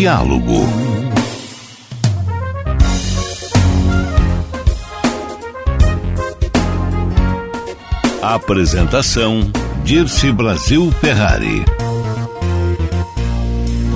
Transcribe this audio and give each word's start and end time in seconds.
Diálogo. 0.00 0.64
Apresentação 8.22 9.52
Dirce 9.84 10.32
Brasil 10.32 10.90
Ferrari. 10.92 11.66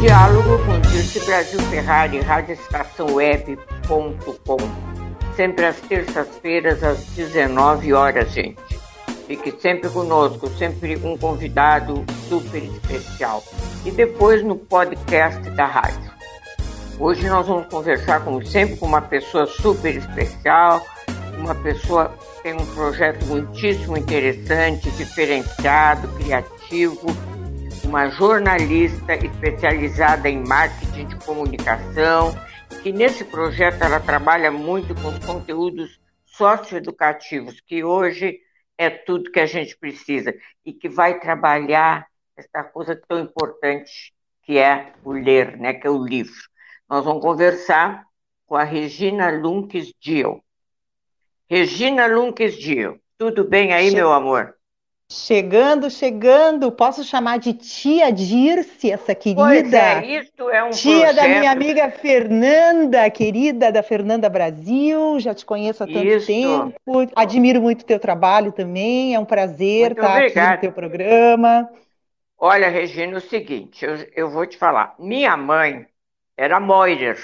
Diálogo 0.03 0.59
com 0.67 0.79
Dirce 0.91 1.25
Brasil 1.25 1.61
Ferrari, 1.71 2.21
radioestaçãoweb.com. 2.21 4.15
Sempre 5.35 5.65
às 5.65 5.81
terças-feiras, 5.81 6.85
às 6.85 7.03
19 7.17 7.95
horas, 7.95 8.31
gente. 8.31 8.74
Fique 9.27 9.59
sempre 9.59 9.89
conosco, 9.89 10.49
sempre 10.51 10.97
um 10.97 11.17
convidado 11.17 12.05
super 12.29 12.63
especial. 12.63 13.43
E 13.85 13.91
depois 13.91 14.43
no 14.43 14.57
podcast 14.57 15.41
da 15.51 15.65
rádio. 15.65 16.13
Hoje 16.99 17.27
nós 17.27 17.47
vamos 17.47 17.67
conversar, 17.69 18.23
como 18.23 18.45
sempre, 18.45 18.77
com 18.77 18.87
uma 18.87 19.01
pessoa 19.01 19.47
super 19.47 19.97
especial, 19.97 20.85
uma 21.39 21.55
pessoa 21.55 22.09
que 22.37 22.43
tem 22.43 22.55
um 22.55 22.67
projeto 22.75 23.25
muitíssimo 23.25 23.97
interessante, 23.97 24.91
diferenciado, 24.91 26.07
criativo, 26.17 27.07
uma 27.83 28.09
jornalista 28.11 29.15
especializada 29.15 30.29
em 30.29 30.47
marketing 30.47 31.07
de 31.07 31.17
comunicação, 31.25 32.37
que 32.83 32.93
nesse 32.93 33.25
projeto 33.25 33.83
ela 33.83 33.99
trabalha 33.99 34.51
muito 34.51 34.95
com 34.95 35.09
os 35.09 35.19
conteúdos 35.25 35.99
socioeducativos, 36.27 37.61
que 37.61 37.83
hoje 37.83 38.44
é 38.77 38.91
tudo 38.91 39.31
que 39.31 39.41
a 39.41 39.47
gente 39.47 39.77
precisa 39.77 40.35
e 40.65 40.73
que 40.73 40.89
vai 40.89 41.19
trabalhar 41.21 42.07
essa 42.37 42.65
coisa 42.65 43.01
tão 43.09 43.21
importante 43.21 44.13
que 44.43 44.59
é 44.59 44.93
o 45.05 45.13
ler, 45.13 45.57
né, 45.57 45.75
que 45.75 45.87
é 45.87 45.91
o 45.91 46.05
livro. 46.05 46.35
Nós 46.89 47.05
vamos 47.05 47.23
conversar 47.23 48.05
com 48.47 48.57
a 48.57 48.65
Regina 48.65 49.31
Lunques 49.31 49.93
Dio. 50.01 50.43
Regina 51.49 52.07
Lunques 52.07 52.57
Dio, 52.59 53.01
tudo 53.17 53.45
bem 53.45 53.73
aí, 53.73 53.91
che... 53.91 53.95
meu 53.95 54.13
amor? 54.13 54.54
Chegando, 55.15 55.89
chegando, 55.89 56.73
posso 56.73 57.05
chamar 57.05 57.39
de 57.39 57.53
tia 57.53 58.11
Dirce, 58.11 58.91
essa 58.91 59.15
querida? 59.15 59.45
Pois 59.45 59.73
é, 59.73 60.05
isto 60.07 60.51
é 60.51 60.65
um 60.65 60.71
Tia 60.71 61.07
projeto... 61.07 61.15
da 61.15 61.29
minha 61.29 61.53
amiga 61.53 61.89
Fernanda, 61.89 63.09
querida 63.11 63.71
da 63.71 63.81
Fernanda 63.81 64.29
Brasil, 64.29 65.21
já 65.21 65.33
te 65.33 65.47
conheço 65.47 65.85
há 65.85 65.87
tanto 65.87 66.05
Isso. 66.05 66.27
tempo, 66.27 66.75
admiro 67.15 67.63
muito 67.63 67.85
teu 67.85 68.01
trabalho 68.01 68.51
também, 68.51 69.15
é 69.15 69.21
um 69.21 69.25
prazer 69.25 69.91
muito 69.91 70.01
estar 70.01 70.17
obrigada. 70.17 70.49
aqui 70.49 70.57
no 70.57 70.61
teu 70.63 70.73
programa. 70.73 71.71
Olha, 72.37 72.69
Regina, 72.69 73.13
é 73.13 73.17
o 73.19 73.21
seguinte, 73.21 73.85
eu, 73.85 73.95
eu 74.17 74.29
vou 74.29 74.45
te 74.45 74.59
falar, 74.59 74.97
minha 74.99 75.37
mãe 75.37 75.87
era 76.37 76.59
Moirer, 76.59 77.19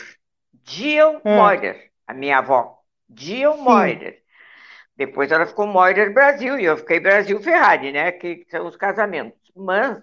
Jill 0.64 1.16
hum. 1.24 1.36
Moirer, 1.36 1.90
a 2.06 2.14
minha 2.14 2.38
avó, 2.38 2.78
Jill 3.12 3.56
Moirer. 3.56 4.20
Depois 5.00 5.32
ela 5.32 5.46
ficou 5.46 5.66
Moirer 5.66 6.12
Brasil 6.12 6.58
e 6.58 6.66
eu 6.66 6.76
fiquei 6.76 7.00
Brasil 7.00 7.40
Ferrari, 7.40 7.90
né? 7.90 8.12
Que 8.12 8.44
são 8.50 8.66
os 8.66 8.76
casamentos. 8.76 9.40
Mas 9.56 9.96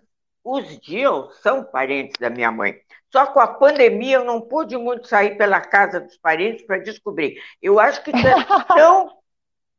os 0.43 0.79
Dill 0.79 1.29
são 1.33 1.63
parentes 1.63 2.15
da 2.19 2.31
minha 2.31 2.51
mãe. 2.51 2.79
Só 3.11 3.27
com 3.27 3.39
a 3.39 3.45
pandemia 3.45 4.15
eu 4.15 4.25
não 4.25 4.41
pude 4.41 4.75
muito 4.75 5.07
sair 5.07 5.37
pela 5.37 5.61
casa 5.61 5.99
dos 5.99 6.17
parentes 6.17 6.65
para 6.65 6.79
descobrir. 6.79 7.39
Eu 7.61 7.79
acho 7.79 8.03
que 8.03 8.11
tão, 8.75 9.11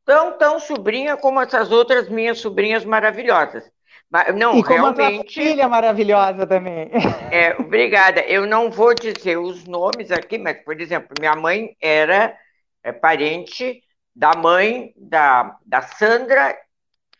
tão, 0.05 0.37
tão 0.37 0.57
sobrinha 0.57 1.17
como 1.17 1.41
essas 1.41 1.69
outras 1.69 2.07
minhas 2.07 2.39
sobrinhas 2.39 2.85
maravilhosas. 2.85 3.69
Mas, 4.09 4.33
não, 4.33 4.57
e 4.57 4.63
como 4.63 4.93
realmente. 4.93 5.37
A 5.37 5.43
filha 5.43 5.67
maravilhosa 5.67 6.47
também. 6.47 6.89
É, 7.29 7.57
obrigada. 7.59 8.21
Eu 8.21 8.47
não 8.47 8.71
vou 8.71 8.95
dizer 8.95 9.37
os 9.37 9.65
nomes 9.65 10.11
aqui, 10.11 10.37
mas, 10.37 10.63
por 10.63 10.79
exemplo, 10.79 11.09
minha 11.19 11.35
mãe 11.35 11.75
era 11.81 12.33
é, 12.81 12.93
parente 12.93 13.83
da 14.19 14.33
mãe 14.35 14.93
da, 14.97 15.55
da 15.65 15.81
Sandra 15.81 16.53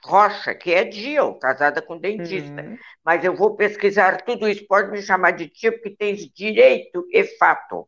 Rocha, 0.03 0.53
que 0.53 0.73
é 0.73 0.83
Dio, 0.83 1.35
casada 1.35 1.81
com 1.81 1.97
dentista. 1.97 2.61
Uhum. 2.61 2.77
Mas 3.05 3.23
eu 3.23 3.33
vou 3.33 3.55
pesquisar 3.55 4.21
tudo 4.23 4.49
isso, 4.49 4.67
pode 4.67 4.91
me 4.91 5.01
chamar 5.01 5.31
de 5.31 5.47
tia, 5.47 5.71
porque 5.71 5.91
tens 5.91 6.29
direito 6.29 7.05
e 7.09 7.23
fato. 7.37 7.87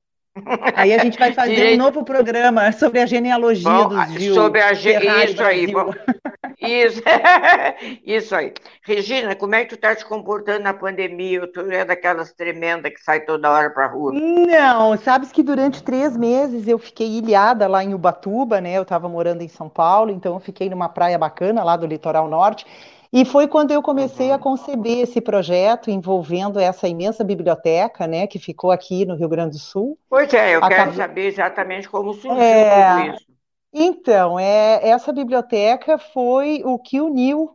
Aí 0.76 0.94
a 0.94 1.00
gente 1.00 1.20
vai 1.20 1.34
fazer 1.34 1.56
direito... 1.56 1.82
um 1.82 1.84
novo 1.84 2.06
programa 2.06 2.72
sobre 2.72 3.02
a 3.02 3.06
genealogia 3.06 3.70
Bom, 3.70 3.90
dos 3.90 4.14
Dio. 4.14 4.34
Sobre 4.34 4.62
a 4.62 4.74
ge... 4.74 4.94
Isso 5.26 5.44
aí. 5.44 5.68
Bom, 5.68 5.92
isso, 6.62 7.02
isso 8.06 8.36
aí. 8.36 8.54
Regina, 8.84 9.36
como 9.36 9.56
é 9.56 9.64
que 9.64 9.70
tu 9.70 9.76
está 9.76 9.96
te 9.96 10.06
comportando 10.06 10.64
na 10.64 10.74
pandemia? 10.74 11.48
Tu 11.52 11.60
é 11.72 11.84
daquelas 11.84 12.32
tremendas 12.34 12.94
que 12.94 13.04
sai 13.04 13.22
toda 13.22 13.50
hora 13.52 13.70
para 13.72 13.88
rua? 13.88 14.14
Não, 14.14 14.96
sabes 14.98 15.32
que 15.32 15.42
durante 15.42 15.82
três 15.84 16.16
meses 16.16 16.68
eu 16.68 16.78
fiquei 16.78 17.18
ilhada 17.18 17.68
lá 17.68 17.84
em 17.84 17.94
Ubatuba, 17.94 18.62
né? 18.62 18.78
Eu 18.78 18.84
estava 18.84 19.10
morando 19.10 19.42
em 19.42 19.48
São 19.48 19.68
Paulo, 19.68 20.12
então 20.12 20.36
eu 20.36 20.40
fiquei 20.40 20.70
numa 20.70 20.88
praia 20.88 21.18
bacana 21.18 21.64
lá 21.64 21.76
do 21.76 21.88
litoral 21.88 22.28
norte. 22.28 22.66
E 23.14 23.26
foi 23.26 23.46
quando 23.46 23.72
eu 23.72 23.82
comecei 23.82 24.30
uhum. 24.30 24.36
a 24.36 24.40
conceber 24.40 25.00
esse 25.00 25.20
projeto 25.20 25.92
envolvendo 25.92 26.58
essa 26.60 26.88
imensa 26.88 27.26
biblioteca, 27.26 28.08
né, 28.08 28.26
que 28.26 28.40
ficou 28.40 28.72
aqui 28.72 29.06
no 29.06 29.16
Rio 29.16 29.28
Grande 29.28 29.52
do 29.52 29.60
Sul. 29.60 29.98
Pois 30.10 30.34
é, 30.34 30.56
eu 30.56 30.62
quero 30.62 30.94
saber 30.94 31.26
exatamente 31.26 31.90
como 31.90 32.14
surgiu 32.14 32.42
é... 32.42 33.04
tudo 33.04 33.16
isso. 33.16 33.31
Então, 33.74 34.38
é, 34.38 34.90
essa 34.90 35.14
biblioteca 35.14 35.98
foi 35.98 36.62
o 36.66 36.78
que 36.78 37.00
uniu, 37.00 37.52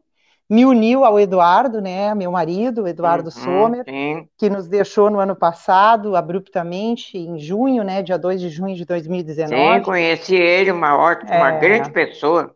me 0.48 0.64
uniu 0.64 1.04
ao 1.04 1.20
Eduardo, 1.20 1.80
né, 1.80 2.14
meu 2.14 2.30
marido, 2.30 2.86
Eduardo 2.88 3.26
uhum, 3.26 3.44
Sommer, 3.44 3.84
sim. 3.84 4.26
que 4.38 4.48
nos 4.48 4.66
deixou 4.66 5.10
no 5.10 5.20
ano 5.20 5.36
passado, 5.36 6.16
abruptamente, 6.16 7.18
em 7.18 7.38
junho, 7.38 7.84
né, 7.84 8.02
dia 8.02 8.18
2 8.18 8.40
de 8.40 8.48
junho 8.48 8.74
de 8.74 8.84
2019. 8.84 9.78
Sim, 9.78 9.84
conheci 9.84 10.36
ele, 10.36 10.72
uma 10.72 10.96
ótima, 10.96 11.34
é, 11.34 11.38
uma 11.38 11.50
grande 11.52 11.90
pessoa. 11.90 12.54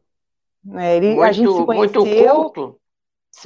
É, 0.76 0.96
ele, 0.96 1.08
muito, 1.08 1.22
a 1.22 1.32
gente 1.32 1.52
se 1.52 1.64
conheceu, 1.64 2.02
muito 2.02 2.24
culto. 2.24 2.80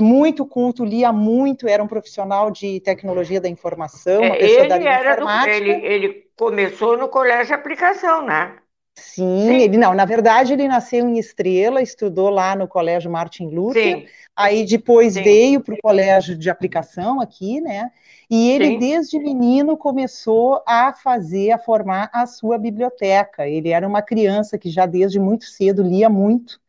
Muito 0.00 0.46
culto, 0.46 0.84
lia 0.84 1.12
muito, 1.12 1.68
era 1.68 1.82
um 1.82 1.86
profissional 1.86 2.50
de 2.50 2.80
tecnologia 2.80 3.40
da 3.40 3.48
informação, 3.48 4.22
uma 4.22 4.34
é, 4.34 4.38
pessoa 4.38 4.60
ele 4.60 4.68
da 4.68 4.90
era 4.90 5.16
do, 5.16 5.48
ele, 5.48 5.70
ele 5.86 6.26
começou 6.36 6.96
no 6.96 7.08
colégio 7.08 7.48
de 7.48 7.52
aplicação, 7.52 8.24
né? 8.24 8.56
Sim, 8.96 9.48
Sim, 9.48 9.60
ele 9.62 9.76
não, 9.76 9.92
na 9.92 10.04
verdade 10.04 10.52
ele 10.52 10.68
nasceu 10.68 11.08
em 11.08 11.18
Estrela, 11.18 11.82
estudou 11.82 12.30
lá 12.30 12.54
no 12.54 12.68
Colégio 12.68 13.10
Martin 13.10 13.46
Luther, 13.48 13.98
Sim. 13.98 14.06
aí 14.36 14.64
depois 14.64 15.14
Sim. 15.14 15.22
veio 15.22 15.60
para 15.62 15.74
o 15.74 15.78
colégio 15.82 16.36
de 16.36 16.48
aplicação 16.48 17.20
aqui, 17.20 17.60
né? 17.60 17.90
E 18.30 18.50
ele 18.50 18.78
desde 18.78 19.18
menino 19.18 19.76
começou 19.76 20.62
a 20.66 20.92
fazer, 20.94 21.50
a 21.50 21.58
formar 21.58 22.08
a 22.12 22.26
sua 22.26 22.56
biblioteca. 22.56 23.46
Ele 23.48 23.68
era 23.70 23.86
uma 23.86 24.00
criança 24.00 24.56
que 24.56 24.70
já 24.70 24.86
desde 24.86 25.18
muito 25.18 25.44
cedo 25.44 25.82
lia 25.82 26.08
muito 26.08 26.60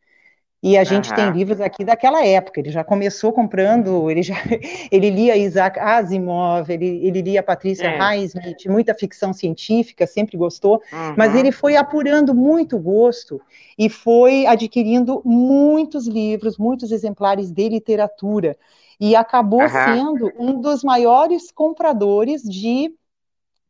e 0.67 0.79
a 0.79 0.83
gente 0.83 1.11
uhum. 1.11 1.15
tem 1.15 1.29
livros 1.29 1.61
aqui 1.61 1.85
daquela 1.85 2.25
época. 2.25 2.59
Ele 2.59 2.71
já 2.71 2.83
começou 2.83 3.31
comprando, 3.31 4.09
ele 4.09 4.23
já 4.23 4.33
ele 4.91 5.11
lia 5.11 5.37
Isaac 5.37 5.79
Asimov, 5.79 6.67
ele, 6.71 7.05
ele 7.05 7.21
lia 7.21 7.43
Patrícia 7.43 7.85
é. 7.85 7.95
Highsmith, 7.99 8.65
muita 8.65 8.95
ficção 8.95 9.31
científica, 9.31 10.07
sempre 10.07 10.35
gostou, 10.35 10.81
uhum. 10.91 11.13
mas 11.15 11.35
ele 11.35 11.51
foi 11.51 11.75
apurando 11.75 12.33
muito 12.33 12.79
gosto 12.79 13.39
e 13.77 13.89
foi 13.89 14.47
adquirindo 14.47 15.21
muitos 15.23 16.07
livros, 16.07 16.57
muitos 16.57 16.91
exemplares 16.91 17.51
de 17.51 17.69
literatura 17.69 18.57
e 18.99 19.15
acabou 19.15 19.61
uhum. 19.61 19.69
sendo 19.69 20.31
um 20.39 20.59
dos 20.59 20.83
maiores 20.83 21.51
compradores 21.51 22.41
de 22.41 22.91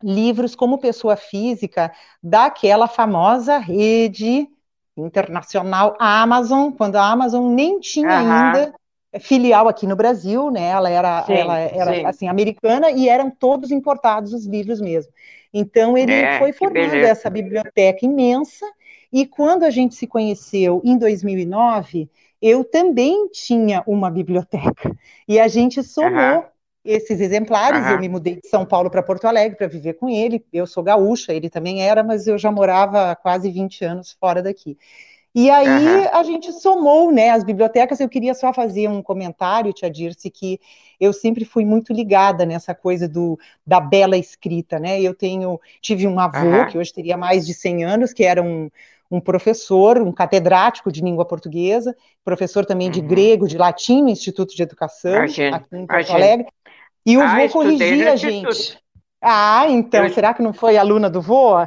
livros 0.02 0.56
como 0.56 0.78
pessoa 0.78 1.18
física 1.18 1.92
daquela 2.24 2.88
famosa 2.88 3.58
rede 3.58 4.48
internacional, 4.98 5.96
a 6.00 6.22
Amazon, 6.22 6.72
quando 6.72 6.96
a 6.96 7.10
Amazon 7.10 7.54
nem 7.54 7.80
tinha 7.80 8.22
uhum. 8.22 8.32
ainda 8.32 8.74
filial 9.20 9.68
aqui 9.68 9.88
no 9.88 9.96
Brasil, 9.96 10.50
né? 10.52 10.70
Ela 10.70 10.90
era, 10.90 11.24
sim, 11.24 11.34
ela 11.34 11.60
era 11.60 12.10
assim 12.10 12.28
americana 12.28 12.92
e 12.92 13.08
eram 13.08 13.30
todos 13.30 13.72
importados 13.72 14.34
os 14.34 14.46
livros 14.46 14.82
mesmo. 14.82 15.12
Então 15.54 15.98
ele 15.98 16.14
é, 16.14 16.38
foi 16.40 16.52
formando 16.52 16.96
essa 16.96 17.30
biblioteca 17.30 18.06
imensa 18.06 18.66
e 19.12 19.26
quando 19.26 19.64
a 19.64 19.70
gente 19.70 19.96
se 19.96 20.06
conheceu 20.06 20.82
em 20.84 20.98
2009, 20.98 22.10
eu 22.42 22.64
também 22.64 23.30
tinha 23.30 23.82
uma 23.88 24.12
biblioteca 24.12 24.92
e 25.28 25.40
a 25.40 25.48
gente 25.48 25.82
somou 25.82 26.40
uhum. 26.40 26.44
Esses 26.86 27.20
exemplares. 27.20 27.84
Uhum. 27.84 27.92
Eu 27.92 28.00
me 28.00 28.08
mudei 28.08 28.36
de 28.36 28.48
São 28.48 28.66
Paulo 28.66 28.90
para 28.90 29.04
Porto 29.04 29.26
Alegre 29.26 29.58
para 29.58 29.68
viver 29.68 29.94
com 29.94 30.08
ele. 30.08 30.46
Eu 30.54 30.68
sou 30.68 30.84
gaúcha, 30.84 31.34
ele 31.34 31.50
também 31.50 31.82
era, 31.82 32.04
mas 32.04 32.28
eu 32.28 32.38
já 32.38 32.52
morava 32.52 33.12
há 33.12 33.16
quase 33.16 33.50
20 33.50 33.84
anos 33.84 34.16
fora 34.20 34.42
daqui. 34.42 34.78
E 35.34 35.50
aí 35.50 35.68
uhum. 35.68 36.08
a 36.14 36.24
gente 36.24 36.54
somou, 36.54 37.12
né, 37.12 37.32
as 37.32 37.44
bibliotecas. 37.44 38.00
Eu 38.00 38.08
queria 38.08 38.34
só 38.34 38.54
fazer 38.54 38.88
um 38.88 39.02
comentário, 39.02 39.74
Tia 39.74 39.90
Dirce, 39.90 40.30
que 40.30 40.62
eu 40.98 41.12
sempre 41.12 41.44
fui 41.44 41.66
muito 41.66 41.92
ligada 41.92 42.46
nessa 42.46 42.74
coisa 42.74 43.06
do, 43.06 43.38
da 43.68 43.82
bela 43.82 44.16
escrita, 44.16 44.80
né? 44.80 45.02
Eu 45.02 45.14
tenho, 45.14 45.60
tive 45.82 46.08
um 46.08 46.18
avô, 46.22 46.48
uhum. 46.48 46.68
que 46.68 46.78
hoje 46.78 46.94
teria 46.94 47.18
mais 47.18 47.46
de 47.46 47.54
100 47.54 47.84
anos, 47.84 48.14
que 48.14 48.24
era 48.24 48.42
um, 48.42 48.70
um 49.12 49.20
professor, 49.20 50.02
um 50.02 50.12
catedrático 50.12 50.90
de 50.90 51.02
língua 51.02 51.26
portuguesa, 51.26 51.94
professor 52.24 52.66
também 52.66 52.90
de 52.90 53.02
uhum. 53.02 53.08
grego, 53.08 53.46
de 53.46 53.58
latim 53.58 54.04
no 54.04 54.10
Instituto 54.10 54.56
de 54.56 54.64
Educação, 54.64 55.24
aqui 55.24 55.42
em 55.74 55.86
Porto. 55.86 56.12
Alegre. 56.14 56.48
E 57.06 57.18
o 57.18 57.22
ah, 57.22 57.36
vô 57.36 57.50
corrigia 57.50 58.13
a 58.13 58.16
gente. 58.16 58.80
Ah, 59.22 59.66
então, 59.69 60.06
eu... 60.06 60.13
será 60.13 60.34
que 60.34 60.42
não 60.42 60.54
foi 60.54 60.78
aluna 60.78 61.10
do 61.10 61.22
vô? 61.22 61.62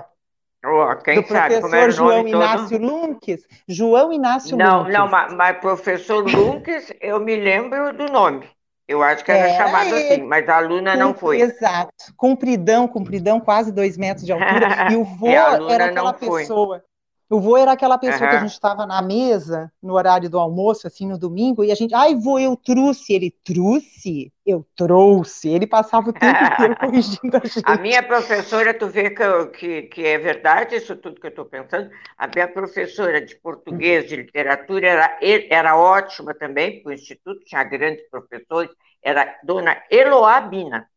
Oh, 0.67 0.97
quem 1.05 1.21
do 1.21 1.29
sabe, 1.29 1.61
professor 1.61 1.91
João 1.93 2.27
Inácio 2.27 2.81
todo? 2.81 2.91
Lunques. 2.91 3.47
João 3.69 4.13
Inácio 4.13 4.57
não, 4.57 4.79
Lunques. 4.79 4.95
Não, 4.95 5.09
mas, 5.09 5.33
mas 5.33 5.59
professor 5.59 6.25
Lunques, 6.29 6.93
eu 7.01 7.21
me 7.21 7.37
lembro 7.37 7.93
do 7.93 8.07
nome. 8.07 8.49
Eu 8.89 9.03
acho 9.03 9.23
que 9.23 9.31
era 9.31 9.49
é, 9.49 9.57
chamado 9.57 9.95
assim, 9.95 10.23
mas 10.23 10.49
a 10.49 10.57
aluna 10.57 10.97
não 10.97 11.15
foi. 11.15 11.43
Exato. 11.43 11.93
Compridão, 12.17 12.89
compridão, 12.89 13.39
quase 13.39 13.71
dois 13.71 13.99
metros 13.99 14.25
de 14.25 14.33
altura. 14.33 14.89
e 14.91 14.97
o 14.97 15.05
vô 15.05 15.29
era 15.29 15.87
aquela 15.87 16.15
pessoa. 16.15 16.83
O 17.31 17.41
vô 17.41 17.59
era 17.59 17.73
aquela 17.73 17.99
pessoa 17.99 18.23
uhum. 18.23 18.31
que 18.31 18.37
a 18.37 18.41
gente 18.41 18.53
estava 18.53 18.87
na 18.87 19.03
mesa, 19.03 19.71
no 19.83 19.93
horário 19.95 20.31
do 20.31 20.39
almoço, 20.39 20.87
assim, 20.87 21.07
no 21.07 21.19
domingo, 21.19 21.63
e 21.63 21.71
a 21.71 21.75
gente, 21.75 21.95
ai, 21.95 22.15
vô, 22.15 22.39
eu 22.39 22.57
trouxe. 22.57 23.13
Ele, 23.13 23.31
trouxe? 23.45 24.33
Eu 24.47 24.67
trouxe. 24.75 25.51
Ele 25.51 25.67
passava 25.67 26.09
o 26.09 26.13
tempo 26.13 26.25
inteiro 26.55 26.77
corrigindo 26.79 27.37
a 27.37 27.47
gente. 27.47 27.63
A 27.65 27.77
minha 27.77 28.03
professora, 28.03 28.73
tu 28.73 28.87
vê 28.87 29.11
que, 29.11 29.47
que, 29.59 29.83
que 29.83 30.07
é 30.07 30.17
verdade 30.17 30.77
isso 30.77 30.97
tudo 30.97 31.21
que 31.21 31.27
eu 31.27 31.31
estou 31.31 31.45
pensando, 31.45 31.91
a 32.17 32.27
minha 32.27 32.49
professora 32.49 33.21
de 33.21 33.37
português, 33.37 34.09
de 34.09 34.17
literatura, 34.17 34.89
era, 34.89 35.19
era 35.51 35.77
ótima 35.77 36.33
também, 36.33 36.77
porque 36.77 36.89
o 36.89 36.93
Instituto 36.93 37.45
tinha 37.45 37.63
grandes 37.63 38.09
professores, 38.09 38.71
era 39.03 39.39
dona 39.45 39.77
Eloabina. 39.91 40.89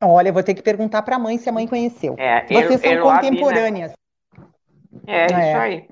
Olha, 0.00 0.28
eu 0.28 0.32
vou 0.32 0.42
ter 0.42 0.54
que 0.54 0.62
perguntar 0.62 1.02
para 1.02 1.16
a 1.16 1.18
mãe 1.18 1.36
se 1.36 1.48
a 1.48 1.52
mãe 1.52 1.66
conheceu. 1.66 2.14
É, 2.18 2.46
Vocês 2.46 2.80
são 2.80 3.02
contemporâneas. 3.02 3.92
É, 5.06 5.26
isso 5.26 5.34
é. 5.34 5.54
aí. 5.54 5.88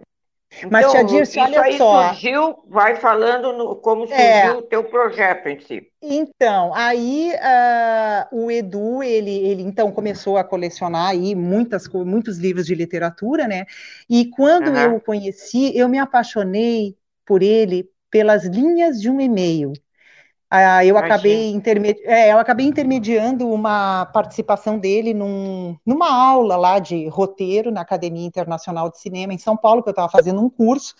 Mas, 0.71 0.91
Tia 0.91 1.05
Dirce, 1.05 1.39
olha 1.39 1.61
aí 1.61 1.77
só. 1.77 2.09
surgiu, 2.09 2.57
vai 2.67 2.97
falando 2.97 3.53
no, 3.53 3.77
como 3.77 4.05
é. 4.05 4.07
surgiu 4.07 4.53
é, 4.53 4.55
o 4.55 4.63
teu 4.63 4.85
projeto 4.85 5.49
em 5.49 5.61
si. 5.61 5.89
Então, 6.01 6.73
aí 6.75 7.33
uh, 7.35 8.45
o 8.45 8.51
Edu, 8.51 9.03
ele, 9.03 9.31
ele 9.31 9.63
então 9.63 9.93
começou 9.93 10.39
a 10.39 10.45
colecionar 10.45 11.09
aí 11.09 11.35
muitas, 11.35 11.87
muitos 11.89 12.39
livros 12.39 12.65
de 12.65 12.75
literatura, 12.75 13.47
né? 13.47 13.67
E 14.09 14.31
quando 14.31 14.69
uhum. 14.69 14.77
eu 14.77 14.97
o 14.97 15.01
conheci, 15.01 15.77
eu 15.77 15.89
me 15.89 15.99
apaixonei 15.99 16.97
por 17.25 17.43
ele 17.43 17.91
pelas 18.11 18.45
linhas 18.45 19.01
de 19.01 19.11
um 19.11 19.21
e-mail. 19.21 19.73
Ah, 20.49 20.85
eu, 20.85 20.97
acabei 20.97 21.51
intermedi 21.51 22.01
é, 22.05 22.33
eu 22.33 22.39
acabei 22.39 22.67
intermediando 22.67 23.49
uma 23.49 24.07
participação 24.07 24.79
dele 24.79 25.13
num, 25.13 25.77
numa 25.85 26.09
aula 26.09 26.57
lá 26.57 26.79
de 26.79 27.09
roteiro 27.09 27.73
na 27.73 27.81
Academia 27.81 28.25
Internacional 28.25 28.89
de 28.89 29.01
Cinema 29.01 29.35
em 29.35 29.39
São 29.39 29.57
Paulo, 29.57 29.83
que 29.83 29.89
eu 29.89 29.93
estava 29.93 30.09
fazendo 30.09 30.41
um 30.41 30.49
curso, 30.49 30.95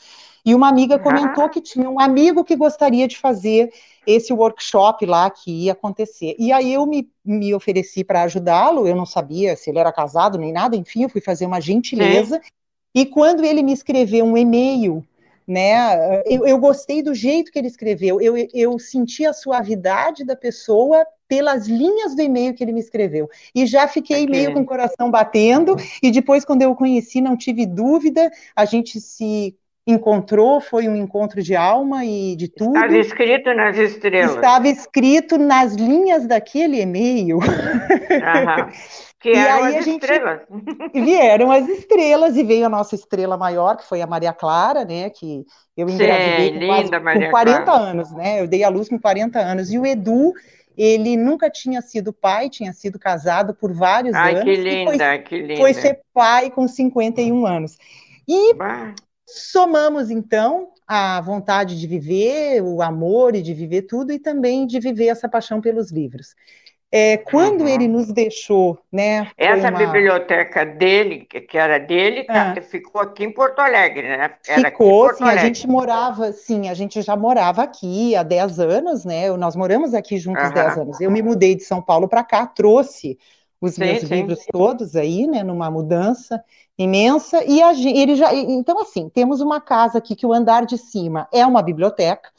e 0.45 0.53
uma 0.53 0.69
amiga 0.69 0.99
comentou 0.99 1.45
ah. 1.45 1.49
que 1.49 1.61
tinha 1.61 1.89
um 1.89 2.01
amigo 2.01 2.43
que 2.43 2.57
gostaria 2.57 3.07
de 3.07 3.17
fazer 3.17 3.73
esse 4.05 4.33
workshop 4.33 5.07
lá 5.07 5.31
que 5.31 5.65
ia 5.67 5.73
acontecer. 5.73 6.35
E 6.41 6.51
aí 6.51 6.73
eu 6.73 6.85
me, 6.85 7.09
me 7.25 7.55
ofereci 7.55 8.03
para 8.03 8.23
ajudá-lo, 8.23 8.87
eu 8.87 8.97
não 8.97 9.07
sabia 9.07 9.57
se 9.57 9.71
ele 9.71 9.79
era 9.79 9.93
casado 9.93 10.39
nem 10.39 10.53
nada, 10.53 10.75
enfim, 10.75 11.05
eu 11.05 11.09
fui 11.09 11.21
fazer 11.21 11.47
uma 11.47 11.61
gentileza. 11.61 12.41
Sim. 12.43 12.51
E 12.93 13.07
quando 13.07 13.45
ele 13.45 13.63
me 13.63 13.73
escreveu 13.73 14.25
um 14.25 14.37
e-mail 14.37 15.05
né? 15.47 16.23
Eu, 16.27 16.47
eu, 16.47 16.59
gostei 16.59 17.03
do 17.03 17.15
jeito 17.15 17.53
que 17.53 17.59
ele 17.59 17.69
escreveu, 17.69 18.21
eu, 18.21 18.35
eu 18.53 18.79
senti 18.79 19.25
a 19.25 19.33
suavidade 19.33 20.25
da 20.25 20.35
pessoa 20.35 21.07
pelas 21.29 21.67
linhas 21.67 22.15
do 22.15 22.23
e-mail 22.23 22.55
que 22.55 22.65
ele 22.65 22.73
me 22.73 22.81
escreveu. 22.81 23.29
E 23.55 23.67
já 23.67 23.87
fiquei 23.87 24.25
okay. 24.25 24.31
meio 24.31 24.53
com 24.53 24.61
o 24.61 24.67
coração 24.67 25.11
batendo, 25.11 25.77
e 26.03 26.11
depois, 26.11 26.45
quando 26.45 26.63
eu 26.63 26.71
o 26.71 26.77
conheci, 26.77 27.21
não 27.21 27.37
tive 27.37 27.67
dúvida, 27.67 28.31
a 28.55 28.65
gente 28.65 29.01
se 29.01 29.57
encontrou, 29.87 30.61
foi 30.61 30.89
um 30.89 30.97
encontro 30.97 31.41
de 31.41 31.55
alma 31.55 32.05
e 32.05 32.35
de 32.35 32.49
tudo. 32.49 32.75
Estava 32.75 32.99
escrito 32.99 33.55
nas 33.55 33.79
estrelas. 33.79 34.35
Estava 34.35 34.69
escrito 34.69 35.39
nas 35.39 35.75
linhas 35.75 36.27
daquele 36.27 36.81
e-mail. 36.81 37.39
Que 39.27 39.33
e 39.33 39.37
eram 39.37 39.65
aí 39.65 39.77
as 39.77 39.87
estrelas. 39.89 40.41
Vieram 40.95 41.51
as 41.51 41.69
estrelas 41.69 42.37
e 42.37 42.45
veio 42.45 42.65
a 42.65 42.69
nossa 42.69 42.95
estrela 42.95 43.37
maior, 43.37 43.77
que 43.77 43.85
foi 43.85 44.01
a 44.01 44.07
Maria 44.07 44.33
Clara, 44.33 44.85
né? 44.85 45.11
Que 45.11 45.45
eu 45.77 45.89
engravidei 45.89 46.53
Sim, 46.53 46.61
com, 46.61 46.67
quase, 46.69 46.91
com 47.25 47.31
40 47.31 47.65
Clara. 47.65 47.83
anos, 47.83 48.13
né? 48.13 48.41
Eu 48.41 48.47
dei 48.47 48.63
a 48.63 48.69
luz 48.69 48.89
com 48.89 49.01
40 49.01 49.41
anos. 49.41 49.73
E 49.73 49.81
o 49.81 49.85
Edu, 49.85 50.33
ele 50.79 51.17
nunca 51.17 51.51
tinha 51.51 51.83
sido 51.83 52.13
pai, 52.13 52.49
tinha 52.49 52.73
sido 52.73 53.01
casado 53.01 53.53
por 53.53 53.73
vários 53.73 54.15
Ai, 54.15 54.37
anos. 54.37 54.45
Que 54.45 54.55
linda, 54.55 55.09
foi, 55.09 55.19
que 55.19 55.39
linda. 55.41 55.57
Foi 55.57 55.75
ser 55.75 56.01
pai 56.15 56.49
com 56.49 56.69
51 56.69 57.45
anos. 57.45 57.77
E 58.29 58.55
bah. 58.55 58.95
somamos, 59.27 60.09
então, 60.09 60.69
a 60.87 61.21
vontade 61.21 61.81
de 61.81 61.87
viver, 61.89 62.63
o 62.63 62.81
amor 62.81 63.35
e 63.35 63.43
de 63.43 63.53
viver 63.53 63.83
tudo, 63.83 64.13
e 64.13 64.21
também 64.21 64.69
de 64.69 64.79
viver 64.79 65.09
essa 65.09 65.29
paixão 65.29 65.61
pelos 65.61 65.91
livros. 65.91 66.29
É, 66.91 67.17
quando 67.17 67.63
uhum. 67.63 67.69
ele 67.69 67.89
nos 67.89 68.13
deixou, 68.13 68.79
né? 68.93 69.29
Essa 69.37 69.71
uma... 69.71 69.79
biblioteca 69.79 70.65
dele, 70.65 71.27
que 71.27 71.59
era 71.59 71.79
dele, 71.79 72.25
tá, 72.25 72.55
ah. 72.57 72.63
ficou 72.63 73.01
aqui 73.01 73.25
em 73.25 73.33
Porto 73.33 73.59
Alegre, 73.59 74.09
né? 74.09 74.31
Era 74.47 74.71
ficou, 74.71 75.13
sim, 75.13 75.25
Alegre. 75.25 75.41
a 75.41 75.45
gente 75.45 75.67
morava, 75.67 76.33
sim, 76.33 76.69
a 76.69 76.75
gente 76.75 77.03
já 77.03 77.17
morava 77.17 77.63
aqui 77.63 78.15
há 78.15 78.23
10 78.23 78.61
anos, 78.61 79.05
né? 79.05 79.31
Nós 79.37 79.57
moramos 79.57 79.95
aqui 79.95 80.17
juntos 80.17 80.45
há 80.45 80.49
uhum. 80.49 80.55
10 80.55 80.79
anos. 80.79 81.01
Eu 81.01 81.11
me 81.11 81.23
mudei 81.23 81.57
de 81.57 81.65
São 81.65 81.83
Paulo 81.83 82.09
para 82.09 82.23
cá, 82.23 82.47
trouxe 82.47 83.19
os 83.61 83.75
sim, 83.75 83.81
meus 83.81 84.01
sim, 84.01 84.07
livros 84.07 84.47
todos 84.51 84.95
aí, 84.95 85.27
né? 85.27 85.43
Numa 85.43 85.69
mudança 85.69 86.43
imensa. 86.79 87.45
E 87.45 87.61
a, 87.63 87.73
ele 87.73 88.15
já. 88.15 88.33
Então, 88.33 88.81
assim, 88.81 89.09
temos 89.09 89.41
uma 89.41 89.61
casa 89.61 89.99
aqui 89.99 90.15
que 90.15 90.27
o 90.27 90.33
andar 90.33 90.65
de 90.65 90.79
cima 90.79 91.29
é 91.33 91.45
uma 91.45 91.63
biblioteca. 91.63 92.31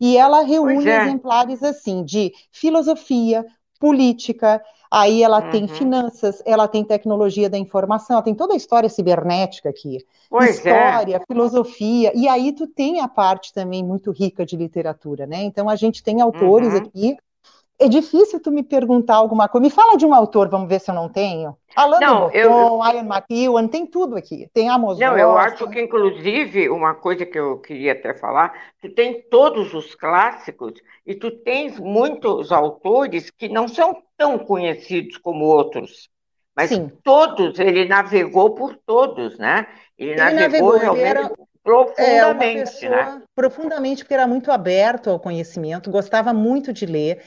E 0.00 0.16
ela 0.16 0.42
reúne 0.42 0.88
é. 0.88 1.02
exemplares 1.02 1.62
assim 1.62 2.04
de 2.04 2.32
filosofia, 2.52 3.46
política, 3.78 4.62
aí 4.90 5.22
ela 5.22 5.44
uhum. 5.44 5.50
tem 5.50 5.68
finanças, 5.68 6.42
ela 6.44 6.66
tem 6.66 6.84
tecnologia 6.84 7.50
da 7.50 7.58
informação, 7.58 8.14
ela 8.14 8.22
tem 8.22 8.34
toda 8.34 8.54
a 8.54 8.56
história 8.56 8.88
cibernética 8.88 9.68
aqui. 9.68 9.98
Pois 10.30 10.48
é. 10.48 10.52
história, 10.52 11.16
é. 11.16 11.26
filosofia, 11.26 12.12
e 12.14 12.28
aí 12.28 12.52
tu 12.52 12.66
tem 12.66 13.00
a 13.00 13.08
parte 13.08 13.52
também 13.52 13.84
muito 13.84 14.10
rica 14.10 14.44
de 14.44 14.56
literatura, 14.56 15.26
né? 15.26 15.42
Então 15.42 15.68
a 15.68 15.76
gente 15.76 16.02
tem 16.02 16.20
autores 16.20 16.72
uhum. 16.72 16.78
aqui 16.78 17.16
é 17.78 17.88
difícil 17.88 18.40
tu 18.40 18.50
me 18.50 18.62
perguntar 18.62 19.16
alguma 19.16 19.48
coisa. 19.48 19.62
Me 19.62 19.70
fala 19.70 19.96
de 19.96 20.06
um 20.06 20.14
autor, 20.14 20.48
vamos 20.48 20.68
ver 20.68 20.80
se 20.80 20.90
eu 20.90 20.94
não 20.94 21.08
tenho. 21.08 21.56
Alan 21.74 22.00
não, 22.00 22.30
de 22.30 22.38
Botton, 22.42 22.84
eu... 22.84 22.94
Ian 22.94 23.06
McEwan, 23.06 23.68
tem 23.68 23.86
tudo 23.86 24.16
aqui. 24.16 24.48
Tem 24.52 24.68
Amos 24.68 24.98
Não, 24.98 25.18
eu 25.18 25.36
acho 25.36 25.68
que, 25.68 25.80
inclusive, 25.80 26.70
uma 26.70 26.94
coisa 26.94 27.26
que 27.26 27.38
eu 27.38 27.58
queria 27.58 27.92
até 27.92 28.14
falar, 28.14 28.54
tu 28.80 28.88
tem 28.94 29.22
todos 29.28 29.74
os 29.74 29.94
clássicos 29.94 30.74
e 31.06 31.14
tu 31.14 31.30
tens 31.30 31.78
muitos 31.78 32.50
autores 32.50 33.30
que 33.30 33.48
não 33.48 33.68
são 33.68 34.02
tão 34.16 34.38
conhecidos 34.38 35.18
como 35.18 35.44
outros. 35.44 36.08
Mas 36.56 36.70
Sim. 36.70 36.90
todos, 37.04 37.58
ele 37.58 37.84
navegou 37.84 38.54
por 38.54 38.74
todos, 38.86 39.38
né? 39.38 39.66
Ele, 39.98 40.12
ele 40.12 40.20
navegou, 40.20 40.72
navegou 40.72 40.78
realmente... 40.78 41.00
Ele 41.00 41.08
era... 41.08 41.30
Profundamente, 41.66 42.86
é, 42.86 42.88
né? 42.88 43.22
Profundamente, 43.34 44.04
porque 44.04 44.14
era 44.14 44.28
muito 44.28 44.52
aberto 44.52 45.10
ao 45.10 45.18
conhecimento, 45.18 45.90
gostava 45.90 46.32
muito 46.32 46.72
de 46.72 46.86
ler. 46.86 47.20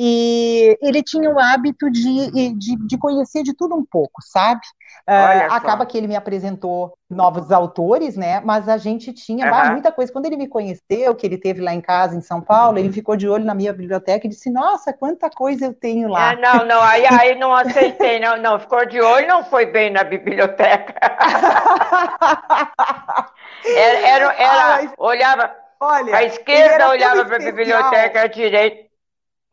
E 0.00 0.78
ele 0.80 1.02
tinha 1.02 1.28
o 1.28 1.40
hábito 1.40 1.90
de, 1.90 2.52
de, 2.52 2.76
de 2.86 2.96
conhecer 2.96 3.42
de 3.42 3.52
tudo 3.52 3.74
um 3.74 3.84
pouco, 3.84 4.22
sabe? 4.22 4.60
Uh, 5.08 5.50
acaba 5.50 5.84
que 5.84 5.98
ele 5.98 6.06
me 6.06 6.14
apresentou 6.14 6.94
novos 7.10 7.50
autores, 7.50 8.16
né? 8.16 8.40
Mas 8.44 8.68
a 8.68 8.76
gente 8.76 9.12
tinha 9.12 9.50
uhum. 9.50 9.72
muita 9.72 9.90
coisa. 9.90 10.12
Quando 10.12 10.26
ele 10.26 10.36
me 10.36 10.46
conheceu, 10.46 11.16
que 11.16 11.26
ele 11.26 11.36
teve 11.36 11.60
lá 11.60 11.74
em 11.74 11.80
casa, 11.80 12.14
em 12.14 12.20
São 12.20 12.40
Paulo, 12.40 12.74
uhum. 12.74 12.84
ele 12.84 12.92
ficou 12.92 13.16
de 13.16 13.28
olho 13.28 13.44
na 13.44 13.56
minha 13.56 13.72
biblioteca 13.72 14.24
e 14.24 14.30
disse: 14.30 14.50
Nossa, 14.50 14.92
quanta 14.92 15.28
coisa 15.28 15.64
eu 15.64 15.74
tenho 15.74 16.08
lá. 16.08 16.32
É, 16.32 16.36
não, 16.36 16.64
não, 16.64 16.80
aí, 16.80 17.04
aí 17.04 17.34
não 17.36 17.52
aceitei, 17.52 18.20
não, 18.20 18.36
não, 18.36 18.60
ficou 18.60 18.86
de 18.86 19.00
olho, 19.00 19.26
não 19.26 19.42
foi 19.42 19.66
bem 19.66 19.90
na 19.90 20.04
biblioteca. 20.04 20.94
era, 23.66 23.98
era, 24.06 24.32
era 24.34 24.92
olhava, 24.96 25.52
olha, 25.80 26.14
a 26.14 26.22
esquerda 26.22 26.88
olhava 26.88 27.24
para 27.24 27.36
a 27.36 27.40
biblioteca, 27.40 28.22
a 28.22 28.26
direita 28.28 28.87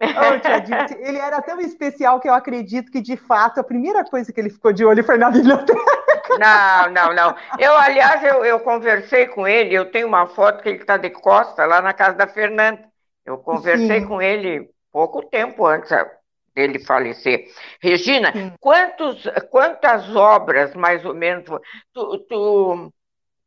Oh, 0.01 1.07
ele 1.07 1.17
era 1.17 1.41
tão 1.41 1.59
especial 1.61 2.19
que 2.19 2.27
eu 2.27 2.33
acredito 2.33 2.91
que, 2.91 3.01
de 3.01 3.15
fato, 3.15 3.59
a 3.59 3.63
primeira 3.63 4.03
coisa 4.03 4.31
que 4.31 4.39
ele 4.39 4.49
ficou 4.49 4.73
de 4.73 4.83
olho 4.83 5.03
foi 5.03 5.17
na 5.17 5.31
biblioteca. 5.31 5.79
Não, 6.37 6.89
não, 6.91 7.13
não. 7.13 7.35
Eu, 7.57 7.77
aliás, 7.77 8.23
eu, 8.23 8.43
eu 8.43 8.59
conversei 8.59 9.27
com 9.27 9.47
ele, 9.47 9.73
eu 9.73 9.89
tenho 9.89 10.07
uma 10.07 10.27
foto 10.27 10.61
que 10.61 10.69
ele 10.69 10.79
está 10.79 10.97
de 10.97 11.09
costa 11.09 11.65
lá 11.65 11.81
na 11.81 11.93
casa 11.93 12.17
da 12.17 12.27
Fernanda. 12.27 12.83
Eu 13.25 13.37
conversei 13.37 14.01
Sim. 14.01 14.07
com 14.07 14.21
ele 14.21 14.69
pouco 14.91 15.23
tempo 15.23 15.65
antes, 15.65 15.91
dele 16.53 16.79
falecer. 16.79 17.45
Regina, 17.81 18.33
quantos, 18.59 19.23
quantas 19.49 20.15
obras, 20.15 20.73
mais 20.75 21.03
ou 21.05 21.13
menos, 21.13 21.45
tu, 21.93 22.17
tu, 22.29 22.93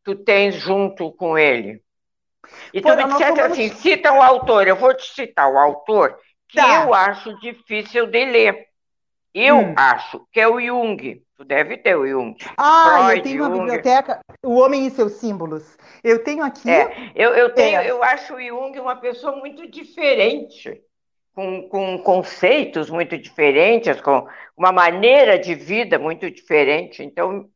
tu 0.05 0.15
tens 0.17 0.55
junto 0.55 1.13
com 1.13 1.39
ele? 1.39 1.83
E 2.73 2.81
tu 2.81 2.95
me 2.95 3.05
disseste 3.05 3.41
assim, 3.41 3.69
cita 3.71 4.13
o 4.13 4.23
autor, 4.23 4.67
eu 4.67 4.77
vou 4.77 4.95
te 4.95 5.05
citar 5.15 5.51
o 5.51 5.59
autor, 5.59 6.19
que 6.49 6.57
tá. 6.57 6.85
eu 6.85 6.95
acho 6.95 7.39
difícil 7.41 8.07
de 8.07 8.25
ler. 8.25 8.67
Eu 9.35 9.59
hum. 9.59 9.75
acho 9.77 10.27
que 10.33 10.41
é 10.41 10.49
o 10.49 10.61
Jung. 10.61 11.23
Tu 11.37 11.45
deve 11.45 11.77
ter 11.77 11.97
o 11.97 12.07
Jung. 12.07 12.37
Ah, 12.57 13.05
Freud, 13.05 13.19
eu 13.19 13.23
tenho 13.23 13.43
uma 13.43 13.51
Jung. 13.51 13.61
biblioteca, 13.61 14.21
O 14.45 14.59
Homem 14.59 14.87
e 14.87 14.91
seus 14.91 15.13
Símbolos. 15.13 15.77
Eu 16.03 16.25
tenho 16.25 16.43
aqui. 16.43 16.69
É, 16.69 17.13
eu, 17.15 17.31
eu, 17.35 17.55
tenho, 17.55 17.81
é. 17.81 17.89
eu 17.89 18.03
acho 18.03 18.35
o 18.35 18.43
Jung 18.43 18.79
uma 18.81 18.97
pessoa 18.97 19.37
muito 19.37 19.71
diferente, 19.71 20.83
com, 21.35 21.69
com 21.69 21.99
conceitos 21.99 22.91
muito 22.91 23.17
diferentes, 23.17 24.01
com 24.01 24.27
uma 24.57 24.73
maneira 24.73 25.39
de 25.39 25.55
vida 25.55 25.99
muito 25.99 26.29
diferente. 26.31 27.03
Então, 27.05 27.49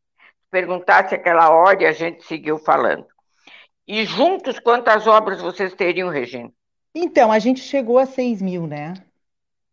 perguntasse 0.51 1.15
aquela 1.15 1.51
hora 1.51 1.83
e 1.83 1.87
a 1.87 1.93
gente 1.93 2.25
seguiu 2.25 2.59
falando. 2.59 3.07
E 3.89 4.05
juntos, 4.05 4.61
quantas 4.61 5.09
obras 5.09 5.41
vocês 5.41 5.75
teriam, 5.75 6.09
Regina? 6.09 6.53
Então, 6.95 7.33
a 7.33 7.39
gente 7.39 7.61
chegou 7.61 7.99
a 7.99 8.07
6 8.07 8.43
mil, 8.43 8.67
né? 8.67 8.95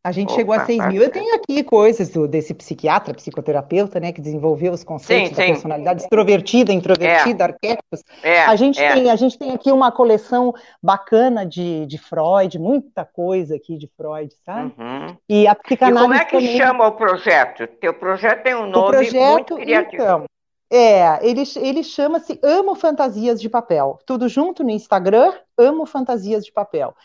A 0.02 0.14
gente 0.14 0.30
Opa, 0.30 0.36
chegou 0.38 0.56
a 0.56 0.66
6 0.66 0.88
mil. 0.88 1.04
Eu 1.04 1.12
tenho 1.12 1.36
aqui 1.36 1.62
coisas 1.62 2.10
do, 2.10 2.26
desse 2.26 2.54
psiquiatra, 2.54 3.14
psicoterapeuta, 3.14 4.00
né, 4.00 4.14
que 4.14 4.22
desenvolveu 4.22 4.72
os 4.72 4.82
conceitos 4.82 5.30
sim, 5.30 5.36
da 5.36 5.42
sim. 5.44 5.48
personalidade 5.50 6.02
extrovertida, 6.04 6.72
introvertida, 6.72 7.44
é. 7.44 7.48
arquétipos. 7.48 8.04
É, 8.24 8.42
a, 8.44 8.56
gente 8.56 8.82
é. 8.82 8.94
tem, 8.94 9.12
a 9.12 9.16
gente 9.18 9.38
tem 9.38 9.52
aqui 9.52 9.70
uma 9.72 9.92
coleção 9.92 10.54
bacana 10.82 11.46
de, 11.46 11.86
de 11.86 11.98
Freud, 11.98 12.58
muita 12.58 13.04
coisa 13.04 13.58
aqui 13.58 13.78
de 13.78 13.90
Freud, 13.98 14.34
sabe? 14.46 14.74
Uhum. 14.78 15.18
E 15.28 15.46
a 15.46 15.54
psicanálise. 15.54 16.02
E 16.02 16.08
como 16.08 16.14
é 16.14 16.26
que 16.26 16.32
também... 16.32 16.58
chama 16.58 16.88
o 16.88 16.92
projeto? 16.94 17.68
Teu 17.68 17.94
projeto 17.94 18.44
tem 18.44 18.56
um 18.56 18.68
nome 18.68 18.92
projeto, 18.92 19.32
muito 19.34 19.56
criativo. 19.58 20.02
Então, 20.02 20.26
é, 20.72 21.20
ele, 21.28 21.44
ele 21.58 21.84
chama-se 21.84 22.40
Amo 22.44 22.76
Fantasias 22.76 23.42
de 23.42 23.50
Papel. 23.50 24.00
Tudo 24.06 24.30
junto 24.30 24.64
no 24.64 24.70
Instagram, 24.70 25.34
Amo 25.58 25.86
Fantasias 25.86 26.46
de 26.46 26.52
Papel. 26.52 26.96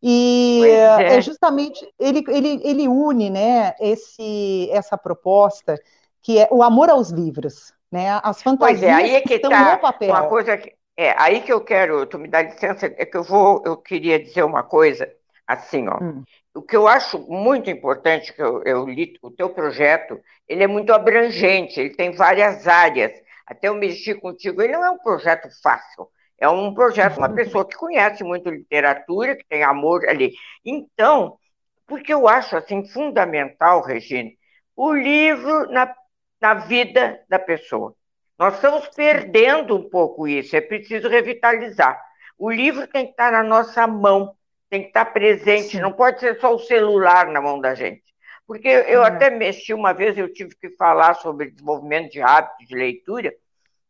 E 0.00 0.62
é. 0.64 1.16
é. 1.16 1.20
justamente 1.20 1.86
ele, 1.98 2.24
ele, 2.28 2.60
ele 2.62 2.88
une 2.88 3.30
né, 3.30 3.74
esse, 3.80 4.68
essa 4.70 4.96
proposta 4.96 5.76
que 6.22 6.38
é 6.38 6.48
o 6.50 6.62
amor 6.62 6.88
aos 6.88 7.10
livros, 7.10 7.72
né? 7.90 8.20
As 8.22 8.42
fantasias 8.42 8.80
pois 8.80 8.90
é, 8.90 8.92
aí 8.92 9.14
é 9.16 9.20
que 9.20 9.34
estão 9.34 9.50
tá 9.50 9.74
no 9.74 9.80
papel. 9.80 10.10
Uma 10.10 10.28
coisa 10.28 10.56
que, 10.56 10.74
é, 10.96 11.14
aí 11.18 11.40
que 11.40 11.52
eu 11.52 11.60
quero, 11.60 12.06
tu 12.06 12.18
me 12.18 12.28
dá 12.28 12.42
licença, 12.42 12.86
é 12.86 13.04
que 13.04 13.16
eu 13.16 13.24
vou, 13.24 13.62
eu 13.64 13.76
queria 13.76 14.22
dizer 14.22 14.44
uma 14.44 14.62
coisa 14.62 15.10
assim, 15.46 15.88
ó. 15.88 15.96
Hum. 16.02 16.22
O 16.58 16.62
que 16.62 16.76
eu 16.76 16.88
acho 16.88 17.20
muito 17.30 17.70
importante, 17.70 18.32
que 18.32 18.42
eu, 18.42 18.64
eu 18.64 18.84
li 18.84 19.16
o 19.22 19.30
teu 19.30 19.48
projeto, 19.48 20.20
ele 20.48 20.64
é 20.64 20.66
muito 20.66 20.92
abrangente, 20.92 21.78
ele 21.78 21.94
tem 21.94 22.10
várias 22.10 22.66
áreas. 22.66 23.12
Até 23.46 23.68
eu 23.68 23.76
mexi 23.76 24.12
contigo, 24.12 24.60
ele 24.60 24.72
não 24.72 24.84
é 24.84 24.90
um 24.90 24.98
projeto 24.98 25.48
fácil. 25.62 26.08
É 26.36 26.48
um 26.48 26.74
projeto, 26.74 27.18
uma 27.18 27.32
pessoa 27.32 27.64
que 27.64 27.76
conhece 27.76 28.24
muito 28.24 28.50
literatura, 28.50 29.36
que 29.36 29.46
tem 29.46 29.62
amor 29.62 30.08
ali. 30.08 30.32
Então, 30.64 31.38
porque 31.86 32.12
eu 32.12 32.26
acho 32.26 32.56
assim 32.56 32.84
fundamental, 32.88 33.80
Regina, 33.80 34.30
o 34.74 34.92
livro 34.92 35.70
na, 35.70 35.94
na 36.40 36.54
vida 36.54 37.20
da 37.28 37.38
pessoa. 37.38 37.94
Nós 38.36 38.54
estamos 38.54 38.88
perdendo 38.88 39.76
um 39.76 39.88
pouco 39.88 40.26
isso, 40.26 40.56
é 40.56 40.60
preciso 40.60 41.08
revitalizar. 41.08 42.02
O 42.36 42.50
livro 42.50 42.84
tem 42.88 43.04
que 43.04 43.10
estar 43.12 43.30
na 43.30 43.44
nossa 43.44 43.86
mão, 43.86 44.34
tem 44.70 44.82
que 44.82 44.88
estar 44.88 45.06
presente, 45.06 45.76
Sim. 45.76 45.80
não 45.80 45.92
pode 45.92 46.20
ser 46.20 46.38
só 46.40 46.54
o 46.54 46.58
celular 46.58 47.26
na 47.28 47.40
mão 47.40 47.60
da 47.60 47.74
gente. 47.74 48.02
Porque 48.46 48.68
eu 48.68 49.04
é. 49.04 49.08
até 49.08 49.30
mexi 49.30 49.74
uma 49.74 49.92
vez, 49.92 50.16
eu 50.16 50.32
tive 50.32 50.54
que 50.56 50.70
falar 50.70 51.14
sobre 51.14 51.50
desenvolvimento 51.50 52.10
de 52.10 52.20
hábitos 52.20 52.66
de 52.66 52.74
leitura, 52.74 53.34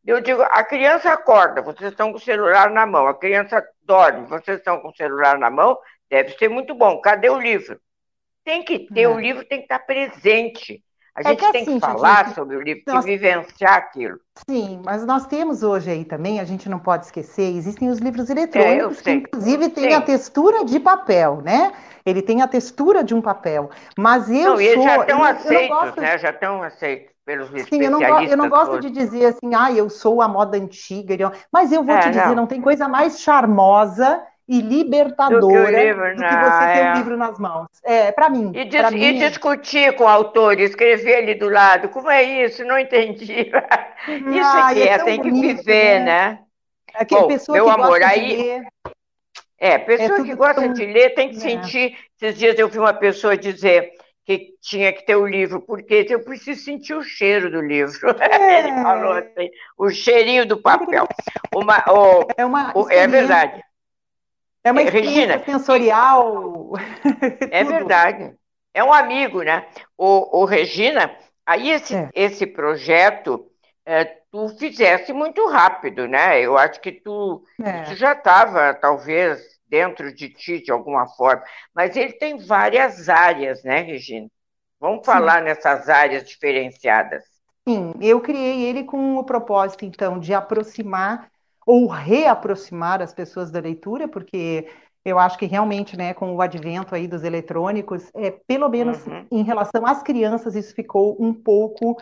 eu 0.05 0.21
digo, 0.21 0.41
a 0.43 0.65
criança 0.65 1.13
acorda, 1.13 1.61
vocês 1.61 1.91
estão 1.91 2.11
com 2.11 2.17
o 2.17 2.21
celular 2.21 2.71
na 2.71 2.87
mão, 2.87 3.07
a 3.07 3.15
criança 3.15 3.63
dorme, 3.83 4.27
vocês 4.27 4.59
estão 4.59 4.81
com 4.81 4.89
o 4.89 4.97
celular 4.97 5.39
na 5.39 5.51
mão, 5.51 5.79
deve 6.09 6.31
ser 6.39 6.49
muito 6.49 6.75
bom. 6.75 6.99
Cadê 7.01 7.29
o 7.29 7.39
livro? 7.39 7.79
Tem 8.43 8.65
que 8.65 8.87
ter, 8.93 9.07
o 9.07 9.21
livro 9.21 9.45
tem 9.45 9.59
que 9.59 9.65
estar 9.65 9.81
presente. 9.81 10.83
A 11.15 11.21
é 11.21 11.25
gente 11.25 11.45
é 11.45 11.47
que 11.47 11.53
tem 11.53 11.63
assim, 11.63 11.75
que 11.75 11.81
falar 11.81 12.27
gente, 12.27 12.35
sobre 12.35 12.57
o 12.57 12.63
livro, 12.63 12.83
nós... 12.87 13.05
vivenciar 13.05 13.75
aquilo. 13.75 14.19
Sim, 14.49 14.81
mas 14.85 15.05
nós 15.05 15.27
temos 15.27 15.63
hoje 15.63 15.91
aí 15.91 16.05
também, 16.05 16.41
a 16.41 16.45
gente 16.45 16.69
não 16.69 16.79
pode 16.79 17.07
esquecer, 17.07 17.57
existem 17.57 17.89
os 17.89 17.99
livros 17.99 18.31
eletrônicos, 18.31 19.01
é, 19.01 19.03
que 19.03 19.11
inclusive 19.11 19.69
têm 19.71 19.95
a 19.95 20.01
textura 20.01 20.65
de 20.65 20.79
papel, 20.79 21.41
né? 21.43 21.73
Ele 22.07 22.23
tem 22.23 22.41
a 22.41 22.49
textura 22.49 23.03
de 23.03 23.15
um 23.15 23.21
papel. 23.21 23.71
Mas 23.99 24.31
eu 24.31 24.51
não, 24.51 24.57
sou. 24.57 24.61
E 24.61 24.83
já 24.83 24.97
estão 24.99 25.25
aceitos, 25.25 25.97
né? 25.97 26.19
Já 26.19 26.31
estão 26.31 26.63
aceitos 26.63 27.19
pelos 27.29 27.49
Sim, 27.69 27.83
eu 27.83 27.91
não, 27.91 28.23
eu 28.23 28.37
não 28.39 28.49
gosto 28.49 28.71
todos. 28.71 28.87
de 28.87 28.91
dizer 28.91 29.27
assim, 29.27 29.55
ah, 29.55 29.71
eu 29.71 29.91
sou 29.91 30.23
a 30.23 30.29
moda 30.29 30.57
antiga, 30.57 31.31
mas 31.53 31.71
eu 31.71 31.85
vou 31.85 31.95
é, 31.95 32.01
te 32.01 32.09
dizer, 32.09 32.29
não. 32.29 32.35
não 32.35 32.47
tem 32.47 32.59
coisa 32.59 32.89
mais 32.89 33.21
charmosa 33.21 34.23
e 34.49 34.63
libertadora 34.63 35.41
do 35.41 35.49
que, 35.49 35.71
livro, 35.71 36.17
do 36.17 36.23
que 36.23 36.37
você 36.37 36.67
ter 36.73 36.79
é. 36.79 36.93
um 36.93 36.97
livro 36.97 37.17
nas 37.19 37.39
mãos. 37.39 37.67
É, 37.85 38.11
para 38.11 38.31
mim. 38.31 38.51
E, 38.55 38.65
dis 38.65 38.91
mim... 38.91 39.03
e, 39.03 39.19
discutir 39.19 39.95
com 39.95 40.05
o 40.05 40.09
autor, 40.09 40.59
escrever 40.59 41.17
ali 41.17 41.35
do 41.35 41.51
lado, 41.51 41.91
como 41.91 42.11
é 42.11 42.23
isso? 42.23 42.65
Não 42.65 42.79
entendi. 42.79 43.51
isso 43.51 44.57
aqui 44.57 44.83
é, 44.83 44.93
é 44.93 44.99
tem 44.99 45.19
bonito, 45.19 45.35
que 45.35 45.55
viver, 45.55 46.01
né? 46.01 46.39
né? 46.99 47.07
Bom, 47.11 47.29
pessoa 47.29 47.57
meu 47.57 47.67
que 47.67 47.71
amor, 47.71 48.03
aí. 48.03 48.37
Ler. 48.37 48.63
É, 49.61 49.77
pessoa 49.77 50.21
é 50.21 50.23
que 50.23 50.35
gosta 50.35 50.63
tão... 50.63 50.73
de 50.73 50.87
ler 50.87 51.11
tem 51.11 51.29
que 51.31 51.37
é. 51.37 51.41
sentir. 51.41 51.99
Esses 52.21 52.39
dias 52.39 52.59
eu 52.59 52.69
vi 52.69 52.79
uma 52.79 52.95
pessoa 52.95 53.37
dizer 53.37 53.93
que 54.25 54.55
tinha 54.63 54.93
que 54.93 55.05
ter 55.05 55.17
o 55.17 55.27
livro, 55.27 55.61
porque 55.61 56.07
eu 56.09 56.23
preciso 56.23 56.63
sentir 56.63 56.95
o 56.95 57.03
cheiro 57.03 57.51
do 57.51 57.61
livro. 57.61 57.99
É. 58.21 58.61
Ele 58.61 58.83
falou 58.83 59.13
assim, 59.13 59.51
o 59.77 59.91
cheirinho 59.91 60.47
do 60.47 60.57
papel. 60.61 61.07
Uma, 61.55 61.85
o, 61.91 62.27
é, 62.37 62.45
uma 62.45 62.73
o, 62.77 62.91
é 62.91 63.07
verdade. 63.07 63.63
É 64.69 64.73
uma 64.73 64.83
Regina, 64.83 65.43
sensorial. 65.45 66.73
É 67.51 67.65
verdade. 67.65 68.35
É 68.75 68.85
um 68.85 68.93
amigo, 68.93 69.43
né? 69.43 69.67
O, 69.97 70.41
o 70.41 70.45
Regina, 70.45 71.11
aí 71.47 71.71
esse, 71.71 71.97
é. 71.97 72.11
esse 72.15 72.47
projeto 72.47 73.51
é, 73.87 74.05
tu 74.31 74.49
fizesse 74.59 75.13
muito 75.13 75.49
rápido, 75.49 76.07
né? 76.07 76.41
Eu 76.41 76.59
acho 76.59 76.81
que 76.81 76.93
tu, 76.93 77.43
é. 77.63 77.85
tu 77.85 77.95
já 77.95 78.13
estava, 78.13 78.75
talvez, 78.75 79.41
dentro 79.67 80.15
de 80.15 80.29
ti 80.29 80.61
de 80.63 80.71
alguma 80.71 81.07
forma, 81.07 81.43
mas 81.75 81.97
ele 81.97 82.13
tem 82.13 82.37
várias 82.37 83.09
áreas, 83.09 83.65
né, 83.65 83.81
Regina? 83.81 84.29
Vamos 84.79 85.05
falar 85.05 85.39
Sim. 85.39 85.45
nessas 85.45 85.89
áreas 85.89 86.29
diferenciadas. 86.29 87.25
Sim, 87.67 87.95
eu 88.01 88.21
criei 88.21 88.65
ele 88.67 88.85
com 88.85 89.17
o 89.17 89.25
propósito, 89.25 89.85
então, 89.85 90.19
de 90.19 90.35
aproximar 90.35 91.31
ou 91.69 91.87
reaproximar 91.87 93.03
as 93.03 93.13
pessoas 93.13 93.51
da 93.51 93.61
leitura, 93.61 94.09
porque 94.09 94.67
eu 95.05 95.19
acho 95.19 95.37
que 95.37 95.45
realmente, 95.45 95.99
né, 95.99 96.15
com 96.15 96.35
o 96.35 96.41
advento 96.41 96.95
aí 96.95 97.07
dos 97.07 97.23
eletrônicos, 97.23 98.11
é, 98.15 98.31
pelo 98.31 98.71
menos 98.71 99.07
uhum. 99.07 99.27
em 99.31 99.43
relação 99.43 99.85
às 99.85 100.03
crianças, 100.03 100.57
isso 100.57 100.75
ficou 100.75 101.15
um 101.21 101.35
pouco 101.35 102.01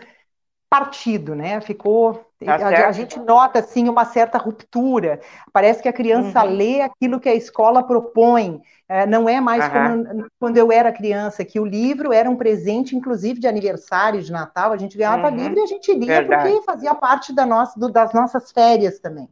partido, 0.71 1.35
né? 1.35 1.61
Ficou. 1.61 2.25
Tá 2.45 2.55
a, 2.55 2.89
a, 2.89 2.93
gente 2.93 3.19
nota 3.19 3.59
assim 3.59 3.89
uma 3.89 4.05
certa 4.05 4.39
ruptura. 4.39 5.19
Parece 5.53 5.83
que 5.83 5.89
a 5.89 5.93
criança 5.93 6.45
uhum. 6.45 6.51
lê 6.51 6.81
aquilo 6.83 7.19
que 7.19 7.29
a 7.29 7.35
escola 7.35 7.83
propõe. 7.83 8.61
É, 8.89 9.05
não 9.05 9.29
é 9.29 9.41
mais 9.41 9.65
uhum. 9.65 10.05
como 10.05 10.27
quando 10.39 10.59
eu 10.59 10.71
era 10.71 10.93
criança, 10.93 11.45
que 11.45 11.59
o 11.59 11.65
livro 11.65 12.13
era 12.13 12.31
um 12.31 12.37
presente, 12.37 12.95
inclusive 12.95 13.41
de 13.41 13.49
aniversário, 13.49 14.23
de 14.23 14.31
Natal. 14.31 14.73
A 14.73 14.77
gente 14.77 14.97
ganhava 14.97 15.29
uhum. 15.29 15.37
livro 15.37 15.59
e 15.59 15.63
a 15.63 15.67
gente 15.67 15.93
lia 15.93 16.21
Verdade. 16.21 16.51
porque 16.51 16.65
fazia 16.65 16.95
parte 16.95 17.35
da 17.35 17.45
nossa, 17.45 17.77
do, 17.81 17.91
das 17.91 18.13
nossas 18.13 18.53
férias 18.53 19.01
também. 19.01 19.29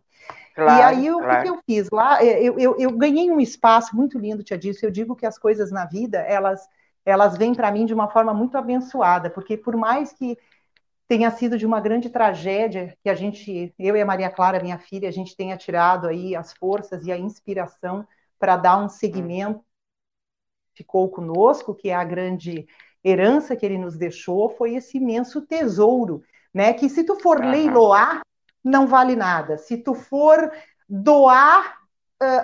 Claro, 0.55 0.79
e 0.79 0.83
aí, 0.83 1.11
o 1.11 1.19
claro. 1.19 1.43
que 1.43 1.49
eu 1.51 1.59
fiz 1.67 1.91
lá? 1.91 2.23
É, 2.23 2.41
eu, 2.41 2.59
eu, 2.59 2.77
eu, 2.79 2.97
ganhei 2.97 3.31
um 3.31 3.41
espaço 3.41 3.95
muito 3.97 4.19
lindo, 4.19 4.45
Tia 4.45 4.57
Disso. 4.57 4.87
Eu 4.87 4.91
digo 4.91 5.17
que 5.17 5.27
as 5.27 5.37
coisas 5.37 5.73
na 5.73 5.85
vida, 5.85 6.19
elas, 6.19 6.69
elas 7.05 7.37
vêm 7.37 7.55
para 7.55 7.73
mim 7.73 7.85
de 7.85 7.93
uma 7.93 8.09
forma 8.09 8.33
muito 8.33 8.57
abençoada, 8.57 9.29
porque 9.29 9.57
por 9.57 9.77
mais 9.77 10.13
que 10.13 10.39
tenha 11.09 11.31
sido 11.31 11.59
de 11.59 11.67
uma 11.67 11.81
grande 11.81 12.09
tragédia 12.09 12.97
que 13.03 13.11
a 13.11 13.15
gente, 13.15 13.75
eu 13.79 13.97
e 13.97 14.01
a 14.01 14.07
Maria 14.07 14.31
Clara, 14.31 14.63
minha 14.63 14.79
filha, 14.79 15.09
a 15.09 15.13
gente 15.13 15.37
tenha 15.37 15.57
tirado 15.57 16.07
aí 16.07 16.37
as 16.37 16.53
forças 16.53 17.05
e 17.05 17.11
a 17.11 17.19
inspiração 17.19 18.07
para 18.39 18.57
dar 18.57 18.79
um 18.79 18.89
segmento 18.89 19.63
ficou 20.75 21.09
conosco, 21.09 21.75
que 21.75 21.89
é 21.89 21.95
a 21.95 22.05
grande 22.05 22.67
herança 23.03 23.55
que 23.55 23.65
ele 23.65 23.79
nos 23.79 23.97
deixou, 23.97 24.49
foi 24.51 24.75
esse 24.75 24.97
imenso 24.99 25.43
tesouro, 25.43 26.23
né? 26.53 26.73
Que 26.73 26.89
se 26.89 27.05
tu 27.05 27.17
for 27.17 27.39
uhum. 27.41 27.51
leiloar, 27.51 28.23
não 28.65 28.87
vale 28.87 29.15
nada. 29.15 29.59
Se 29.59 29.77
tu 29.77 29.95
for 29.95 30.51
doar, 30.89 31.79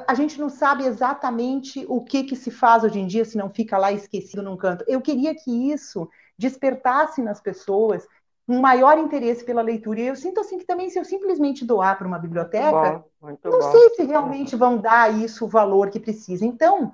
a 0.07 0.15
gente 0.15 0.39
não 0.39 0.51
sabe 0.51 0.85
exatamente 0.85 1.85
o 1.89 2.03
que 2.03 2.25
que 2.25 2.37
se 2.37 2.51
faz 2.51 2.85
hoje 2.85 2.99
em 2.99 3.07
dia, 3.07 3.25
se 3.25 3.39
não 3.39 3.49
fica 3.49 3.79
lá 3.79 3.91
esquecido 3.91 4.43
num 4.43 4.57
canto. 4.57 4.85
Eu 4.87 5.01
queria 5.01 5.35
que 5.35 5.73
isso 5.73 6.09
despertasse 6.39 7.23
nas 7.23 7.41
pessoas 7.41 8.07
um 8.47 8.61
maior 8.61 8.99
interesse 8.99 9.45
pela 9.45 9.63
leitura. 9.63 10.01
E 10.01 10.07
eu 10.09 10.17
sinto 10.17 10.41
assim 10.41 10.59
que 10.59 10.65
também, 10.65 10.91
se 10.91 10.99
eu 10.99 11.05
simplesmente 11.05 11.65
doar 11.65 11.97
para 11.97 12.07
uma 12.07 12.19
biblioteca, 12.19 12.93
muito 12.93 13.05
bom, 13.21 13.27
muito 13.27 13.49
não 13.49 13.59
bom. 13.59 13.73
sei 13.73 13.91
se 13.91 14.05
realmente 14.05 14.57
vão 14.57 14.77
dar 14.77 15.15
isso 15.15 15.45
o 15.45 15.49
valor 15.49 15.89
que 15.89 16.01
precisa. 16.01 16.45
Então, 16.45 16.93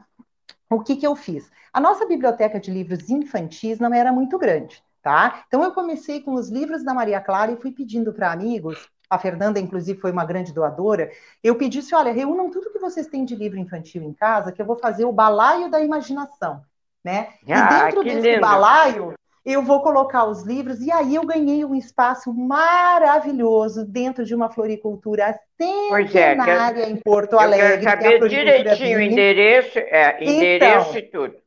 o 0.71 0.81
que, 0.81 0.97
que 0.97 1.07
eu 1.07 1.17
fiz? 1.17 1.51
A 1.73 1.81
nossa 1.81 2.07
biblioteca 2.07 2.61
de 2.61 2.71
livros 2.71 3.09
infantis 3.09 3.79
não 3.79 3.93
era 3.93 4.13
muito 4.13 4.39
grande, 4.39 4.83
tá? 5.03 5.45
Então 5.47 5.63
eu 5.63 5.73
comecei 5.73 6.21
com 6.21 6.35
os 6.35 6.51
livros 6.51 6.85
da 6.85 6.93
Maria 6.93 7.21
Clara 7.21 7.53
e 7.53 7.57
fui 7.57 7.73
pedindo 7.73 8.13
para 8.13 8.33
amigos 8.33 8.89
a 9.09 9.19
Fernanda, 9.19 9.61
inclusive, 9.61 10.01
foi 10.01 10.11
uma 10.11 10.25
grande 10.25 10.53
doadora, 10.53 11.11
eu 11.43 11.55
pedi 11.55 11.79
assim, 11.79 11.95
olha, 11.95 12.13
reúnam 12.13 12.51
tudo 12.51 12.71
que 12.73 12.79
vocês 12.79 13.07
têm 13.07 13.25
de 13.25 13.37
livro 13.37 13.59
infantil 13.59 14.03
em 14.03 14.13
casa, 14.13 14.53
que 14.53 14.61
eu 14.61 14.67
vou 14.67 14.77
fazer 14.77 15.05
o 15.05 15.13
balaio 15.13 15.71
da 15.71 15.81
imaginação, 15.81 16.63
né? 17.05 17.29
Ah, 17.49 17.81
e 17.81 17.85
dentro 17.85 18.03
desse 18.03 18.29
lindo. 18.29 18.41
balaio, 18.41 19.15
eu 19.45 19.63
vou 19.63 19.81
colocar 19.81 20.25
os 20.25 20.43
livros, 20.43 20.81
e 20.81 20.91
aí 20.91 21.15
eu 21.15 21.25
ganhei 21.25 21.65
um 21.65 21.75
espaço 21.75 22.35
maravilhoso 22.35 23.85
dentro 23.85 24.25
de 24.25 24.35
uma 24.35 24.51
floricultura 24.51 25.39
centenária 25.57 26.83
é, 26.83 26.91
em 26.91 26.97
Porto 26.97 27.39
Alegre. 27.39 27.77
Eu 27.77 27.81
quero 27.81 28.03
saber 28.03 28.29
direitinho 28.29 28.99
o 28.99 29.03
endereço, 29.03 29.79
é, 29.79 30.25
endereço 30.25 30.89
então, 30.89 30.99
e 30.99 31.03
tudo. 31.03 31.47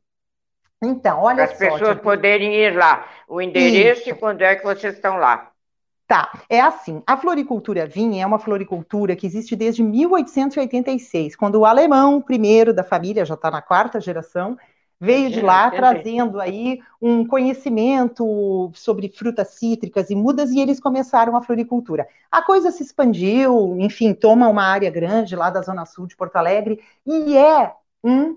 Então, 0.82 1.20
olha 1.20 1.44
Para 1.46 1.52
as 1.52 1.58
pessoas 1.58 2.00
poderem 2.00 2.54
ir 2.54 2.74
lá. 2.74 3.06
O 3.28 3.40
endereço 3.42 4.00
Isso. 4.00 4.10
e 4.10 4.14
quando 4.14 4.40
é 4.40 4.56
que 4.56 4.64
vocês 4.64 4.94
estão 4.94 5.18
lá. 5.18 5.49
Tá, 6.10 6.28
é 6.48 6.60
assim, 6.60 7.04
a 7.06 7.16
floricultura 7.16 7.86
vinha 7.86 8.24
é 8.24 8.26
uma 8.26 8.40
floricultura 8.40 9.14
que 9.14 9.24
existe 9.24 9.54
desde 9.54 9.80
1886, 9.80 11.36
quando 11.36 11.54
o 11.54 11.64
alemão 11.64 12.20
primeiro 12.20 12.74
da 12.74 12.82
família, 12.82 13.24
já 13.24 13.34
está 13.34 13.48
na 13.48 13.62
quarta 13.62 14.00
geração, 14.00 14.58
veio 14.98 15.30
de 15.30 15.40
lá 15.40 15.70
trazendo 15.70 16.40
aí 16.40 16.80
um 17.00 17.24
conhecimento 17.24 18.72
sobre 18.74 19.08
frutas 19.08 19.50
cítricas 19.50 20.10
e 20.10 20.16
mudas 20.16 20.50
e 20.50 20.58
eles 20.58 20.80
começaram 20.80 21.36
a 21.36 21.42
floricultura. 21.42 22.08
A 22.28 22.42
coisa 22.42 22.72
se 22.72 22.82
expandiu, 22.82 23.76
enfim, 23.78 24.12
toma 24.12 24.48
uma 24.48 24.64
área 24.64 24.90
grande 24.90 25.36
lá 25.36 25.48
da 25.48 25.62
zona 25.62 25.86
sul 25.86 26.08
de 26.08 26.16
Porto 26.16 26.34
Alegre 26.34 26.82
e 27.06 27.36
é 27.36 27.72
um 28.02 28.36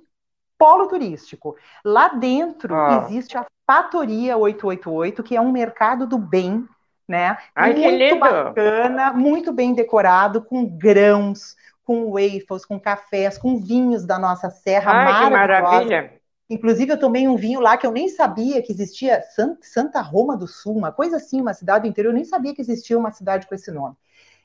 polo 0.59 0.85
turístico. 0.85 1.55
Lá 1.83 2.09
dentro 2.09 2.75
ah. 2.75 3.03
existe 3.03 3.35
a 3.35 3.47
Fatoria 3.65 4.37
888, 4.37 5.23
que 5.23 5.35
é 5.35 5.41
um 5.41 5.51
mercado 5.51 6.05
do 6.05 6.19
bem 6.19 6.67
né? 7.07 7.37
Ai, 7.55 7.73
muito 7.73 8.19
bacana, 8.19 9.13
muito 9.13 9.51
bem 9.51 9.73
decorado, 9.73 10.41
com 10.43 10.65
grãos, 10.65 11.55
com 11.83 12.11
waffles, 12.11 12.65
com 12.65 12.79
cafés, 12.79 13.37
com 13.37 13.57
vinhos 13.57 14.05
da 14.05 14.17
nossa 14.17 14.49
serra 14.49 14.91
Ai, 14.91 15.25
que 15.25 15.31
maravilha! 15.31 16.13
Inclusive, 16.49 16.91
eu 16.91 16.99
tomei 16.99 17.27
um 17.27 17.35
vinho 17.35 17.59
lá 17.59 17.77
que 17.77 17.87
eu 17.87 17.91
nem 17.91 18.09
sabia 18.09 18.61
que 18.61 18.71
existia, 18.71 19.21
Santa 19.61 20.01
Roma 20.01 20.37
do 20.37 20.47
Sul, 20.47 20.75
uma 20.75 20.91
coisa 20.91 21.17
assim, 21.17 21.41
uma 21.41 21.53
cidade 21.53 21.83
do 21.83 21.87
interior, 21.87 22.11
eu 22.11 22.15
nem 22.15 22.25
sabia 22.25 22.53
que 22.53 22.61
existia 22.61 22.97
uma 22.97 23.11
cidade 23.11 23.47
com 23.47 23.55
esse 23.55 23.71
nome. 23.71 23.95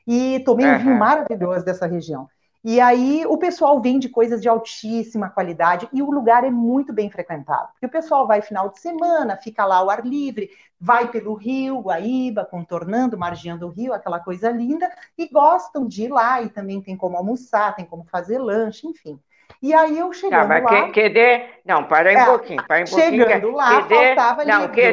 E 0.06 0.40
tomei 0.40 0.66
um 0.66 0.78
vinho 0.78 0.96
maravilhoso 0.96 1.64
dessa 1.64 1.86
região. 1.86 2.28
E 2.64 2.80
aí 2.80 3.24
o 3.26 3.38
pessoal 3.38 3.80
vende 3.80 4.08
coisas 4.08 4.42
de 4.42 4.48
altíssima 4.48 5.30
qualidade 5.30 5.88
e 5.92 6.02
o 6.02 6.10
lugar 6.10 6.44
é 6.44 6.50
muito 6.50 6.92
bem 6.92 7.08
frequentado. 7.08 7.68
Porque 7.72 7.86
o 7.86 7.90
pessoal 7.90 8.26
vai 8.26 8.42
final 8.42 8.68
de 8.68 8.80
semana, 8.80 9.36
fica 9.36 9.64
lá 9.64 9.76
ao 9.76 9.88
ar 9.88 10.04
livre, 10.04 10.50
vai 10.80 11.08
pelo 11.08 11.34
rio, 11.34 11.80
Guaíba, 11.80 12.44
contornando, 12.44 13.16
margeando 13.16 13.66
o 13.66 13.70
rio, 13.70 13.92
aquela 13.92 14.18
coisa 14.18 14.50
linda, 14.50 14.90
e 15.16 15.28
gostam 15.28 15.86
de 15.86 16.04
ir 16.04 16.08
lá 16.08 16.42
e 16.42 16.48
também 16.48 16.80
tem 16.80 16.96
como 16.96 17.16
almoçar, 17.16 17.74
tem 17.76 17.84
como 17.84 18.04
fazer 18.04 18.38
lanche, 18.38 18.86
enfim. 18.86 19.20
E 19.62 19.72
aí 19.72 19.98
eu 19.98 20.12
chegando 20.12 20.42
tá, 20.42 20.46
mas 20.46 20.62
lá... 20.64 20.92
Que, 20.92 21.10
que 21.10 21.50
Não, 21.64 21.84
para 21.84 22.10
aí 22.10 22.16
um 22.16 22.20
é, 22.20 22.26
pouquinho, 22.26 22.64
para 22.66 22.82
um 22.82 22.84
pouquinho. 22.84 23.24
Chegando 23.24 23.50
lá, 23.50 23.82
que 23.82 23.94
faltava 23.94 24.44
Não, 24.44 24.60
livro. 24.60 24.74
que 24.74 24.92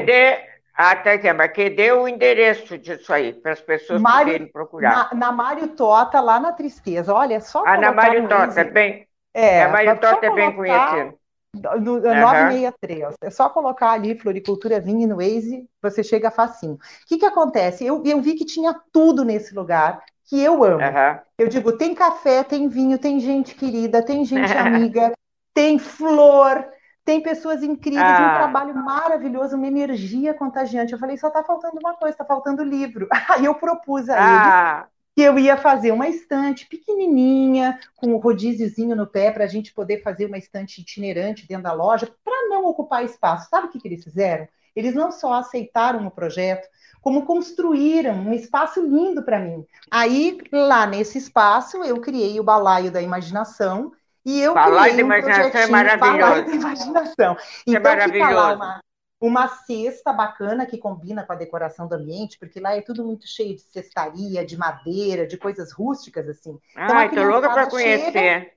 ah, 0.78 0.96
tá 0.96 1.14
aqui, 1.14 1.32
mas 1.32 1.52
que 1.54 1.70
deu 1.70 2.02
o 2.02 2.08
endereço 2.08 2.78
disso 2.78 3.14
aí, 3.14 3.32
para 3.32 3.54
as 3.54 3.62
pessoas 3.62 4.02
Mário, 4.02 4.26
poderem 4.26 4.52
procurar. 4.52 5.10
Na, 5.14 5.14
na 5.14 5.32
Mário 5.32 5.70
Tota, 5.70 6.20
lá 6.20 6.38
na 6.38 6.52
Tristeza. 6.52 7.14
Olha, 7.14 7.36
é 7.36 7.40
só. 7.40 7.64
Ah, 7.66 7.78
na 7.78 7.94
Mário 7.94 8.28
Tota, 8.28 8.60
é 8.60 8.64
bem. 8.66 9.08
É, 9.34 9.64
a 9.64 9.70
Mário 9.70 9.98
Tota 10.00 10.26
é 10.26 10.30
bem 10.32 10.54
conhecida. 10.54 11.16
No, 11.80 11.94
uhum. 11.94 12.22
963. 12.22 13.16
É 13.22 13.30
só 13.30 13.48
colocar 13.48 13.92
ali 13.92 14.20
floricultura 14.20 14.82
vinho 14.82 15.08
no 15.08 15.16
Waze, 15.16 15.66
você 15.82 16.04
chega 16.04 16.30
facinho. 16.30 16.74
O 16.74 16.80
que, 17.08 17.18
que 17.18 17.26
acontece? 17.26 17.86
Eu, 17.86 18.04
eu 18.06 18.22
vi 18.22 18.34
que 18.36 18.44
tinha 18.44 18.76
tudo 18.92 19.24
nesse 19.24 19.56
lugar 19.56 20.04
que 20.26 20.42
eu 20.42 20.62
amo. 20.62 20.84
Uhum. 20.84 21.20
Eu 21.38 21.48
digo, 21.48 21.78
tem 21.78 21.96
café, 21.96 22.44
tem 22.44 22.68
vinho, 22.68 22.98
tem 22.98 23.22
gente 23.22 23.56
querida, 23.56 24.04
tem 24.04 24.26
gente 24.26 24.52
amiga, 24.58 25.14
tem 25.54 25.80
flor, 25.80 26.68
tem 27.06 27.22
pessoas 27.22 27.62
incríveis, 27.62 28.04
ah. 28.04 28.34
um 28.34 28.38
trabalho 28.38 28.76
maravilhoso, 28.76 29.56
uma 29.56 29.68
energia 29.68 30.34
contagiante. 30.34 30.92
Eu 30.92 31.00
falei, 31.00 31.18
só 31.18 31.28
está 31.28 31.44
faltando 31.44 31.78
uma 31.80 31.94
coisa, 31.94 32.16
está 32.16 32.26
faltando 32.26 32.64
livro. 32.64 33.08
Aí 33.30 33.46
eu 33.46 33.54
propus 33.54 34.10
a 34.10 34.16
ah. 34.18 34.78
eles 34.82 34.96
que 35.16 35.22
eu 35.22 35.40
ia 35.40 35.56
fazer 35.56 35.94
uma 35.94 36.10
estante 36.10 36.68
pequenininha, 36.68 37.80
com 37.96 38.08
um 38.08 38.18
rodíziozinho 38.18 38.98
no 38.98 39.08
pé, 39.08 39.32
para 39.32 39.46
a 39.46 39.48
gente 39.48 39.74
poder 39.74 40.04
fazer 40.04 40.26
uma 40.26 40.38
estante 40.38 40.82
itinerante 40.82 41.48
dentro 41.48 41.64
da 41.64 41.72
loja, 41.72 42.14
para 42.22 42.50
não 42.50 42.66
ocupar 42.66 43.06
espaço. 43.06 43.50
Sabe 43.50 43.68
o 43.68 43.70
que, 43.70 43.80
que 43.80 43.88
eles 43.88 44.04
fizeram? 44.04 44.46
Eles 44.76 44.94
não 44.94 45.14
só 45.14 45.36
aceitaram 45.36 46.06
o 46.06 46.12
projeto, 46.12 46.68
como 47.02 47.26
construíram 47.26 48.14
um 48.14 48.34
espaço 48.34 48.82
lindo 48.82 49.24
para 49.24 49.40
mim. 49.40 49.66
Aí, 49.90 50.38
lá 50.52 50.86
nesse 50.86 51.18
espaço, 51.18 51.82
eu 51.82 52.02
criei 52.02 52.38
o 52.38 52.44
balaio 52.44 52.92
da 52.92 53.02
imaginação, 53.02 53.94
e 54.26 54.42
eu 54.42 54.54
Falar 54.54 54.90
criei 54.90 55.04
um 55.04 55.08
imaginação 55.08 55.62
é 55.62 55.68
maravilhoso. 55.68 56.46
de 56.46 56.56
imaginação. 56.56 57.38
Então, 57.68 57.76
é 57.76 57.80
maravilhoso. 57.80 58.34
lá 58.34 58.56
uma, 58.56 58.82
uma 59.22 59.48
cesta 59.48 60.12
bacana 60.12 60.66
que 60.66 60.78
combina 60.78 61.24
com 61.24 61.34
a 61.34 61.36
decoração 61.36 61.88
do 61.88 61.96
ambiente, 61.96 62.38
porque 62.40 62.60
lá 62.60 62.76
é 62.76 62.82
tudo 62.82 63.06
muito 63.06 63.28
cheio 63.28 63.56
de 63.56 63.62
cestaria, 63.62 64.46
de 64.46 64.58
madeira, 64.58 65.28
de 65.28 65.38
coisas 65.38 65.72
rústicas, 65.72 66.28
assim. 66.28 66.58
Então, 66.72 66.98
Ai, 66.98 67.10
tô 67.10 67.24
louca 67.24 67.50
para 67.52 67.70
conhecer. 67.70 68.12
Chega, 68.12 68.52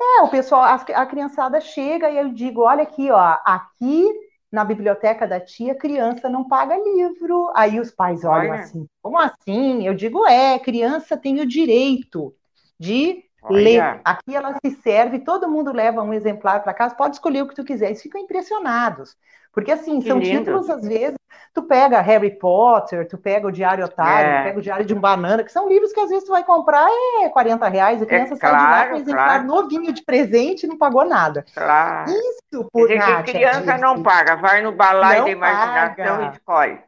é, 0.00 0.22
o 0.22 0.28
pessoal, 0.28 0.62
a, 0.62 0.74
a 0.74 1.06
criançada 1.06 1.60
chega 1.60 2.10
e 2.10 2.18
eu 2.18 2.28
digo, 2.30 2.62
olha 2.62 2.82
aqui, 2.82 3.10
ó, 3.10 3.38
aqui 3.44 4.10
na 4.52 4.64
biblioteca 4.64 5.26
da 5.26 5.40
tia, 5.40 5.74
criança 5.74 6.28
não 6.28 6.46
paga 6.46 6.76
livro. 6.76 7.50
Aí 7.56 7.80
os 7.80 7.90
pais 7.90 8.24
olham 8.24 8.52
olha. 8.52 8.60
assim, 8.60 8.86
como 9.02 9.18
assim? 9.18 9.86
Eu 9.86 9.94
digo, 9.94 10.26
é, 10.26 10.58
criança 10.58 11.16
tem 11.16 11.40
o 11.40 11.46
direito 11.46 12.34
de 12.78 13.23
Lê. 13.50 13.78
Aqui 14.04 14.34
ela 14.34 14.54
se 14.64 14.70
serve, 14.82 15.18
todo 15.18 15.48
mundo 15.48 15.72
leva 15.72 16.02
um 16.02 16.12
exemplar 16.14 16.62
para 16.62 16.74
casa, 16.74 16.94
pode 16.94 17.16
escolher 17.16 17.42
o 17.42 17.48
que 17.48 17.54
tu 17.54 17.64
quiser. 17.64 17.86
Eles 17.86 18.02
ficam 18.02 18.20
impressionados. 18.20 19.16
Porque, 19.52 19.70
assim, 19.70 20.00
que 20.00 20.08
são 20.08 20.18
lindo. 20.18 20.38
títulos, 20.38 20.68
às 20.68 20.82
vezes, 20.82 21.16
tu 21.54 21.62
pega 21.62 22.00
Harry 22.00 22.36
Potter, 22.36 23.06
tu 23.06 23.16
pega 23.16 23.46
o 23.46 23.52
Diário 23.52 23.84
Otário, 23.84 24.30
é. 24.30 24.42
pega 24.42 24.58
o 24.58 24.62
Diário 24.62 24.84
de 24.84 24.92
um 24.92 24.98
Banana, 24.98 25.44
que 25.44 25.52
são 25.52 25.68
livros 25.68 25.92
que 25.92 26.00
às 26.00 26.10
vezes 26.10 26.24
tu 26.24 26.32
vai 26.32 26.42
comprar 26.42 26.88
é 27.22 27.28
40 27.28 27.68
reais, 27.68 28.02
a 28.02 28.06
criança 28.06 28.34
é, 28.34 28.36
sai 28.36 28.50
claro, 28.50 28.64
de 28.64 28.70
lá 28.70 28.86
com 28.88 28.94
um 28.94 29.00
exemplar 29.00 29.44
claro. 29.44 29.46
novinho 29.46 29.92
de 29.92 30.02
presente 30.02 30.64
e 30.64 30.66
não 30.66 30.76
pagou 30.76 31.04
nada. 31.04 31.44
Claro. 31.54 32.10
Isso, 32.10 32.68
por 32.72 32.88
Quer 32.88 32.98
dizer, 32.98 33.22
que 33.22 33.32
criança 33.32 33.78
não 33.78 34.02
paga, 34.02 34.34
vai 34.34 34.60
no 34.60 34.72
balaio 34.72 35.24
da 35.24 35.30
imaginação 35.30 36.16
paga. 36.16 36.24
e 36.24 36.30
escolhe. 36.30 36.78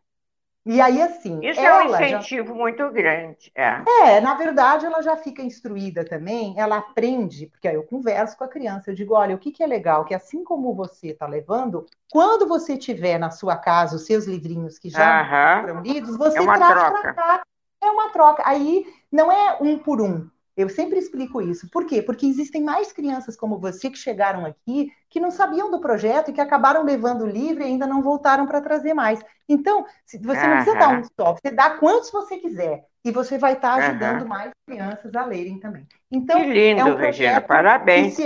E 0.66 0.81
aí, 0.81 1.00
assim. 1.00 1.38
Isso 1.44 1.61
é 1.61 1.79
um 1.79 1.94
incentivo 1.94 2.48
já... 2.48 2.55
muito 2.55 2.90
grande. 2.90 3.52
É. 3.55 3.83
é, 4.02 4.20
na 4.20 4.35
verdade, 4.35 4.85
ela 4.85 5.00
já 5.00 5.16
fica 5.16 5.40
instruída 5.40 6.05
também, 6.05 6.55
ela 6.59 6.79
aprende, 6.79 7.46
porque 7.46 7.68
aí 7.68 7.76
eu 7.76 7.85
converso 7.85 8.37
com 8.37 8.42
a 8.42 8.48
criança, 8.48 8.90
eu 8.90 8.94
digo: 8.94 9.14
olha, 9.14 9.37
o 9.37 9.38
que, 9.38 9.52
que 9.52 9.62
é 9.62 9.66
legal? 9.66 10.05
Que 10.05 10.12
assim 10.14 10.42
como 10.42 10.74
você 10.74 11.09
está 11.09 11.24
levando, 11.24 11.87
quando 12.11 12.48
você 12.48 12.76
tiver 12.76 13.16
na 13.16 13.31
sua 13.31 13.57
casa 13.57 13.94
os 13.94 14.07
seus 14.07 14.26
livrinhos 14.26 14.76
que 14.76 14.90
já 14.90 15.61
foram 15.62 15.83
lidos, 15.83 16.16
você 16.16 16.38
é 16.38 16.42
traz 16.42 16.90
para 16.90 17.14
cá. 17.14 17.42
É 17.81 17.90
uma 17.90 18.11
troca. 18.11 18.42
Aí 18.44 18.85
não 19.12 19.31
é 19.31 19.59
um 19.61 19.79
por 19.79 20.00
um. 20.00 20.29
Eu 20.56 20.70
sempre 20.70 20.98
explico 20.98 21.42
isso. 21.42 21.68
Por 21.70 21.84
quê? 21.84 22.00
Porque 22.00 22.24
existem 22.26 22.62
mais 22.62 22.90
crianças 22.90 23.36
como 23.36 23.58
você 23.58 23.90
que 23.90 23.98
chegaram 23.98 24.46
aqui 24.46 24.90
que 25.10 25.20
não 25.20 25.30
sabiam 25.30 25.70
do 25.70 25.80
projeto 25.80 26.30
e 26.30 26.32
que 26.32 26.40
acabaram 26.40 26.82
levando 26.82 27.22
o 27.22 27.26
livro 27.26 27.62
e 27.62 27.66
ainda 27.66 27.86
não 27.86 28.02
voltaram 28.02 28.46
para 28.46 28.62
trazer 28.62 28.94
mais. 28.94 29.20
Então, 29.46 29.84
você 30.06 30.18
não 30.18 30.56
precisa 30.56 30.78
dar 30.78 30.98
um 30.98 31.04
só, 31.04 31.34
você 31.34 31.50
dá 31.54 31.70
quantos 31.70 32.10
você 32.10 32.38
quiser 32.38 32.84
e 33.04 33.10
você 33.10 33.36
vai 33.36 33.52
estar 33.52 33.76
tá 33.78 33.86
ajudando 33.86 34.26
mais 34.26 34.50
crianças 34.66 35.14
a 35.14 35.26
lerem 35.26 35.60
também. 35.60 35.86
Então, 36.10 36.40
que 36.40 36.46
lindo, 36.46 36.80
é 36.80 36.84
um 36.84 36.96
Regina, 36.96 37.40
parabéns. 37.40 38.14
Se, 38.14 38.24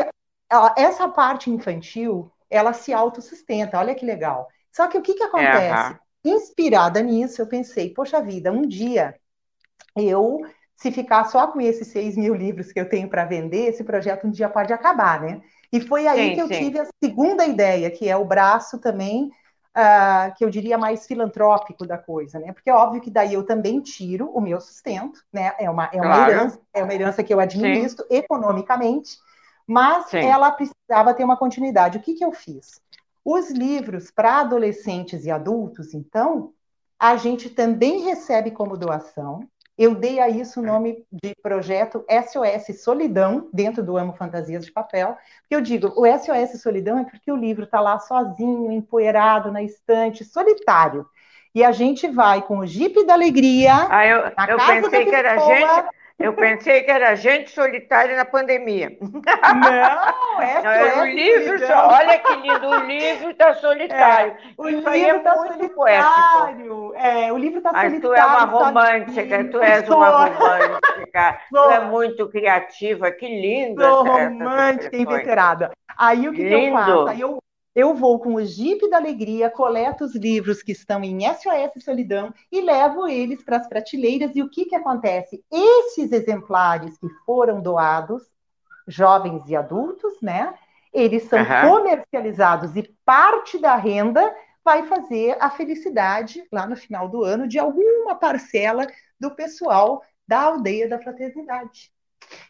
essa 0.76 1.08
parte 1.08 1.50
infantil, 1.50 2.30
ela 2.48 2.72
se 2.72 2.92
autossustenta, 2.92 3.78
olha 3.78 3.94
que 3.94 4.06
legal. 4.06 4.48
Só 4.72 4.86
que 4.86 4.96
o 4.96 5.02
que, 5.02 5.14
que 5.14 5.22
acontece? 5.24 5.98
Inspirada 6.24 7.00
nisso, 7.00 7.42
eu 7.42 7.46
pensei, 7.46 7.92
poxa 7.92 8.22
vida, 8.22 8.52
um 8.52 8.62
dia 8.62 9.14
eu 9.96 10.40
se 10.80 10.90
ficar 10.90 11.24
só 11.24 11.46
com 11.46 11.60
esses 11.60 11.88
6 11.88 12.16
mil 12.16 12.34
livros 12.34 12.72
que 12.72 12.80
eu 12.80 12.88
tenho 12.88 13.06
para 13.06 13.26
vender, 13.26 13.68
esse 13.68 13.84
projeto 13.84 14.26
um 14.26 14.30
dia 14.30 14.48
pode 14.48 14.72
acabar, 14.72 15.20
né? 15.20 15.42
E 15.70 15.78
foi 15.78 16.06
aí 16.06 16.30
sim, 16.30 16.34
que 16.34 16.40
eu 16.40 16.48
sim. 16.48 16.54
tive 16.54 16.78
a 16.78 16.86
segunda 17.04 17.44
ideia, 17.44 17.90
que 17.90 18.08
é 18.08 18.16
o 18.16 18.24
braço 18.24 18.78
também, 18.78 19.30
uh, 19.76 20.34
que 20.36 20.42
eu 20.42 20.48
diria 20.48 20.78
mais 20.78 21.06
filantrópico 21.06 21.86
da 21.86 21.98
coisa, 21.98 22.38
né? 22.38 22.54
Porque 22.54 22.70
é 22.70 22.74
óbvio 22.74 23.02
que 23.02 23.10
daí 23.10 23.34
eu 23.34 23.44
também 23.44 23.78
tiro 23.82 24.30
o 24.30 24.40
meu 24.40 24.58
sustento, 24.58 25.20
né? 25.30 25.52
É 25.58 25.68
uma, 25.68 25.84
é 25.92 26.00
uma, 26.00 26.14
claro. 26.14 26.32
herança, 26.32 26.60
é 26.72 26.82
uma 26.82 26.94
herança 26.94 27.22
que 27.22 27.34
eu 27.34 27.40
administro 27.40 28.06
sim. 28.10 28.16
economicamente, 28.16 29.18
mas 29.66 30.14
ela 30.14 30.50
precisava 30.50 31.12
ter 31.12 31.24
uma 31.24 31.36
continuidade. 31.36 31.98
O 31.98 32.00
que, 32.00 32.14
que 32.14 32.24
eu 32.24 32.32
fiz? 32.32 32.80
Os 33.22 33.50
livros 33.50 34.10
para 34.10 34.40
adolescentes 34.40 35.26
e 35.26 35.30
adultos, 35.30 35.92
então, 35.92 36.54
a 36.98 37.16
gente 37.16 37.50
também 37.50 38.00
recebe 38.00 38.50
como 38.50 38.78
doação, 38.78 39.46
eu 39.80 39.94
dei 39.94 40.20
a 40.20 40.28
isso 40.28 40.60
o 40.60 40.62
nome 40.62 41.06
de 41.10 41.34
projeto 41.42 42.04
SOS 42.06 42.82
Solidão, 42.82 43.48
dentro 43.50 43.82
do 43.82 43.96
Amo 43.96 44.12
Fantasias 44.12 44.62
de 44.62 44.70
Papel, 44.70 45.16
porque 45.40 45.56
eu 45.56 45.60
digo, 45.62 45.90
o 45.96 46.04
SOS 46.04 46.60
Solidão 46.60 46.98
é 46.98 47.04
porque 47.04 47.32
o 47.32 47.36
livro 47.36 47.64
está 47.64 47.80
lá 47.80 47.98
sozinho, 47.98 48.70
empoeirado 48.70 49.50
na 49.50 49.62
estante, 49.62 50.22
solitário. 50.22 51.06
E 51.54 51.64
a 51.64 51.72
gente 51.72 52.06
vai 52.06 52.42
com 52.42 52.58
o 52.58 52.66
Jeep 52.66 53.06
da 53.06 53.14
Alegria. 53.14 53.88
Ah, 53.88 54.06
eu, 54.06 54.18
eu 54.48 54.58
pensei 54.58 55.06
que 55.06 55.14
era 55.14 55.38
gente. 55.38 55.88
Eu 56.20 56.35
pensei 56.35 56.83
que 56.83 56.90
era 56.90 57.14
gente 57.14 57.50
solitária 57.50 58.14
na 58.14 58.26
pandemia. 58.26 58.94
Não, 59.00 60.42
é 60.42 60.62
Não, 60.62 60.70
é 60.70 61.00
o 61.00 61.04
livro, 61.06 61.66
só, 61.66 61.88
olha 61.88 62.18
que 62.18 62.35
lindo, 62.37 62.68
o 62.68 62.87
livro 62.87 63.30
está 63.30 63.54
solitário. 63.54 64.33
É, 64.33 64.37
o 64.59 64.68
Isso 64.68 64.90
livro 64.90 65.16
está 65.16 65.30
é 65.30 65.35
solitário. 65.35 65.74
Poético. 65.74 66.94
É, 66.96 67.33
o 67.33 67.38
livro 67.38 67.59
está 67.59 67.70
solitário. 67.70 68.00
tu 68.02 68.12
é 68.12 68.24
uma 68.26 68.44
romântica, 68.44 69.44
tu 69.50 69.62
és 69.62 69.87
sou. 69.87 69.96
uma 69.96 70.11
romântica, 70.28 71.40
sou. 71.50 71.64
tu 71.64 71.70
é 71.70 71.80
muito 71.80 72.28
criativa, 72.28 73.11
que 73.11 73.26
lindo. 73.26 73.83
Sou 73.83 74.04
romântica 74.04 74.94
e 74.94 75.00
inveterada. 75.00 75.70
Aí 75.96 76.28
o 76.28 76.33
que, 76.33 76.46
que 76.46 76.52
eu 76.52 76.72
faço? 76.72 77.09
Aí 77.09 77.20
eu 77.22 77.38
eu 77.74 77.94
vou 77.94 78.18
com 78.18 78.35
o 78.35 78.44
Jeep 78.44 78.88
da 78.90 78.96
Alegria, 78.96 79.48
coleto 79.48 80.04
os 80.04 80.14
livros 80.14 80.62
que 80.62 80.72
estão 80.72 81.02
em 81.04 81.20
SOS 81.20 81.85
Solidão 81.85 82.35
e 82.50 82.61
levo 82.61 83.06
eles 83.06 83.42
para 83.44 83.59
as 83.59 83.68
prateleiras. 83.68 84.35
E 84.35 84.42
o 84.42 84.50
que, 84.50 84.64
que 84.64 84.74
acontece? 84.74 85.44
Esses 85.50 86.11
exemplares 86.11 86.98
que 86.98 87.09
foram 87.24 87.61
doados, 87.61 88.22
jovens 88.88 89.48
e 89.48 89.54
adultos, 89.54 90.20
né? 90.20 90.52
Eles 90.92 91.24
são 91.24 91.38
uhum. 91.38 91.78
comercializados 91.78 92.74
e 92.76 92.83
parte 93.04 93.59
da 93.59 93.76
renda 93.76 94.35
vai 94.64 94.87
fazer 94.87 95.37
a 95.40 95.48
felicidade 95.48 96.42
lá 96.52 96.66
no 96.66 96.76
final 96.76 97.09
do 97.09 97.22
ano 97.22 97.46
de 97.46 97.59
alguma 97.59 98.16
parcela 98.16 98.87
do 99.18 99.30
pessoal 99.30 100.02
da 100.26 100.42
Aldeia 100.42 100.88
da 100.88 100.98
Fraternidade. 100.98 101.92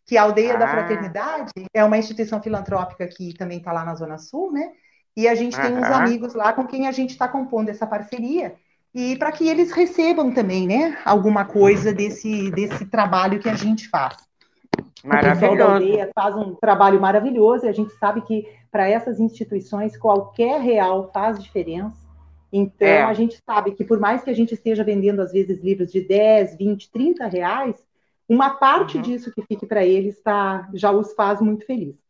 Que 0.06 0.16
a 0.16 0.22
Aldeia 0.22 0.54
ah. 0.54 0.58
da 0.58 0.68
Fraternidade 0.68 1.52
é 1.74 1.84
uma 1.84 1.98
instituição 1.98 2.42
filantrópica 2.42 3.06
que 3.06 3.34
também 3.34 3.58
está 3.58 3.72
lá 3.72 3.84
na 3.84 3.94
Zona 3.94 4.16
Sul, 4.16 4.52
né? 4.52 4.72
E 5.20 5.28
a 5.28 5.34
gente 5.34 5.54
tem 5.54 5.76
uns 5.76 5.84
amigos 5.84 6.32
lá 6.32 6.50
com 6.54 6.66
quem 6.66 6.88
a 6.88 6.92
gente 6.92 7.10
está 7.10 7.28
compondo 7.28 7.68
essa 7.68 7.86
parceria. 7.86 8.54
E 8.94 9.16
para 9.16 9.30
que 9.30 9.46
eles 9.46 9.70
recebam 9.70 10.32
também, 10.32 10.66
né, 10.66 10.96
alguma 11.04 11.44
coisa 11.44 11.92
desse, 11.92 12.50
desse 12.50 12.86
trabalho 12.86 13.38
que 13.38 13.48
a 13.48 13.54
gente 13.54 13.86
faz. 13.90 14.16
Maravilhoso. 15.04 15.36
O 15.36 15.40
pessoal 15.40 15.56
da 15.56 15.74
aldeia 15.74 16.10
faz 16.14 16.36
um 16.36 16.54
trabalho 16.54 16.98
maravilhoso 16.98 17.66
e 17.66 17.68
a 17.68 17.72
gente 17.72 17.92
sabe 17.98 18.22
que 18.22 18.48
para 18.72 18.88
essas 18.88 19.20
instituições 19.20 19.94
qualquer 19.94 20.58
real 20.58 21.10
faz 21.12 21.38
diferença. 21.42 22.00
Então, 22.50 22.88
é. 22.88 23.02
a 23.02 23.12
gente 23.12 23.38
sabe 23.44 23.72
que 23.72 23.84
por 23.84 24.00
mais 24.00 24.24
que 24.24 24.30
a 24.30 24.34
gente 24.34 24.54
esteja 24.54 24.82
vendendo, 24.82 25.20
às 25.20 25.32
vezes, 25.32 25.62
livros 25.62 25.92
de 25.92 26.00
10, 26.00 26.56
20, 26.56 26.90
30 26.90 27.26
reais, 27.26 27.76
uma 28.26 28.50
parte 28.54 28.96
uhum. 28.96 29.02
disso 29.02 29.30
que 29.34 29.42
fique 29.42 29.66
para 29.66 29.84
eles 29.84 30.18
tá, 30.22 30.66
já 30.72 30.90
os 30.90 31.12
faz 31.12 31.42
muito 31.42 31.66
felizes. 31.66 32.00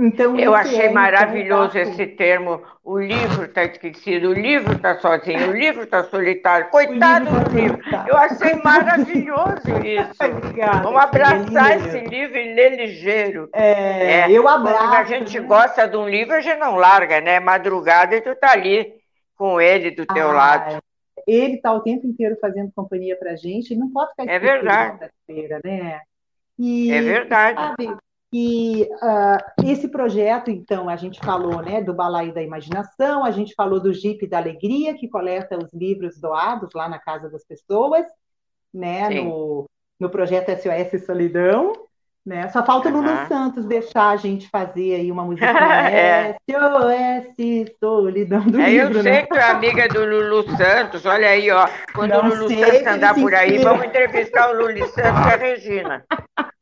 Então, 0.00 0.38
eu 0.38 0.54
achei 0.54 0.86
é, 0.86 0.92
maravilhoso 0.92 1.76
então, 1.76 1.92
esse 1.92 2.06
termo. 2.06 2.62
O 2.84 3.00
livro 3.00 3.46
está 3.46 3.64
esquecido, 3.64 4.28
o 4.28 4.32
livro 4.32 4.74
está 4.74 4.96
sozinho, 5.00 5.50
o 5.50 5.52
livro 5.52 5.82
está 5.82 6.04
solitário. 6.04 6.70
Coitado 6.70 7.24
livro 7.24 7.40
do 7.40 7.50
tá 7.50 7.50
livro. 7.50 8.08
Eu 8.08 8.16
achei 8.16 8.54
maravilhoso 8.62 9.84
isso. 9.84 10.36
Obrigada, 10.36 10.82
Vamos 10.84 11.02
abraçar 11.02 11.78
esse 11.78 11.98
livro 12.06 12.38
e 12.38 12.54
ler 12.54 12.76
ligeiro. 12.76 13.48
É, 13.52 14.20
é. 14.20 14.30
Eu 14.30 14.46
abraço. 14.46 14.78
Quando 14.78 14.94
a 14.94 15.04
gente 15.04 15.40
né? 15.40 15.46
gosta 15.48 15.88
de 15.88 15.96
um 15.96 16.08
livro, 16.08 16.32
a 16.32 16.40
gente 16.40 16.60
não 16.60 16.76
larga, 16.76 17.20
né? 17.20 17.40
Madrugada 17.40 18.14
e 18.14 18.20
tu 18.20 18.36
tá 18.36 18.52
ali 18.52 18.94
com 19.36 19.60
ele 19.60 19.90
do 19.90 20.06
teu 20.06 20.30
ah, 20.30 20.32
lado. 20.32 20.82
Ele 21.26 21.54
está 21.54 21.72
o 21.72 21.80
tempo 21.80 22.06
inteiro 22.06 22.36
fazendo 22.40 22.70
companhia 22.72 23.16
para 23.16 23.34
gente 23.34 23.74
e 23.74 23.76
não 23.76 23.90
pode 23.90 24.10
ficar 24.10 24.30
é 24.32 24.38
verdade. 24.38 25.10
né? 25.64 26.00
E, 26.56 26.92
é 26.92 27.02
verdade. 27.02 27.60
Sabe, 27.60 27.96
e 28.32 28.82
uh, 28.82 29.64
esse 29.64 29.88
projeto, 29.88 30.50
então, 30.50 30.88
a 30.88 30.96
gente 30.96 31.18
falou 31.18 31.62
né, 31.62 31.82
do 31.82 31.94
Balaio 31.94 32.34
da 32.34 32.42
Imaginação, 32.42 33.24
a 33.24 33.30
gente 33.30 33.54
falou 33.54 33.80
do 33.80 33.92
Jeep 33.92 34.26
da 34.26 34.36
Alegria, 34.36 34.94
que 34.94 35.08
coleta 35.08 35.56
os 35.56 35.72
livros 35.72 36.20
doados 36.20 36.70
lá 36.74 36.88
na 36.88 36.98
casa 36.98 37.30
das 37.30 37.44
pessoas, 37.44 38.04
né, 38.72 39.08
no, 39.08 39.66
no 39.98 40.10
projeto 40.10 40.50
SOS 40.50 41.06
Solidão. 41.06 41.72
Né? 42.26 42.46
Só 42.48 42.62
falta 42.64 42.90
o 42.90 42.92
Lulu 42.92 43.26
Santos 43.26 43.64
deixar 43.64 44.10
a 44.10 44.16
gente 44.16 44.50
fazer 44.50 44.96
aí 44.96 45.10
uma 45.10 45.24
música 45.26 45.46
é. 45.46 46.36
SOS 46.50 47.76
Solidão 47.80 48.42
do 48.42 48.60
é, 48.60 48.70
livro. 48.70 48.98
Eu 48.98 49.02
sei 49.02 49.12
né? 49.12 49.22
que 49.22 49.38
é 49.38 49.42
amiga 49.42 49.88
do 49.88 50.04
Lulu 50.04 50.56
Santos, 50.56 51.06
olha 51.06 51.28
aí, 51.28 51.50
ó. 51.50 51.66
Quando 51.94 52.10
Não 52.10 52.20
o 52.20 52.34
Lulu 52.34 52.50
Santos 52.50 52.86
andar 52.86 53.14
por 53.14 53.34
aí, 53.34 53.58
vamos 53.58 53.86
entrevistar 53.86 54.50
o 54.50 54.56
Lulu 54.56 54.86
Santos 54.88 55.26
e 55.26 55.32
a 55.32 55.36
Regina. 55.36 56.04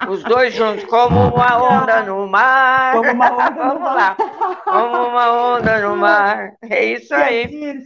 Os 0.08 0.22
dois 0.22 0.54
juntos, 0.54 0.84
como 0.84 1.34
uma 1.34 1.82
onda 1.82 2.02
no 2.02 2.28
mar. 2.28 2.92
Como 2.92 3.10
uma 3.10 3.32
onda 3.32 3.50
no 3.50 3.56
Vamos 3.56 3.82
mar. 3.82 3.94
lá. 3.94 4.16
Como 4.64 5.08
uma 5.08 5.56
onda 5.56 5.80
no 5.80 5.96
mar. 5.96 6.52
É 6.62 6.84
isso 6.84 7.14
aí. 7.14 7.82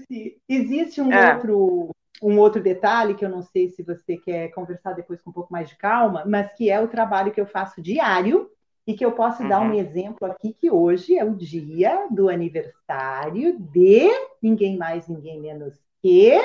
Existe 0.48 1.00
um 1.00 1.12
é. 1.12 1.34
outro 1.34 1.90
um 2.22 2.38
outro 2.38 2.62
detalhe 2.62 3.14
que 3.14 3.24
eu 3.24 3.28
não 3.28 3.42
sei 3.42 3.68
se 3.68 3.82
você 3.82 4.16
quer 4.16 4.48
conversar 4.50 4.92
depois 4.92 5.22
com 5.22 5.30
um 5.30 5.32
pouco 5.32 5.52
mais 5.52 5.68
de 5.68 5.76
calma, 5.76 6.24
mas 6.26 6.52
que 6.52 6.70
é 6.70 6.80
o 6.80 6.88
trabalho 6.88 7.32
que 7.32 7.40
eu 7.40 7.46
faço 7.46 7.80
diário 7.80 8.50
e 8.86 8.94
que 8.94 9.04
eu 9.04 9.12
posso 9.12 9.42
uhum. 9.42 9.48
dar 9.48 9.60
um 9.60 9.70
uhum. 9.70 9.78
exemplo 9.78 10.26
aqui 10.26 10.52
que 10.52 10.70
hoje 10.70 11.16
é 11.16 11.24
o 11.24 11.34
dia 11.34 12.06
do 12.10 12.28
aniversário 12.28 13.58
de 13.58 14.10
ninguém 14.42 14.76
mais, 14.76 15.08
ninguém 15.08 15.40
menos 15.40 15.74
que 16.02 16.38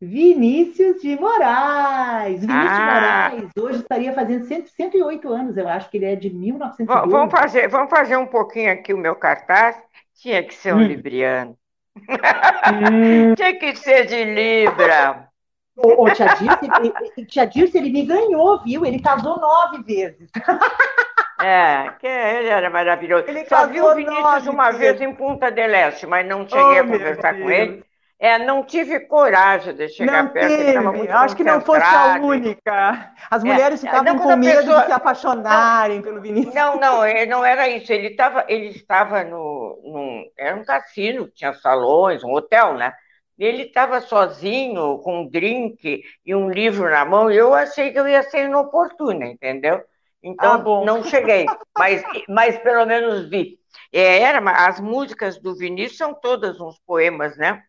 Vinícius 0.00 1.00
de 1.00 1.18
Moraes. 1.18 2.40
Vinícius 2.40 2.50
ah. 2.50 3.28
de 3.30 3.36
Moraes 3.36 3.50
hoje 3.56 3.78
estaria 3.78 4.12
fazendo 4.12 4.44
100, 4.44 4.66
108 4.66 5.28
anos, 5.28 5.56
eu 5.56 5.68
acho 5.68 5.88
que 5.88 5.96
ele 5.96 6.06
é 6.06 6.16
de 6.16 6.28
1912. 6.28 7.08
Vamos 7.08 7.30
fazer, 7.30 7.68
vamos 7.68 7.88
fazer 7.88 8.16
um 8.16 8.26
pouquinho 8.26 8.72
aqui 8.72 8.92
o 8.92 8.98
meu 8.98 9.14
cartaz. 9.14 9.80
Tinha 10.14 10.42
que 10.42 10.54
ser 10.54 10.74
um 10.74 10.78
hum. 10.78 10.82
libriano. 10.82 11.56
Hum. 11.96 13.34
Tinha 13.34 13.58
que 13.58 13.76
ser 13.76 14.06
de 14.06 14.24
Libra. 14.24 15.28
Ô, 15.76 16.04
ô 16.04 16.10
tia, 16.10 16.26
Dirce, 16.34 16.68
ele, 17.16 17.26
tia 17.26 17.46
Dirce, 17.46 17.78
ele 17.78 17.90
me 17.90 18.04
ganhou, 18.04 18.62
viu? 18.62 18.84
Ele 18.84 19.00
casou 19.00 19.38
nove 19.38 19.82
vezes. 19.82 20.30
É, 21.42 21.90
que 21.98 22.06
ele 22.06 22.48
era 22.48 22.70
maravilhoso. 22.70 23.24
Ele 23.26 23.44
Só 23.46 23.66
viu 23.66 23.84
o 23.84 23.94
Vinícius 23.96 24.46
uma 24.46 24.70
vezes 24.70 25.00
em 25.00 25.12
Punta 25.12 25.50
del 25.50 25.74
Este, 25.74 26.06
mas 26.06 26.24
não 26.24 26.48
cheguei 26.48 26.80
oh, 26.80 26.84
a 26.84 26.86
conversar 26.86 27.34
com 27.34 27.50
ele. 27.50 27.84
É, 28.22 28.38
não 28.38 28.62
tive 28.62 29.00
coragem 29.00 29.74
de 29.74 29.88
chegar 29.88 30.22
não 30.22 30.30
perto, 30.30 30.52
estava 30.52 30.92
muito 30.92 31.10
Acho 31.10 31.34
que 31.34 31.42
não 31.42 31.60
fosse 31.60 31.82
a 31.82 32.20
única. 32.20 33.12
As 33.28 33.42
é, 33.42 33.46
mulheres 33.48 33.82
é, 33.82 33.86
ficavam 33.88 34.16
com 34.16 34.36
medo 34.36 34.58
pessoa... 34.58 34.80
de 34.82 34.86
se 34.86 34.92
apaixonarem 34.92 35.96
não, 35.96 36.04
pelo 36.04 36.20
Vinícius. 36.20 36.54
Não, 36.54 36.78
não, 36.78 37.04
ele 37.04 37.26
não 37.26 37.44
era 37.44 37.68
isso. 37.68 37.92
Ele, 37.92 38.10
tava, 38.10 38.44
ele 38.46 38.68
estava 38.68 39.24
no, 39.24 39.82
num, 39.82 40.24
era 40.38 40.54
um 40.54 40.64
cassino, 40.64 41.26
tinha 41.34 41.52
salões, 41.52 42.22
um 42.22 42.32
hotel, 42.32 42.74
né? 42.74 42.92
E 43.36 43.44
ele 43.44 43.64
estava 43.64 44.00
sozinho, 44.00 44.98
com 44.98 45.22
um 45.22 45.28
drink 45.28 46.04
e 46.24 46.32
um 46.32 46.48
livro 46.48 46.88
na 46.88 47.04
mão, 47.04 47.28
e 47.28 47.36
eu 47.36 47.52
achei 47.52 47.90
que 47.90 47.98
eu 47.98 48.06
ia 48.06 48.22
ser 48.22 48.44
inoportuna, 48.44 49.26
entendeu? 49.26 49.82
Então, 50.22 50.52
ah, 50.52 50.84
não 50.84 51.02
cheguei, 51.02 51.44
mas, 51.76 52.04
mas 52.28 52.56
pelo 52.58 52.86
menos 52.86 53.28
vi. 53.28 53.58
É, 53.92 54.20
era, 54.20 54.38
as 54.64 54.78
músicas 54.78 55.40
do 55.40 55.56
Vinícius 55.56 55.98
são 55.98 56.14
todas 56.14 56.60
uns 56.60 56.78
poemas, 56.86 57.36
né? 57.36 57.60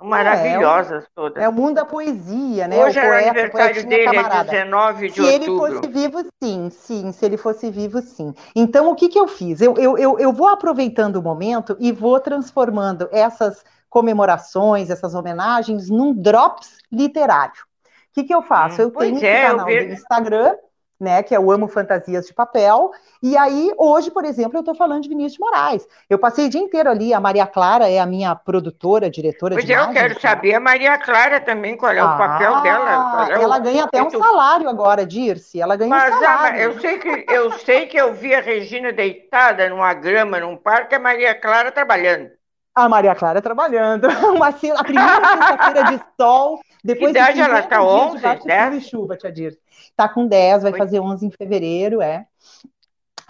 Maravilhosas 0.00 1.04
é, 1.04 1.06
todas. 1.14 1.42
É 1.42 1.48
o 1.48 1.52
mundo 1.52 1.74
da 1.74 1.84
poesia, 1.84 2.66
né? 2.66 2.82
Hoje 2.82 2.98
o 2.98 3.02
poeta, 3.02 3.14
é 3.14 3.26
o 3.26 3.30
aniversário 3.30 3.86
dele, 3.86 4.02
é 4.02 4.04
camarada. 4.04 4.50
é 4.50 4.64
19 4.64 5.08
de 5.08 5.14
se 5.14 5.20
outubro. 5.20 5.44
Se 5.44 5.50
ele 5.50 5.58
fosse 5.58 5.92
vivo, 5.92 6.24
sim, 6.42 6.70
sim. 6.70 7.12
Se 7.12 7.26
ele 7.26 7.36
fosse 7.36 7.70
vivo, 7.70 8.00
sim. 8.00 8.34
Então, 8.56 8.90
o 8.90 8.94
que, 8.94 9.08
que 9.08 9.18
eu 9.18 9.28
fiz? 9.28 9.60
Eu, 9.60 9.74
eu, 9.76 9.98
eu, 9.98 10.18
eu 10.18 10.32
vou 10.32 10.48
aproveitando 10.48 11.16
o 11.16 11.22
momento 11.22 11.76
e 11.78 11.92
vou 11.92 12.18
transformando 12.18 13.08
essas 13.12 13.62
comemorações, 13.88 14.88
essas 14.88 15.14
homenagens, 15.14 15.90
num 15.90 16.14
drops 16.14 16.78
literário. 16.90 17.62
O 18.10 18.14
que, 18.14 18.24
que 18.24 18.34
eu 18.34 18.42
faço? 18.42 18.80
Hum, 18.80 18.84
eu 18.84 18.90
tenho 18.90 19.16
um 19.16 19.24
é, 19.24 19.46
canal 19.46 19.66
vi... 19.66 19.84
do 19.86 19.92
Instagram 19.92 20.56
né, 21.00 21.22
que 21.22 21.34
é 21.34 21.40
o 21.40 21.50
Amo 21.50 21.66
Fantasias 21.66 22.26
de 22.26 22.34
Papel. 22.34 22.90
E 23.22 23.36
aí, 23.36 23.72
hoje, 23.78 24.10
por 24.10 24.24
exemplo, 24.24 24.58
eu 24.58 24.60
estou 24.60 24.74
falando 24.74 25.02
de 25.02 25.08
Vinícius 25.08 25.34
de 25.34 25.40
Moraes. 25.40 25.88
Eu 26.08 26.18
passei 26.18 26.46
o 26.46 26.50
dia 26.50 26.60
inteiro 26.60 26.90
ali, 26.90 27.14
a 27.14 27.20
Maria 27.20 27.46
Clara 27.46 27.88
é 27.88 27.98
a 27.98 28.04
minha 28.04 28.34
produtora, 28.36 29.08
diretora 29.08 29.54
pois 29.54 29.64
de 29.64 29.72
Pois 29.72 29.86
é, 29.86 29.88
eu 29.88 29.92
quero 29.92 30.20
saber 30.20 30.54
a 30.54 30.60
Maria 30.60 30.98
Clara 30.98 31.40
também, 31.40 31.76
qual 31.76 31.92
é 31.92 32.02
o 32.02 32.06
ah, 32.06 32.16
papel 32.16 32.60
dela. 32.60 33.28
É 33.30 33.42
ela 33.42 33.58
o... 33.58 33.62
ganha 33.62 33.84
até 33.84 34.02
um 34.02 34.10
salário 34.10 34.68
agora, 34.68 35.06
Dirce, 35.06 35.60
ela 35.60 35.74
ganha 35.76 35.90
mas, 35.90 36.12
um 36.12 36.16
ah, 36.16 36.20
salário. 36.20 36.60
eu, 36.60 36.80
sei 36.80 36.98
que, 36.98 37.24
eu 37.28 37.52
sei 37.52 37.86
que 37.86 37.96
eu 37.96 38.12
vi 38.12 38.34
a 38.34 38.40
Regina 38.40 38.92
deitada 38.92 39.68
numa 39.70 39.94
grama, 39.94 40.38
num 40.38 40.56
parque, 40.56 40.94
a 40.94 40.98
Maria 40.98 41.34
Clara 41.34 41.72
trabalhando. 41.72 42.30
A 42.74 42.88
Maria 42.88 43.14
Clara 43.14 43.42
trabalhando. 43.42 44.06
Uma, 44.34 44.48
a 44.48 44.84
primeira 44.84 45.36
sexta-feira 45.36 45.84
de 45.90 46.00
sol, 46.18 46.60
depois 46.84 47.12
que 47.12 47.18
idade 47.18 47.34
de 47.34 47.40
ela 47.40 47.60
está 47.60 47.82
11, 47.82 48.22
de 48.70 48.80
chuva, 48.80 49.16
tia 49.16 49.32
Dirce. 49.32 49.58
Está 50.00 50.08
com 50.08 50.26
10, 50.26 50.62
vai 50.62 50.72
Foi. 50.72 50.78
fazer 50.78 50.98
11 50.98 51.26
em 51.26 51.30
fevereiro, 51.30 52.00
é. 52.00 52.24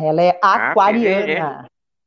Ela 0.00 0.22
é 0.22 0.38
ah, 0.40 0.70
aquariana. 0.70 1.66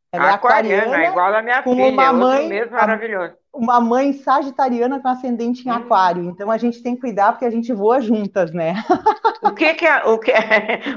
Ela 0.10 0.30
é 0.30 0.34
aquariana, 0.34 1.04
igual 1.04 1.36
a 1.36 1.42
minha 1.42 1.62
com 1.62 1.76
filha, 1.76 1.90
uma 1.90 2.14
mãe, 2.14 2.48
mesmo 2.48 2.72
maravilhoso. 2.72 3.36
Uma 3.54 3.80
mãe 3.80 4.12
sagitariana 4.14 5.00
com 5.00 5.08
ascendente 5.08 5.68
em 5.68 5.72
hum. 5.72 5.76
aquário. 5.76 6.24
Então 6.26 6.50
a 6.50 6.58
gente 6.58 6.82
tem 6.82 6.96
que 6.96 7.02
cuidar 7.02 7.34
porque 7.34 7.46
a 7.46 7.52
gente 7.52 7.72
voa 7.72 8.02
juntas, 8.02 8.52
né? 8.52 8.84
O 9.44 9.52
que 9.52 9.74
que 9.76 9.86
é, 9.86 10.04
o 10.06 10.18
que, 10.18 10.32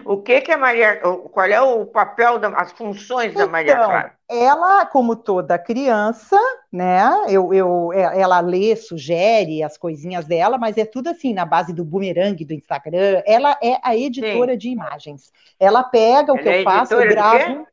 o 0.04 0.22
que 0.22 0.40
que 0.40 0.52
é 0.52 0.56
Maria, 0.56 0.96
qual 1.32 1.46
é 1.46 1.60
o 1.60 1.84
papel, 1.84 2.38
da, 2.38 2.48
as 2.50 2.72
funções 2.72 3.34
da 3.34 3.46
Maria 3.46 3.72
então, 3.72 3.84
Clara? 3.84 4.14
Ela, 4.28 4.86
como 4.86 5.14
toda 5.14 5.58
criança, 5.58 6.38
né? 6.72 7.10
Eu, 7.28 7.52
eu, 7.52 7.92
é, 7.92 8.20
ela 8.20 8.40
lê, 8.40 8.74
sugere 8.74 9.62
as 9.62 9.76
coisinhas 9.76 10.24
dela, 10.24 10.56
mas 10.58 10.78
é 10.78 10.84
tudo 10.84 11.08
assim 11.08 11.34
na 11.34 11.44
base 11.44 11.72
do 11.72 11.84
boomerang 11.84 12.42
do 12.44 12.54
Instagram. 12.54 13.22
Ela 13.26 13.58
é 13.62 13.78
a 13.82 13.96
editora 13.96 14.52
Sim. 14.52 14.58
de 14.58 14.68
imagens. 14.70 15.32
Ela 15.58 15.82
pega 15.82 16.32
o 16.32 16.36
ela 16.36 16.42
que 16.42 16.48
é 16.48 16.60
eu 16.60 16.64
faço, 16.64 16.94
eu 16.94 17.08
gravo 17.08 17.66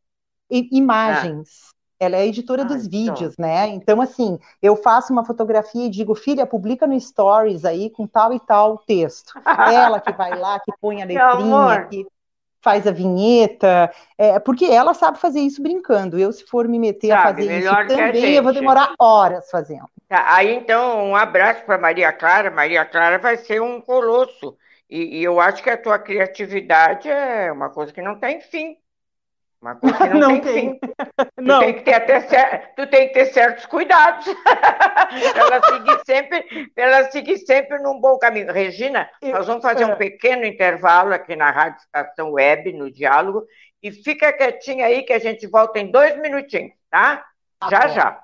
imagens. 0.50 1.69
Ah. 1.69 1.73
Ela 2.04 2.18
é 2.18 2.22
a 2.22 2.26
editora 2.26 2.62
ah, 2.63 2.66
dos 2.66 2.86
então. 2.86 2.92
vídeos, 2.92 3.38
né? 3.38 3.68
Então, 3.68 4.02
assim, 4.02 4.39
eu 4.62 4.76
faço 4.76 5.12
uma 5.12 5.26
fotografia 5.26 5.86
e 5.86 5.89
digo, 5.89 6.13
filha, 6.16 6.46
publica 6.46 6.86
no 6.86 7.00
Stories 7.00 7.66
aí 7.66 7.89
com 7.89 8.06
tal 8.06 8.34
e 8.34 8.39
tal 8.39 8.78
texto. 8.78 9.34
ela 9.74 10.00
que 10.00 10.12
vai 10.13 10.38
lá, 10.38 10.60
que 10.60 10.72
põe 10.80 11.02
a 11.02 11.06
letrinha, 11.06 11.88
que 11.89 12.06
faz 12.63 12.88
a 12.88 12.92
vinheta, 12.92 13.92
é, 14.18 14.39
porque 14.39 14.66
ela 14.66 14.94
sabe 14.94 15.20
fazer 15.20 15.42
isso 15.42 15.62
brincando. 15.62 16.18
Eu, 16.18 16.32
se 16.32 16.46
for 16.46 16.66
me 16.68 16.80
meter 16.80 17.10
sabe, 17.10 17.20
a 17.20 17.24
fazer 17.24 17.60
isso 17.60 17.88
também, 17.88 18.36
eu 18.36 18.44
vou 18.44 18.54
demorar 18.54 18.94
horas 18.98 19.50
fazendo. 19.50 19.89
Tá, 20.08 20.24
aí, 20.34 20.56
então, 20.56 21.10
um 21.10 21.16
abraço 21.16 21.66
para 21.66 21.78
Maria 21.78 22.13
Clara. 22.13 22.50
Maria 22.50 22.86
Clara 22.86 23.20
vai 23.20 23.36
ser 23.36 23.62
um 23.62 23.82
colosso. 23.82 24.58
E, 24.89 25.20
e 25.20 25.24
eu 25.24 25.39
acho 25.42 25.62
que 25.62 25.70
a 25.70 25.78
tua 25.78 26.00
criatividade 26.00 27.10
é 27.10 27.52
uma 27.52 27.70
coisa 27.70 27.92
que 27.92 28.02
não 28.02 28.18
tem 28.18 28.39
fim. 28.39 28.78
Uma 29.63 29.76
coisa 29.76 29.97
que 29.97 30.10
não, 30.10 30.19
não 30.19 30.39
tem, 30.41 30.78
tem. 30.78 30.80
Não. 31.39 31.60
Tu 31.60 31.65
tem 31.65 31.73
que 31.73 31.82
ter 31.82 31.93
até 31.93 32.73
tu 32.76 32.88
tem 32.88 33.08
que 33.08 33.13
ter 33.13 33.26
certos 33.28 33.65
cuidados. 33.65 34.26
ela 35.36 35.62
seguir 35.63 35.99
sempre, 36.06 36.71
ela 36.76 37.12
seguir 37.12 37.38
sempre 37.38 37.80
num 37.80 37.97
bom 37.99 38.17
caminho. 38.17 38.52
Regina, 38.52 39.10
nós 39.21 39.47
vamos 39.47 39.63
fazer 39.63 39.86
um 39.86 39.91
é. 39.91 39.95
pequeno 39.95 40.43
intervalo 40.45 41.13
aqui 41.13 41.34
na 41.38 41.49
Rádio 41.49 41.80
Estação 41.80 42.34
Web, 42.34 42.73
no 42.73 42.91
diálogo, 42.91 43.45
e 43.82 43.89
fica 43.89 44.34
quietinha 44.34 44.86
aí 44.86 45.04
que 45.04 45.13
a 45.13 45.19
gente 45.19 45.47
volta 45.47 45.80
em 45.80 45.89
dois 45.89 46.19
minutinhos, 46.19 46.73
tá? 46.89 47.23
tá 47.58 47.69
já, 47.69 47.88
bom. 47.88 47.93
já. 47.93 48.19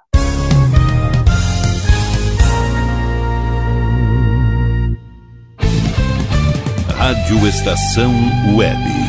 Rádio 6.98 7.48
Estação 7.48 8.12
Web. 8.58 9.09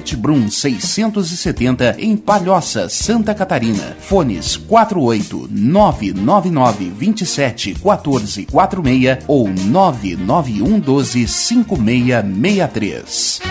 Albert 0.01 0.17
Brum 0.17 0.49
670 0.49 1.97
em 1.99 2.17
Palhoça, 2.17 2.89
Santa 2.89 3.35
Catarina. 3.35 3.95
Fones 3.99 4.57
48 4.57 5.47
999 5.51 6.89
27 6.89 7.75
14 7.75 8.47
46 8.47 9.19
ou 9.27 9.47
991 9.47 10.79
12 10.79 11.27
5663. 11.27 13.50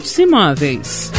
Hits 0.01 0.17
Imóveis. 0.17 1.11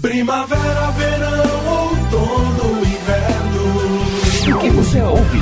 Primavera, 0.00 0.92
verão, 0.92 1.66
outono, 1.66 2.86
inverno. 2.86 4.56
O 4.56 4.60
que 4.60 4.70
você 4.70 5.00
ouve? 5.02 5.38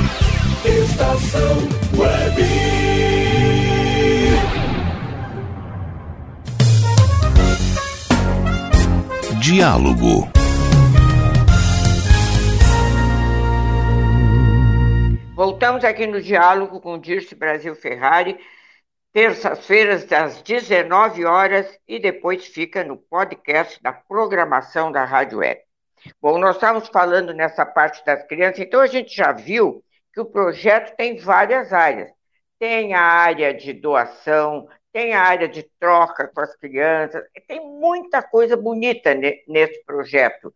Estação 0.65 1.57
Web. 1.95 2.41
Diálogo. 9.39 10.27
Voltamos 15.35 15.83
aqui 15.83 16.07
no 16.07 16.19
diálogo 16.19 16.79
com 16.79 16.97
Dirce 16.97 17.35
Brasil 17.35 17.75
Ferrari, 17.75 18.39
terças-feiras 19.15 20.11
às 20.11 20.41
19 20.41 21.23
horas 21.23 21.79
e 21.87 21.97
depois 21.97 22.47
fica 22.47 22.83
no 22.83 22.97
podcast 22.97 23.81
da 23.81 23.93
programação 23.93 24.91
da 24.91 25.05
Rádio 25.05 25.37
Web. 25.37 25.61
Bom, 26.21 26.37
nós 26.37 26.57
estávamos 26.57 26.89
falando 26.89 27.33
nessa 27.33 27.65
parte 27.65 28.03
das 28.03 28.27
crianças, 28.27 28.59
então 28.59 28.81
a 28.81 28.87
gente 28.87 29.15
já 29.15 29.31
viu 29.31 29.81
que 30.13 30.19
o 30.19 30.25
projeto 30.25 30.97
tem 30.97 31.15
várias 31.17 31.71
áreas. 31.71 32.11
Tem 32.59 32.93
a 32.93 32.99
área 32.99 33.53
de 33.53 33.71
doação, 33.71 34.67
tem 34.91 35.13
a 35.13 35.21
área 35.21 35.47
de 35.47 35.63
troca 35.79 36.27
com 36.27 36.41
as 36.41 36.53
crianças, 36.57 37.23
tem 37.47 37.61
muita 37.61 38.21
coisa 38.21 38.57
bonita 38.57 39.15
nesse 39.47 39.81
projeto. 39.85 40.53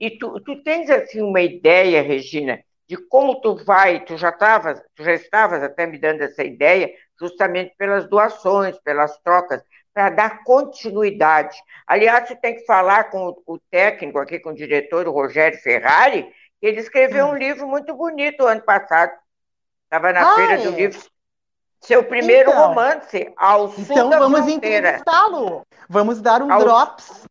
E 0.00 0.12
tu, 0.12 0.40
tu 0.40 0.62
tens 0.62 0.88
assim 0.88 1.20
uma 1.20 1.42
ideia, 1.42 2.00
Regina, 2.00 2.58
de 2.88 2.96
como 2.96 3.38
tu 3.42 3.54
vai, 3.54 4.02
tu 4.02 4.16
já 4.16 4.30
estavas, 4.30 4.80
tu 4.94 5.04
já 5.04 5.12
estavas 5.12 5.62
até 5.62 5.86
me 5.86 5.98
dando 5.98 6.22
essa 6.22 6.42
ideia, 6.42 6.90
justamente 7.20 7.74
pelas 7.76 8.08
doações, 8.08 8.78
pelas 8.78 9.18
trocas, 9.18 9.62
para 9.92 10.10
dar 10.10 10.44
continuidade. 10.44 11.56
Aliás, 11.86 12.28
você 12.28 12.36
tem 12.36 12.54
que 12.54 12.64
falar 12.64 13.10
com 13.10 13.36
o 13.46 13.58
técnico 13.70 14.18
aqui, 14.18 14.38
com 14.38 14.50
o 14.50 14.54
diretor, 14.54 15.08
o 15.08 15.12
Rogério 15.12 15.58
Ferrari, 15.58 16.22
que 16.60 16.66
ele 16.66 16.80
escreveu 16.80 17.26
hum. 17.26 17.30
um 17.30 17.36
livro 17.36 17.66
muito 17.66 17.94
bonito 17.94 18.46
ano 18.46 18.62
passado. 18.62 19.12
Estava 19.84 20.12
na 20.12 20.32
ah, 20.32 20.34
Feira 20.34 20.54
é? 20.54 20.58
do 20.58 20.70
Livro. 20.70 21.00
Seu 21.80 22.02
primeiro 22.02 22.50
então, 22.50 22.68
romance, 22.68 23.32
Ao 23.36 23.68
Sul 23.68 23.84
então 23.88 24.10
da 24.10 24.18
vamos 24.18 24.48
entrevistá-lo. 24.48 25.62
Vamos 25.88 26.20
dar 26.20 26.42
um 26.42 26.52
ao... 26.52 26.60
drops 26.60 27.26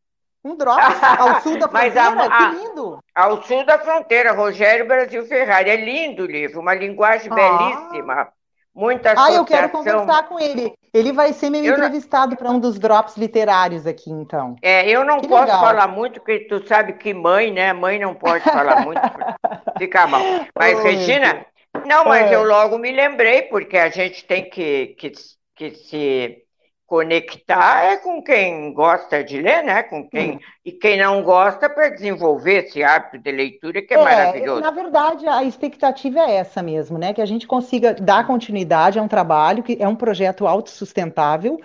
um 0.47 0.55
drop 0.55 0.79
ao 1.19 1.41
sul 1.41 1.59
da 1.59 1.67
fronteira, 1.67 2.01
a, 2.01 2.25
a, 2.25 2.51
que 2.51 2.55
lindo! 2.55 2.99
Ao 3.13 3.43
sul 3.43 3.65
da 3.65 3.77
fronteira, 3.79 4.31
Rogério 4.31 4.87
Brasil 4.87 5.25
Ferrari. 5.25 5.69
É 5.69 5.75
lindo 5.75 6.23
o 6.23 6.25
livro, 6.25 6.61
uma 6.61 6.73
linguagem 6.73 7.29
ah. 7.31 7.35
belíssima. 7.35 8.29
Muita. 8.77 9.15
Ah, 9.17 9.31
eu 9.31 9.43
quero 9.43 9.69
conversar 9.69 10.29
com 10.29 10.39
ele. 10.39 10.71
Ele 10.93 11.11
vai 11.11 11.33
ser 11.33 11.49
meu 11.49 11.65
eu 11.65 11.73
entrevistado 11.73 12.29
não... 12.29 12.37
para 12.37 12.51
um 12.51 12.59
dos 12.59 12.77
drops 12.77 13.17
literários 13.17 13.87
aqui, 13.87 14.11
então. 14.11 14.55
É, 14.61 14.87
eu 14.87 15.03
não 15.03 15.19
que 15.19 15.27
posso 15.27 15.45
legal. 15.45 15.59
falar 15.59 15.87
muito, 15.87 16.19
porque 16.19 16.41
tu 16.41 16.65
sabe 16.67 16.93
que 16.93 17.11
mãe, 17.11 17.51
né? 17.51 17.73
Mãe 17.73 17.97
não 17.97 18.13
pode 18.13 18.43
falar 18.43 18.81
muito, 18.85 19.01
fica 19.79 20.05
mal. 20.05 20.21
Mas, 20.55 20.79
Regina, 20.83 21.43
não, 21.87 22.05
mas 22.05 22.31
é. 22.31 22.35
eu 22.35 22.43
logo 22.43 22.77
me 22.77 22.91
lembrei, 22.91 23.41
porque 23.43 23.77
a 23.77 23.89
gente 23.89 24.23
tem 24.25 24.47
que, 24.47 24.95
que, 24.99 25.11
que 25.55 25.71
se 25.71 26.43
conectar 26.87 27.83
é 27.83 27.97
com 27.97 28.23
quem 28.23 28.73
gosta 28.73 29.21
de 29.21 29.41
ler, 29.41 29.61
né? 29.61 29.83
Com 29.83 30.09
quem 30.09 30.31
hum. 30.31 30.39
e 30.65 30.71
quem 30.71 30.97
não 30.97 31.21
gosta 31.21 31.69
para 31.69 31.89
desenvolver 31.89 32.65
esse 32.65 32.81
hábito 32.81 33.17
de 33.19 33.29
leitura 33.29 33.81
que 33.81 33.93
é, 33.93 33.97
é, 33.97 34.03
maravilhoso. 34.03 34.61
Na 34.61 34.71
verdade, 34.71 35.27
a 35.27 35.43
expectativa 35.43 36.21
é 36.21 36.35
essa 36.35 36.63
mesmo, 36.63 36.97
né? 36.97 37.13
Que 37.13 37.21
a 37.21 37.25
gente 37.25 37.45
consiga 37.45 37.93
dar 37.93 38.25
continuidade 38.25 38.97
a 38.97 39.03
um 39.03 39.07
trabalho 39.07 39.61
que 39.61 39.77
é 39.79 39.87
um 39.87 39.97
projeto 39.97 40.47
autossustentável. 40.47 41.59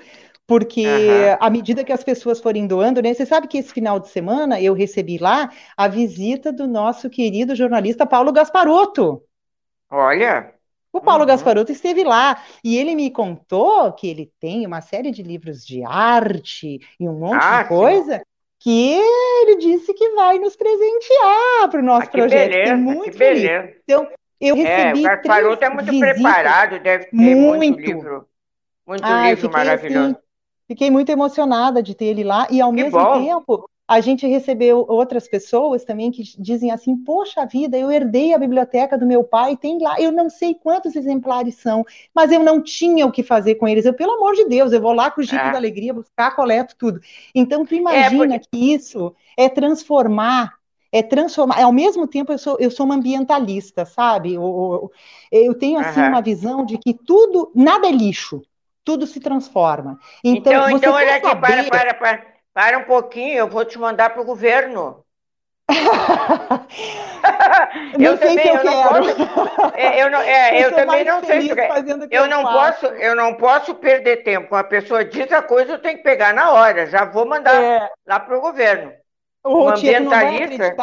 Porque 0.45 0.85
uhum. 0.85 1.37
à 1.39 1.49
medida 1.49 1.85
que 1.85 1.93
as 1.93 2.03
pessoas 2.03 2.41
forem 2.41 2.67
doando, 2.67 3.01
né? 3.01 3.15
Você 3.15 3.25
sabe 3.25 3.47
que 3.47 3.59
esse 3.59 3.73
final 3.73 4.01
de 4.01 4.09
semana 4.09 4.61
eu 4.61 4.75
recebi 4.75 5.19
lá 5.19 5.51
a 5.77 5.87
visita 5.87 6.53
do 6.53 6.67
nosso 6.67 7.09
querido 7.09 7.55
jornalista 7.55 8.05
Paulo 8.05 8.33
Gasparotto. 8.33 9.23
Olha. 9.89 10.53
O 10.93 11.01
Paulo 11.01 11.23
uhum. 11.23 11.27
Gasparotto 11.27 11.73
esteve 11.73 12.05
lá 12.05 12.43
e 12.63 12.77
ele 12.77 12.95
me 12.95 13.11
contou 13.11 13.93
que 13.93 14.07
ele 14.07 14.31
tem 14.39 14.67
uma 14.67 14.83
série 14.83 15.11
de 15.11 15.23
livros 15.23 15.65
de 15.65 15.83
arte 15.83 16.81
e 17.01 17.09
um 17.09 17.15
monte 17.15 17.43
ah, 17.43 17.63
de 17.63 17.69
coisa 17.69 18.19
sim. 18.19 18.25
que 18.61 18.93
ele 18.93 19.57
disse 19.57 19.95
que 19.95 20.11
vai 20.11 20.39
nos 20.39 20.55
presentear 20.55 21.71
para 21.71 21.81
o 21.81 21.83
nosso 21.83 22.09
ah, 22.09 22.11
projeto. 22.11 22.51
Beleza, 22.51 22.77
muito 22.77 23.11
que 23.11 23.17
beleza. 23.17 23.75
Então, 23.85 24.07
eu 24.39 24.55
recebi. 24.55 24.99
É, 24.99 25.01
o 25.01 25.03
Gasparotto 25.03 25.65
é 25.65 25.71
muito 25.71 25.91
visitas. 25.91 26.13
preparado, 26.13 26.79
deve 26.79 27.05
ter 27.07 27.17
muito, 27.17 27.57
muito 27.57 27.81
livro. 27.81 28.29
Muito 28.87 29.05
Ai, 29.05 29.31
livro 29.31 29.47
assim, 29.47 29.57
maravilhoso. 29.57 30.11
Assim, 30.11 30.17
fiquei 30.69 30.91
muito 30.91 31.11
emocionada 31.11 31.83
de 31.83 31.95
ter 31.95 32.07
ele 32.07 32.25
lá 32.25 32.47
e 32.51 32.61
ao 32.61 32.71
que 32.71 32.83
mesmo 32.83 32.99
bom. 32.99 33.25
tempo 33.25 33.71
a 33.87 34.01
gente 34.01 34.27
recebeu 34.27 34.87
outras 34.89 35.29
pessoas 35.29 35.85
também 35.85 36.11
que 36.11 36.23
dizem 36.39 36.71
assim: 36.71 36.97
Poxa 36.97 37.45
vida, 37.45 37.77
eu 37.77 37.91
herdei 37.91 38.33
a 38.33 38.39
biblioteca 38.39 38.97
do 38.97 39.07
meu 39.07 39.25
pai, 39.25 39.57
tem 39.57 39.79
lá, 39.81 40.01
eu 40.01 40.13
não 40.13 40.31
sei 40.31 40.55
quantos 40.55 40.97
exemplares 40.97 41.57
são, 41.57 41.85
mas 42.15 42.33
eu 42.33 42.41
não 42.41 42.63
tinha 42.63 43.07
o 43.07 43.13
que 43.13 43.23
fazer 43.23 43.57
com 43.57 43.69
eles. 43.69 43.85
Eu, 43.85 43.95
pelo 43.95 44.13
amor 44.13 44.35
de 44.35 44.45
Deus, 44.47 44.73
eu 44.73 44.81
vou 44.81 44.93
lá 44.93 45.11
com 45.11 45.21
o 45.21 45.25
Jeep 45.25 45.43
é. 45.43 45.51
da 45.51 45.59
Alegria 45.59 45.93
buscar, 45.93 46.35
coleto 46.35 46.75
tudo. 46.79 47.01
Então, 47.35 47.67
tu 47.67 47.75
imagina 47.75 48.37
é 48.37 48.39
porque... 48.39 48.49
que 48.51 48.73
isso 48.73 49.15
é 49.37 49.49
transformar 49.49 50.55
é 50.93 51.03
transformar. 51.03 51.59
Ao 51.63 51.73
mesmo 51.73 52.07
tempo, 52.07 52.33
eu 52.33 52.39
sou, 52.39 52.59
eu 52.61 52.71
sou 52.71 52.85
uma 52.85 52.97
ambientalista, 52.97 53.87
sabe? 53.87 54.35
Eu, 54.35 54.93
eu 55.33 55.55
tenho 55.55 55.79
assim 55.81 56.01
uhum. 56.01 56.09
uma 56.09 56.21
visão 56.21 56.67
de 56.67 56.77
que 56.77 56.93
tudo, 56.93 57.51
nada 57.55 57.89
é 57.89 57.91
lixo, 57.91 58.43
tudo 58.85 59.07
se 59.07 59.19
transforma. 59.19 59.99
Então, 60.23 60.53
então, 60.53 60.77
então 60.77 60.93
olha 60.93 61.17
aqui, 61.17 61.27
saber... 61.27 61.41
para, 61.41 61.65
para, 61.65 61.95
para. 61.95 62.32
Para 62.55 62.79
um 62.79 62.85
pouquinho, 62.85 63.39
eu 63.39 63.49
vou 63.49 63.65
te 63.65 63.79
mandar 63.79 64.11
para 64.11 64.21
o 64.21 64.25
governo. 64.25 65.05
eu 67.99 68.19
também 68.19 68.49
eu, 68.49 68.57
eu 68.57 68.65
não 68.65 68.83
posso. 68.83 69.11
É, 69.75 70.03
eu, 70.03 70.11
não, 70.11 70.21
é, 70.21 70.65
eu 70.65 70.75
também 70.75 71.05
não 71.05 71.25
sei 71.25 71.43
se 71.43 71.51
eu, 71.51 71.57
eu 72.11 72.27
não 72.29 72.43
posso. 72.43 72.87
Eu 72.87 73.17
não 73.17 73.35
posso 73.35 73.75
perder 73.75 74.23
tempo. 74.23 74.55
A 74.55 74.65
pessoa 74.65 75.05
diz 75.05 75.31
a 75.33 75.43
coisa, 75.43 75.73
eu 75.73 75.79
tenho 75.79 75.99
que 75.99 76.03
pegar 76.03 76.35
na 76.35 76.53
hora. 76.53 76.87
Já 76.87 77.05
vou 77.05 77.27
mandar 77.27 77.63
é, 77.63 77.91
lá 78.07 78.21
para 78.21 78.37
o 78.37 78.41
governo. 78.41 78.93
O 79.45 79.69
ambientalista. 79.69 80.77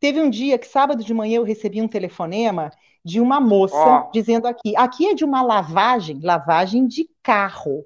Teve 0.00 0.20
um 0.20 0.28
dia 0.28 0.58
que 0.58 0.66
sábado 0.66 1.04
de 1.04 1.14
manhã 1.14 1.36
eu 1.36 1.44
recebi 1.44 1.80
um 1.80 1.88
telefonema 1.88 2.70
de 3.04 3.20
uma 3.20 3.40
moça 3.40 4.06
oh. 4.06 4.10
dizendo 4.12 4.46
aqui, 4.46 4.76
aqui 4.76 5.08
é 5.08 5.14
de 5.14 5.24
uma 5.24 5.42
lavagem, 5.42 6.20
lavagem 6.22 6.86
de 6.86 7.08
carro. 7.22 7.84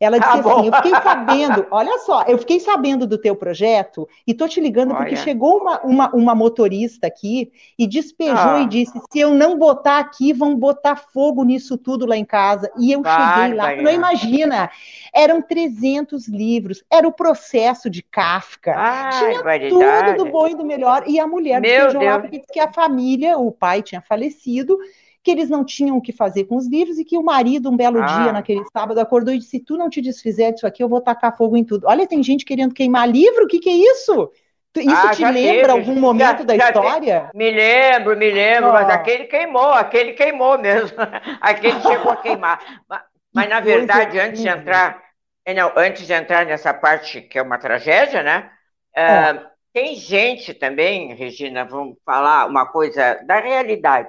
Ela 0.00 0.18
disse 0.18 0.30
ah, 0.30 0.40
assim: 0.40 0.66
Eu 0.66 0.72
fiquei 0.72 0.92
sabendo, 0.92 1.66
olha 1.70 1.98
só, 1.98 2.22
eu 2.22 2.38
fiquei 2.38 2.60
sabendo 2.60 3.06
do 3.06 3.18
teu 3.18 3.36
projeto 3.36 4.08
e 4.26 4.34
tô 4.34 4.48
te 4.48 4.60
ligando 4.60 4.90
olha. 4.90 4.98
porque 4.98 5.16
chegou 5.16 5.58
uma, 5.58 5.80
uma, 5.82 6.14
uma, 6.14 6.34
motorista 6.34 7.06
aqui 7.06 7.52
e 7.78 7.86
despejou 7.86 8.36
ah. 8.36 8.60
e 8.60 8.66
disse: 8.66 8.92
se 9.10 9.18
eu 9.18 9.34
não 9.34 9.58
botar 9.58 9.98
aqui, 9.98 10.32
vão 10.32 10.56
botar 10.56 10.96
fogo 10.96 11.44
nisso 11.44 11.76
tudo 11.78 12.06
lá 12.06 12.16
em 12.16 12.24
casa. 12.24 12.70
E 12.78 12.92
eu 12.92 13.02
vai, 13.02 13.42
cheguei 13.42 13.56
lá, 13.56 13.76
não 13.76 13.90
imagina, 13.90 14.70
eram 15.12 15.40
300 15.40 16.28
livros, 16.28 16.82
era 16.90 17.06
o 17.06 17.12
processo 17.12 17.88
de 17.88 18.02
Kafka, 18.02 18.74
Ai, 18.76 19.10
tinha 19.58 19.68
tudo 19.68 20.24
do 20.24 20.30
bom 20.30 20.48
e 20.48 20.54
do 20.54 20.64
melhor. 20.64 21.04
E 21.06 21.18
a 21.18 21.26
mulher 21.26 21.60
despejou 21.60 22.02
lá 22.02 22.18
porque 22.18 22.38
disse 22.38 22.52
que 22.52 22.60
a 22.60 22.72
família, 22.72 23.38
o 23.38 23.50
pai 23.50 23.82
tinha 23.82 24.00
falecido 24.00 24.78
que 25.24 25.30
eles 25.30 25.48
não 25.48 25.64
tinham 25.64 25.96
o 25.96 26.02
que 26.02 26.12
fazer 26.12 26.44
com 26.44 26.56
os 26.56 26.68
livros 26.68 26.98
e 26.98 27.04
que 27.04 27.16
o 27.16 27.22
marido, 27.22 27.70
um 27.70 27.76
belo 27.76 27.98
ah. 28.00 28.04
dia, 28.04 28.32
naquele 28.32 28.62
sábado, 28.70 29.00
acordou 29.00 29.32
e 29.32 29.38
disse: 29.38 29.52
se 29.52 29.60
tu 29.60 29.78
não 29.78 29.88
te 29.88 30.02
desfizer 30.02 30.52
disso 30.52 30.66
aqui, 30.66 30.84
eu 30.84 30.88
vou 30.88 31.00
tacar 31.00 31.34
fogo 31.34 31.56
em 31.56 31.64
tudo. 31.64 31.86
Olha, 31.86 32.06
tem 32.06 32.22
gente 32.22 32.44
querendo 32.44 32.74
queimar 32.74 33.08
livro, 33.08 33.44
o 33.44 33.48
que, 33.48 33.58
que 33.58 33.70
é 33.70 33.72
isso? 33.72 34.30
Isso 34.76 34.90
ah, 34.90 35.10
te 35.14 35.24
lembra 35.24 35.68
teve. 35.68 35.70
algum 35.70 35.94
momento 35.94 36.38
já, 36.38 36.44
da 36.44 36.56
já 36.56 36.66
história? 36.66 37.30
Me 37.32 37.50
lembro, 37.50 38.16
me 38.16 38.30
lembro, 38.30 38.70
oh. 38.70 38.72
mas 38.72 38.90
aquele 38.90 39.24
queimou, 39.24 39.72
aquele 39.72 40.12
queimou 40.12 40.58
mesmo. 40.58 40.98
aquele 41.40 41.80
chegou 41.80 42.12
a 42.12 42.16
queimar. 42.16 42.82
Mas, 42.88 43.02
mas 43.32 43.48
na 43.48 43.60
verdade, 43.60 44.18
antes 44.18 44.42
de 44.42 44.48
entrar, 44.48 45.00
é, 45.46 45.54
não, 45.54 45.72
antes 45.76 46.06
de 46.06 46.12
entrar 46.12 46.44
nessa 46.44 46.74
parte 46.74 47.22
que 47.22 47.38
é 47.38 47.42
uma 47.42 47.56
tragédia, 47.56 48.22
né? 48.22 48.50
Uh, 48.96 49.46
tem 49.72 49.94
gente 49.94 50.52
também, 50.52 51.14
Regina, 51.14 51.64
vamos 51.64 51.96
falar 52.04 52.46
uma 52.46 52.66
coisa 52.66 53.14
da 53.24 53.40
realidade. 53.40 54.08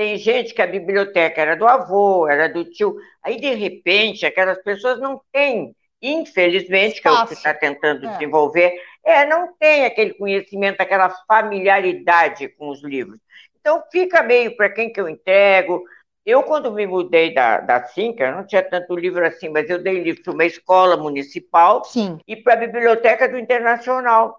Tem 0.00 0.16
gente 0.16 0.54
que 0.54 0.62
a 0.62 0.66
biblioteca 0.66 1.42
era 1.42 1.54
do 1.54 1.66
avô, 1.66 2.26
era 2.26 2.48
do 2.48 2.64
tio. 2.64 2.96
Aí, 3.22 3.38
de 3.38 3.52
repente, 3.52 4.24
aquelas 4.24 4.56
pessoas 4.62 4.98
não 4.98 5.20
têm, 5.30 5.76
infelizmente, 6.00 7.02
que 7.02 7.06
é 7.06 7.10
o 7.10 7.26
que 7.26 7.34
está 7.34 7.52
tentando 7.52 8.06
é. 8.06 8.12
desenvolver, 8.12 8.72
é, 9.04 9.26
não 9.26 9.52
tem 9.58 9.84
aquele 9.84 10.14
conhecimento, 10.14 10.80
aquela 10.80 11.10
familiaridade 11.28 12.48
com 12.48 12.70
os 12.70 12.82
livros. 12.82 13.20
Então, 13.60 13.84
fica 13.92 14.22
meio 14.22 14.56
para 14.56 14.70
quem 14.70 14.90
que 14.90 14.98
eu 14.98 15.06
entrego. 15.06 15.84
Eu, 16.24 16.44
quando 16.44 16.72
me 16.72 16.86
mudei 16.86 17.34
da, 17.34 17.60
da 17.60 17.84
Cinca, 17.84 18.32
não 18.32 18.46
tinha 18.46 18.62
tanto 18.62 18.96
livro 18.96 19.22
assim, 19.26 19.50
mas 19.50 19.68
eu 19.68 19.82
dei 19.82 20.02
livro 20.02 20.22
para 20.22 20.32
uma 20.32 20.46
escola 20.46 20.96
municipal 20.96 21.84
Sim. 21.84 22.18
e 22.26 22.36
para 22.36 22.54
a 22.54 22.56
biblioteca 22.56 23.28
do 23.28 23.36
Internacional. 23.36 24.34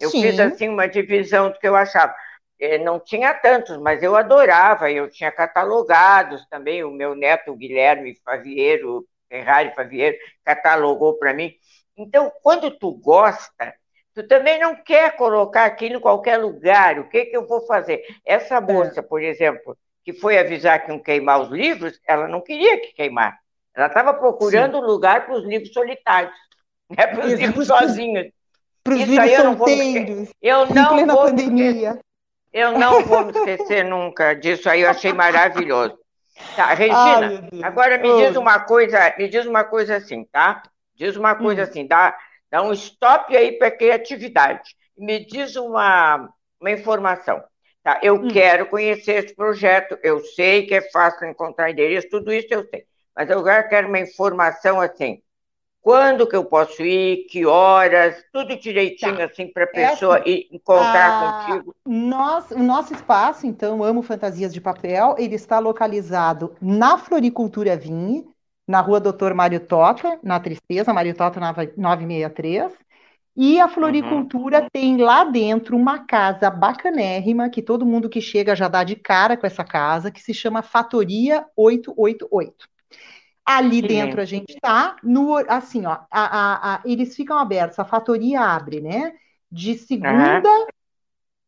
Eu 0.00 0.08
Sim. 0.08 0.22
fiz 0.22 0.40
assim 0.40 0.70
uma 0.70 0.88
divisão 0.88 1.50
do 1.50 1.58
que 1.58 1.68
eu 1.68 1.76
achava. 1.76 2.14
É, 2.58 2.78
não 2.78 3.00
tinha 3.00 3.34
tantos, 3.34 3.76
mas 3.78 4.02
eu 4.02 4.16
adorava, 4.16 4.90
eu 4.90 5.10
tinha 5.10 5.30
catalogados 5.32 6.46
também, 6.46 6.84
o 6.84 6.90
meu 6.90 7.14
neto 7.14 7.54
Guilherme 7.54 8.14
Favieiro, 8.24 9.06
Ferrari 9.28 9.74
Favieiro, 9.74 10.16
catalogou 10.44 11.18
para 11.18 11.34
mim. 11.34 11.52
Então, 11.96 12.32
quando 12.42 12.70
tu 12.70 12.92
gosta, 12.92 13.74
Tu 14.14 14.22
também 14.28 14.60
não 14.60 14.76
quer 14.76 15.16
colocar 15.16 15.64
aquilo 15.64 15.96
em 15.96 16.00
qualquer 16.00 16.36
lugar. 16.36 17.00
O 17.00 17.08
que, 17.08 17.26
que 17.26 17.36
eu 17.36 17.46
vou 17.48 17.66
fazer? 17.66 18.00
Essa 18.24 18.56
é. 18.56 18.60
moça, 18.60 19.02
por 19.02 19.20
exemplo, 19.20 19.76
que 20.04 20.12
foi 20.12 20.38
avisar 20.38 20.84
que 20.84 20.92
iam 20.92 21.00
queimar 21.00 21.40
os 21.42 21.50
livros, 21.50 21.98
ela 22.06 22.28
não 22.28 22.40
queria 22.40 22.80
que 22.80 22.92
queimar. 22.92 23.36
Ela 23.74 23.88
estava 23.88 24.14
procurando 24.14 24.78
um 24.78 24.82
lugar 24.86 25.26
para 25.26 25.34
os 25.34 25.44
livros 25.44 25.72
solitários, 25.72 26.32
né? 26.96 27.08
para 27.08 27.26
os 27.26 27.32
livros 27.32 27.66
sozinhos. 27.66 28.28
Para 28.84 28.94
os 28.94 29.00
livros 29.00 29.30
eu 29.30 29.42
solteiros, 29.42 30.28
eu 30.40 30.66
não 30.66 30.84
em 30.84 30.88
plena 30.88 31.14
vou 31.14 31.24
pandemia. 31.24 31.98
Eu 32.54 32.78
não 32.78 33.02
vou 33.02 33.24
me 33.24 33.32
esquecer 33.32 33.84
nunca 33.84 34.32
disso 34.32 34.70
aí, 34.70 34.82
eu 34.82 34.88
achei 34.88 35.12
maravilhoso. 35.12 35.98
Tá, 36.54 36.72
Regina, 36.72 37.48
Ai, 37.52 37.62
agora 37.64 37.98
me 37.98 38.14
diz 38.16 38.36
uma 38.36 38.60
coisa, 38.60 39.12
me 39.18 39.28
diz 39.28 39.44
uma 39.44 39.64
coisa 39.64 39.96
assim, 39.96 40.24
tá? 40.26 40.62
Diz 40.94 41.16
uma 41.16 41.34
coisa 41.34 41.62
hum. 41.62 41.64
assim, 41.64 41.84
dá, 41.84 42.16
dá 42.48 42.62
um 42.62 42.72
stop 42.72 43.36
aí 43.36 43.58
para 43.58 43.72
criatividade. 43.72 44.76
Me 44.96 45.26
diz 45.26 45.56
uma, 45.56 46.32
uma 46.60 46.70
informação. 46.70 47.42
Tá? 47.82 47.98
Eu 48.00 48.14
hum. 48.14 48.28
quero 48.28 48.66
conhecer 48.66 49.24
esse 49.24 49.34
projeto, 49.34 49.98
eu 50.00 50.20
sei 50.20 50.64
que 50.64 50.76
é 50.76 50.90
fácil 50.92 51.28
encontrar 51.28 51.72
endereço, 51.72 52.08
tudo 52.08 52.32
isso 52.32 52.46
eu 52.52 52.64
sei. 52.68 52.84
Mas 53.16 53.28
eu 53.30 53.42
quero 53.68 53.88
uma 53.88 53.98
informação 53.98 54.80
assim. 54.80 55.20
Quando 55.84 56.26
que 56.26 56.34
eu 56.34 56.46
posso 56.46 56.82
ir, 56.82 57.26
que 57.26 57.44
horas, 57.44 58.24
tudo 58.32 58.56
direitinho 58.56 59.18
tá. 59.18 59.24
assim 59.26 59.48
para 59.48 59.64
a 59.64 59.66
pessoa 59.66 60.16
Essa, 60.16 60.28
ir 60.30 60.48
encontrar 60.50 61.10
a, 61.10 61.44
contigo. 61.44 61.76
Nós, 61.84 62.50
o 62.52 62.62
nosso 62.62 62.94
espaço, 62.94 63.46
então, 63.46 63.84
Amo 63.84 64.00
Fantasias 64.00 64.54
de 64.54 64.62
Papel, 64.62 65.14
ele 65.18 65.34
está 65.34 65.58
localizado 65.58 66.56
na 66.58 66.96
Floricultura 66.96 67.76
Vinhe, 67.76 68.26
na 68.66 68.80
rua 68.80 68.98
Doutor 68.98 69.34
Mário 69.34 69.60
Tota, 69.60 70.18
na 70.22 70.40
Tristeza, 70.40 70.90
Mário 70.90 71.14
Tota 71.14 71.38
963. 71.76 72.72
E 73.36 73.60
a 73.60 73.68
floricultura 73.68 74.62
uhum. 74.62 74.68
tem 74.72 74.96
lá 74.96 75.24
dentro 75.24 75.76
uma 75.76 75.98
casa 75.98 76.48
bacanérrima, 76.48 77.50
que 77.50 77.60
todo 77.60 77.84
mundo 77.84 78.08
que 78.08 78.22
chega 78.22 78.56
já 78.56 78.68
dá 78.68 78.84
de 78.84 78.96
cara 78.96 79.36
com 79.36 79.46
essa 79.46 79.64
casa, 79.64 80.10
que 80.10 80.22
se 80.22 80.32
chama 80.32 80.62
Fatoria 80.62 81.44
888. 81.54 82.73
Ali 83.44 83.82
dentro 83.82 84.20
a 84.20 84.24
gente 84.24 84.58
tá, 84.60 84.96
no, 85.02 85.36
assim, 85.48 85.84
ó, 85.84 85.92
a, 85.92 86.06
a, 86.10 86.74
a, 86.74 86.80
eles 86.84 87.14
ficam 87.14 87.38
abertos, 87.38 87.78
a 87.78 87.84
fatoria 87.84 88.40
abre, 88.40 88.80
né? 88.80 89.12
De 89.52 89.76
segunda 89.76 90.48
uhum. 90.48 90.66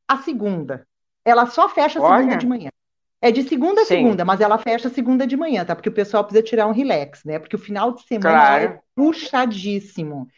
a 0.07 0.19
segunda. 0.19 0.87
Ela 1.25 1.47
só 1.47 1.69
fecha 1.69 2.01
Olha. 2.01 2.19
segunda 2.19 2.37
de 2.37 2.47
manhã. 2.47 2.71
É 3.21 3.33
de 3.33 3.43
segunda 3.43 3.81
a 3.81 3.85
Sim. 3.85 3.97
segunda, 3.97 4.25
mas 4.25 4.41
ela 4.41 4.59
fecha 4.59 4.91
segunda 4.91 5.27
de 5.27 5.37
manhã, 5.37 5.65
tá? 5.65 5.75
Porque 5.75 5.89
o 5.89 5.95
pessoal 5.95 6.23
precisa 6.23 6.45
tirar 6.45 6.67
um 6.67 6.73
relax, 6.73 7.25
né? 7.25 7.39
Porque 7.39 7.57
o 7.57 7.59
final 7.59 7.93
de 7.93 8.03
semana 8.03 8.31
claro. 8.31 8.65
é 8.65 8.81
puxadíssimo. 8.95 10.29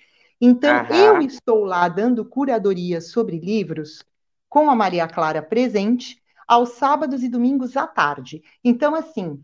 Então, 0.40 0.84
uhum. 0.84 0.96
eu 0.96 1.20
estou 1.20 1.64
lá 1.64 1.88
dando 1.88 2.24
curadoria 2.24 3.00
sobre 3.00 3.38
livros 3.38 4.02
com 4.48 4.70
a 4.70 4.76
Maria 4.76 5.08
Clara 5.08 5.42
presente 5.42 6.22
aos 6.46 6.70
sábados 6.70 7.22
e 7.22 7.28
domingos 7.28 7.76
à 7.76 7.86
tarde. 7.86 8.42
Então, 8.64 8.94
assim, 8.94 9.42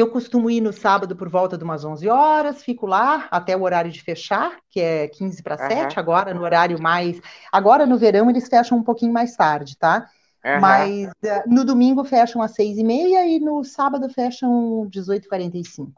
eu 0.00 0.10
costumo 0.10 0.50
ir 0.50 0.60
no 0.60 0.72
sábado 0.72 1.16
por 1.16 1.28
volta 1.28 1.56
de 1.56 1.64
umas 1.64 1.84
11 1.84 2.08
horas, 2.08 2.62
fico 2.62 2.86
lá 2.86 3.28
até 3.30 3.56
o 3.56 3.62
horário 3.62 3.90
de 3.90 4.02
fechar, 4.02 4.56
que 4.70 4.80
é 4.80 5.08
15 5.08 5.42
para 5.42 5.56
7, 5.56 5.98
agora 5.98 6.34
no 6.34 6.42
horário 6.42 6.80
mais. 6.80 7.20
Agora 7.52 7.86
no 7.86 7.98
verão 7.98 8.28
eles 8.30 8.48
fecham 8.48 8.78
um 8.78 8.82
pouquinho 8.82 9.12
mais 9.12 9.36
tarde, 9.36 9.76
tá? 9.76 10.08
Uhum. 10.44 10.60
Mas 10.60 11.08
uh, 11.08 11.42
no 11.46 11.64
domingo 11.64 12.04
fecham 12.04 12.40
às 12.40 12.52
6 12.52 12.78
e 12.78 12.84
meia 12.84 13.26
e 13.26 13.40
no 13.40 13.64
sábado 13.64 14.08
fecham 14.08 14.88
18h45. 14.90 15.88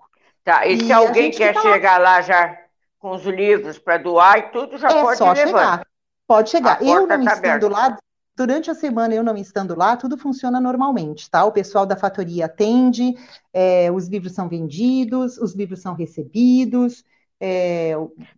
Tá, 0.42 0.66
e, 0.66 0.74
e 0.74 0.84
se 0.86 0.92
alguém 0.92 1.30
quer 1.30 1.54
chegar 1.60 1.98
lá... 2.00 2.22
já 2.22 2.58
com 2.98 3.12
os 3.12 3.24
livros 3.24 3.78
para 3.78 3.98
doar 3.98 4.38
e 4.38 4.42
tudo, 4.50 4.76
já 4.76 4.88
é 4.88 5.02
pode 5.02 5.18
só 5.18 5.34
chegar. 5.34 5.86
Pode 6.26 6.50
chegar. 6.50 6.82
Eu 6.82 7.06
não 7.06 7.24
tá 7.24 7.34
estando 7.34 7.66
aberta. 7.66 7.68
lá, 7.68 7.98
durante 8.38 8.70
a 8.70 8.74
semana 8.74 9.14
eu 9.14 9.24
não 9.24 9.36
estando 9.36 9.76
lá, 9.76 9.96
tudo 9.96 10.16
funciona 10.16 10.60
normalmente, 10.60 11.28
tá? 11.28 11.44
O 11.44 11.50
pessoal 11.50 11.84
da 11.84 11.96
fatoria 11.96 12.46
atende, 12.46 13.14
é, 13.52 13.90
os 13.90 14.06
livros 14.06 14.32
são 14.32 14.48
vendidos, 14.48 15.36
os 15.38 15.56
livros 15.56 15.82
são 15.82 15.92
recebidos, 15.92 17.04
é, 17.40 17.94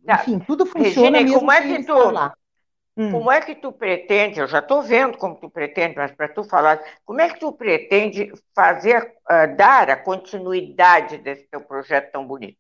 tá. 0.07 0.15
enfim, 0.15 0.39
tudo 0.39 0.65
funciona 0.65 1.19
Regina, 1.19 1.21
mesmo 1.21 1.39
como 1.41 1.53
é 1.53 1.61
que 1.61 1.85
tu, 1.85 2.11
lá. 2.11 2.33
Hum. 2.97 3.13
Como 3.13 3.31
é 3.31 3.41
que 3.43 3.55
tu 3.55 3.71
pretende, 3.73 4.41
eu 4.41 4.49
já 4.49 4.61
estou 4.61 4.83
vendo 4.83 5.19
como 5.19 5.37
tu 5.37 5.51
pretende, 5.51 5.97
mas 5.97 6.13
para 6.13 6.29
tu 6.29 6.45
falar, 6.45 6.81
como 7.05 7.21
é 7.21 7.29
que 7.29 7.39
tu 7.39 7.53
pretende 7.53 8.33
fazer, 8.55 9.03
uh, 9.03 9.55
dar 9.55 9.91
a 9.91 9.97
continuidade 9.97 11.19
desse 11.19 11.47
teu 11.51 11.61
projeto 11.61 12.11
tão 12.11 12.27
bonito? 12.27 12.59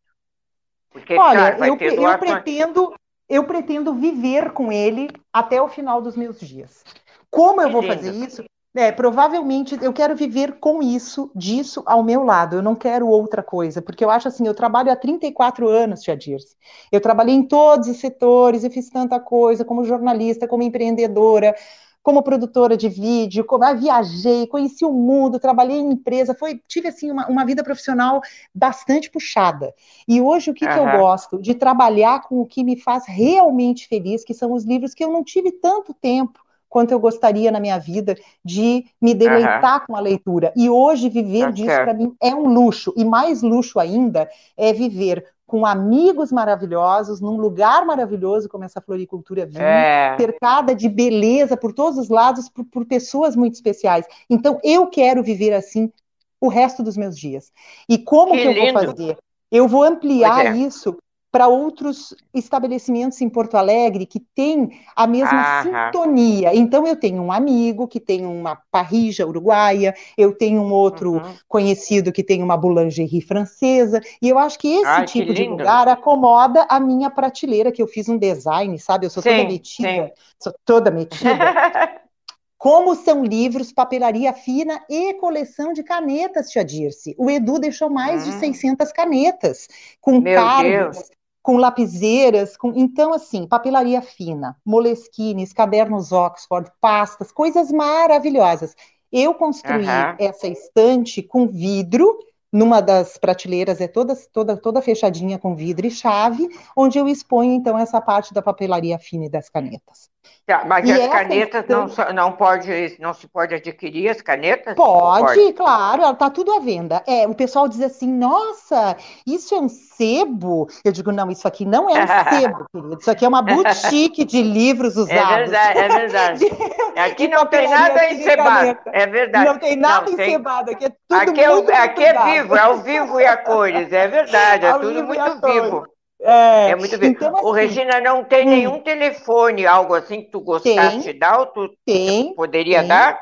Porque, 0.90 1.16
Olha, 1.16 1.56
eu, 1.58 1.78
eu 1.78 2.18
pretendo, 2.18 2.94
eu 3.28 3.44
pretendo 3.44 3.94
viver 3.94 4.52
com 4.52 4.70
ele 4.70 5.08
até 5.32 5.62
o 5.62 5.68
final 5.68 6.02
dos 6.02 6.16
meus 6.16 6.38
dias. 6.38 6.84
Como 7.30 7.60
eu 7.62 7.70
vou 7.70 7.82
fazer 7.82 8.12
isso? 8.12 8.44
É, 8.72 8.92
provavelmente 8.92 9.76
eu 9.82 9.92
quero 9.92 10.14
viver 10.14 10.60
com 10.60 10.80
isso, 10.80 11.30
disso 11.34 11.82
ao 11.86 12.04
meu 12.04 12.22
lado. 12.22 12.56
Eu 12.56 12.62
não 12.62 12.76
quero 12.76 13.08
outra 13.08 13.42
coisa, 13.42 13.82
porque 13.82 14.04
eu 14.04 14.10
acho 14.10 14.28
assim, 14.28 14.46
eu 14.46 14.54
trabalho 14.54 14.92
há 14.92 14.96
34 14.96 15.68
anos, 15.68 16.02
Tia 16.02 16.16
Dirce. 16.16 16.56
Eu 16.92 17.00
trabalhei 17.00 17.34
em 17.34 17.42
todos 17.42 17.88
os 17.88 17.98
setores, 17.98 18.62
eu 18.62 18.70
fiz 18.70 18.88
tanta 18.88 19.18
coisa, 19.18 19.64
como 19.64 19.84
jornalista, 19.84 20.46
como 20.46 20.62
empreendedora, 20.62 21.52
como 22.00 22.22
produtora 22.22 22.76
de 22.76 22.88
vídeo, 22.88 23.44
como, 23.44 23.64
ah, 23.64 23.74
viajei, 23.74 24.46
conheci 24.46 24.84
o 24.84 24.92
mundo, 24.92 25.40
trabalhei 25.40 25.78
em 25.78 25.90
empresa, 25.90 26.32
foi, 26.32 26.60
tive 26.68 26.88
assim 26.88 27.10
uma, 27.10 27.26
uma 27.26 27.44
vida 27.44 27.64
profissional 27.64 28.20
bastante 28.54 29.10
puxada. 29.10 29.74
E 30.06 30.20
hoje 30.20 30.48
o 30.48 30.54
que, 30.54 30.64
uhum. 30.64 30.72
que 30.72 30.78
eu 30.78 31.00
gosto? 31.00 31.40
De 31.40 31.56
trabalhar 31.56 32.22
com 32.22 32.40
o 32.40 32.46
que 32.46 32.62
me 32.62 32.76
faz 32.80 33.04
realmente 33.06 33.88
feliz, 33.88 34.24
que 34.24 34.32
são 34.32 34.52
os 34.52 34.64
livros 34.64 34.94
que 34.94 35.04
eu 35.04 35.10
não 35.10 35.24
tive 35.24 35.50
tanto 35.50 35.92
tempo 35.92 36.40
quanto 36.70 36.92
eu 36.92 37.00
gostaria 37.00 37.50
na 37.50 37.60
minha 37.60 37.78
vida 37.78 38.16
de 38.44 38.86
me 39.02 39.12
deleitar 39.12 39.80
uhum. 39.80 39.86
com 39.88 39.96
a 39.96 40.00
leitura. 40.00 40.52
E 40.56 40.70
hoje 40.70 41.10
viver 41.10 41.46
tá 41.46 41.50
disso 41.50 41.66
para 41.66 41.92
mim 41.92 42.14
é 42.22 42.34
um 42.34 42.46
luxo, 42.46 42.94
e 42.96 43.04
mais 43.04 43.42
luxo 43.42 43.78
ainda 43.78 44.30
é 44.56 44.72
viver 44.72 45.26
com 45.50 45.66
amigos 45.66 46.30
maravilhosos, 46.30 47.20
num 47.20 47.36
lugar 47.36 47.84
maravilhoso 47.84 48.48
como 48.48 48.62
essa 48.62 48.80
floricultura 48.80 49.44
vinha, 49.44 49.64
é. 49.64 50.16
cercada 50.16 50.76
de 50.76 50.88
beleza 50.88 51.56
por 51.56 51.72
todos 51.72 51.98
os 51.98 52.08
lados, 52.08 52.48
por, 52.48 52.64
por 52.66 52.86
pessoas 52.86 53.34
muito 53.34 53.54
especiais. 53.54 54.06
Então, 54.30 54.60
eu 54.62 54.86
quero 54.86 55.24
viver 55.24 55.52
assim 55.52 55.92
o 56.40 56.46
resto 56.46 56.84
dos 56.84 56.96
meus 56.96 57.18
dias. 57.18 57.52
E 57.88 57.98
como 57.98 58.32
que, 58.32 58.42
que 58.42 58.46
eu 58.46 58.54
vou 58.54 58.72
fazer? 58.72 59.18
Eu 59.50 59.66
vou 59.66 59.82
ampliar 59.82 60.46
é. 60.46 60.56
isso 60.56 60.96
para 61.30 61.46
outros 61.46 62.14
estabelecimentos 62.34 63.20
em 63.20 63.28
Porto 63.28 63.56
Alegre 63.56 64.04
que 64.04 64.18
têm 64.18 64.80
a 64.96 65.06
mesma 65.06 65.62
sintonia. 65.62 66.54
Então, 66.54 66.86
eu 66.86 66.96
tenho 66.96 67.22
um 67.22 67.30
amigo 67.30 67.86
que 67.86 68.00
tem 68.00 68.26
uma 68.26 68.58
parrija 68.70 69.26
uruguaia, 69.26 69.94
eu 70.18 70.32
tenho 70.36 70.60
um 70.60 70.72
outro 70.72 71.14
uhum. 71.14 71.34
conhecido 71.46 72.12
que 72.12 72.24
tem 72.24 72.42
uma 72.42 72.56
boulangerie 72.56 73.20
francesa, 73.20 74.00
e 74.20 74.28
eu 74.28 74.38
acho 74.38 74.58
que 74.58 74.68
esse 74.68 74.86
Ai, 74.86 75.04
tipo 75.04 75.28
que 75.28 75.34
de 75.34 75.48
lugar 75.48 75.88
acomoda 75.88 76.66
a 76.68 76.80
minha 76.80 77.10
prateleira, 77.10 77.70
que 77.70 77.82
eu 77.82 77.86
fiz 77.86 78.08
um 78.08 78.18
design, 78.18 78.76
sabe? 78.78 79.06
Eu 79.06 79.10
sou 79.10 79.22
sim, 79.22 79.30
toda 79.30 79.44
metida, 79.44 79.88
sim. 79.88 80.12
sou 80.38 80.54
toda 80.64 80.90
metida. 80.90 81.30
Como 82.58 82.94
são 82.94 83.24
livros, 83.24 83.72
papelaria 83.72 84.34
fina 84.34 84.84
e 84.86 85.14
coleção 85.14 85.72
de 85.72 85.82
canetas, 85.82 86.50
Tia 86.50 86.62
Dirce. 86.62 87.14
O 87.16 87.30
Edu 87.30 87.58
deixou 87.58 87.88
mais 87.88 88.26
hum. 88.26 88.32
de 88.32 88.38
600 88.38 88.92
canetas, 88.92 89.66
com 89.98 90.20
Meu 90.20 90.34
cargos, 90.34 90.98
Deus 90.98 91.10
com 91.50 91.56
lapiseiras, 91.56 92.56
com 92.56 92.72
então 92.76 93.12
assim, 93.12 93.44
papelaria 93.44 94.00
fina, 94.00 94.56
moleskines, 94.64 95.52
cadernos 95.52 96.12
Oxford, 96.12 96.70
pastas, 96.80 97.32
coisas 97.32 97.72
maravilhosas. 97.72 98.76
Eu 99.10 99.34
construí 99.34 99.84
uhum. 99.84 100.14
essa 100.16 100.46
estante 100.46 101.24
com 101.24 101.48
vidro, 101.48 102.16
numa 102.52 102.80
das 102.80 103.18
prateleiras 103.18 103.80
é 103.80 103.88
toda, 103.88 104.14
toda, 104.32 104.56
toda 104.56 104.80
fechadinha 104.80 105.40
com 105.40 105.56
vidro 105.56 105.88
e 105.88 105.90
chave, 105.90 106.48
onde 106.76 107.00
eu 107.00 107.08
exponho 107.08 107.52
então 107.52 107.76
essa 107.76 108.00
parte 108.00 108.32
da 108.32 108.40
papelaria 108.40 108.96
fina 108.96 109.24
e 109.24 109.28
das 109.28 109.48
canetas. 109.48 110.08
Tá, 110.50 110.64
mas 110.66 110.88
e 110.88 110.92
as 110.92 111.08
canetas 111.08 111.64
não, 111.68 111.86
não, 112.12 112.32
pode, 112.32 112.96
não 112.98 113.14
se 113.14 113.28
pode 113.28 113.54
adquirir 113.54 114.08
as 114.08 114.20
canetas? 114.20 114.74
Pode, 114.74 115.24
pode. 115.24 115.52
claro, 115.52 116.10
está 116.10 116.28
tudo 116.28 116.52
à 116.52 116.58
venda. 116.58 117.02
É, 117.06 117.26
o 117.26 117.34
pessoal 117.34 117.68
diz 117.68 117.80
assim, 117.80 118.08
nossa, 118.08 118.96
isso 119.24 119.54
é 119.54 119.58
um 119.60 119.68
sebo? 119.68 120.68
Eu 120.84 120.90
digo, 120.90 121.12
não, 121.12 121.30
isso 121.30 121.46
aqui 121.46 121.64
não 121.64 121.88
é 121.88 122.02
um 122.02 122.06
sebo, 122.34 122.66
querido. 122.72 122.98
Isso 123.00 123.10
aqui 123.10 123.24
é 123.24 123.28
uma 123.28 123.42
boutique 123.42 124.24
de 124.24 124.42
livros 124.42 124.96
é 124.96 125.00
usados. 125.00 125.22
É 125.22 125.36
verdade, 125.36 125.78
é 125.78 125.88
verdade. 125.88 126.44
aqui 126.98 127.28
não 127.28 127.46
tem 127.46 127.68
nada 127.70 128.12
encebado. 128.12 128.78
É 128.86 129.06
verdade. 129.06 129.44
Não 129.44 129.58
tem 129.58 129.76
nada 129.76 130.06
não, 130.06 130.12
encebado, 130.12 130.70
aqui 130.72 130.84
é 130.86 130.88
tudo 130.88 131.20
aqui 131.20 131.46
muito 131.46 131.70
é, 131.70 131.78
Aqui 131.78 132.04
é 132.04 132.24
vivo, 132.24 132.56
é 132.56 132.60
ao 132.60 132.78
vivo 132.78 133.20
e 133.20 133.24
a 133.24 133.36
cores, 133.36 133.92
é 133.92 134.08
verdade, 134.08 134.66
é 134.66 134.72
tudo 134.78 135.04
muito 135.04 135.40
vivo. 135.42 135.86
É, 136.22 136.70
é 136.70 136.76
muito 136.76 136.96
bem. 136.98 137.10
Então, 137.10 137.34
assim, 137.34 137.46
o 137.46 137.50
Regina 137.50 138.00
não 138.00 138.22
tem 138.24 138.46
hum, 138.46 138.50
nenhum 138.50 138.80
telefone, 138.80 139.66
algo 139.66 139.94
assim 139.94 140.22
que 140.22 140.30
tu 140.30 140.40
gostasse 140.40 140.90
tem, 140.90 141.00
de 141.00 141.12
dar, 141.14 141.40
ou 141.40 141.46
tu 141.46 141.70
tem, 141.84 142.34
poderia 142.34 142.80
tem. 142.80 142.88
dar? 142.88 143.18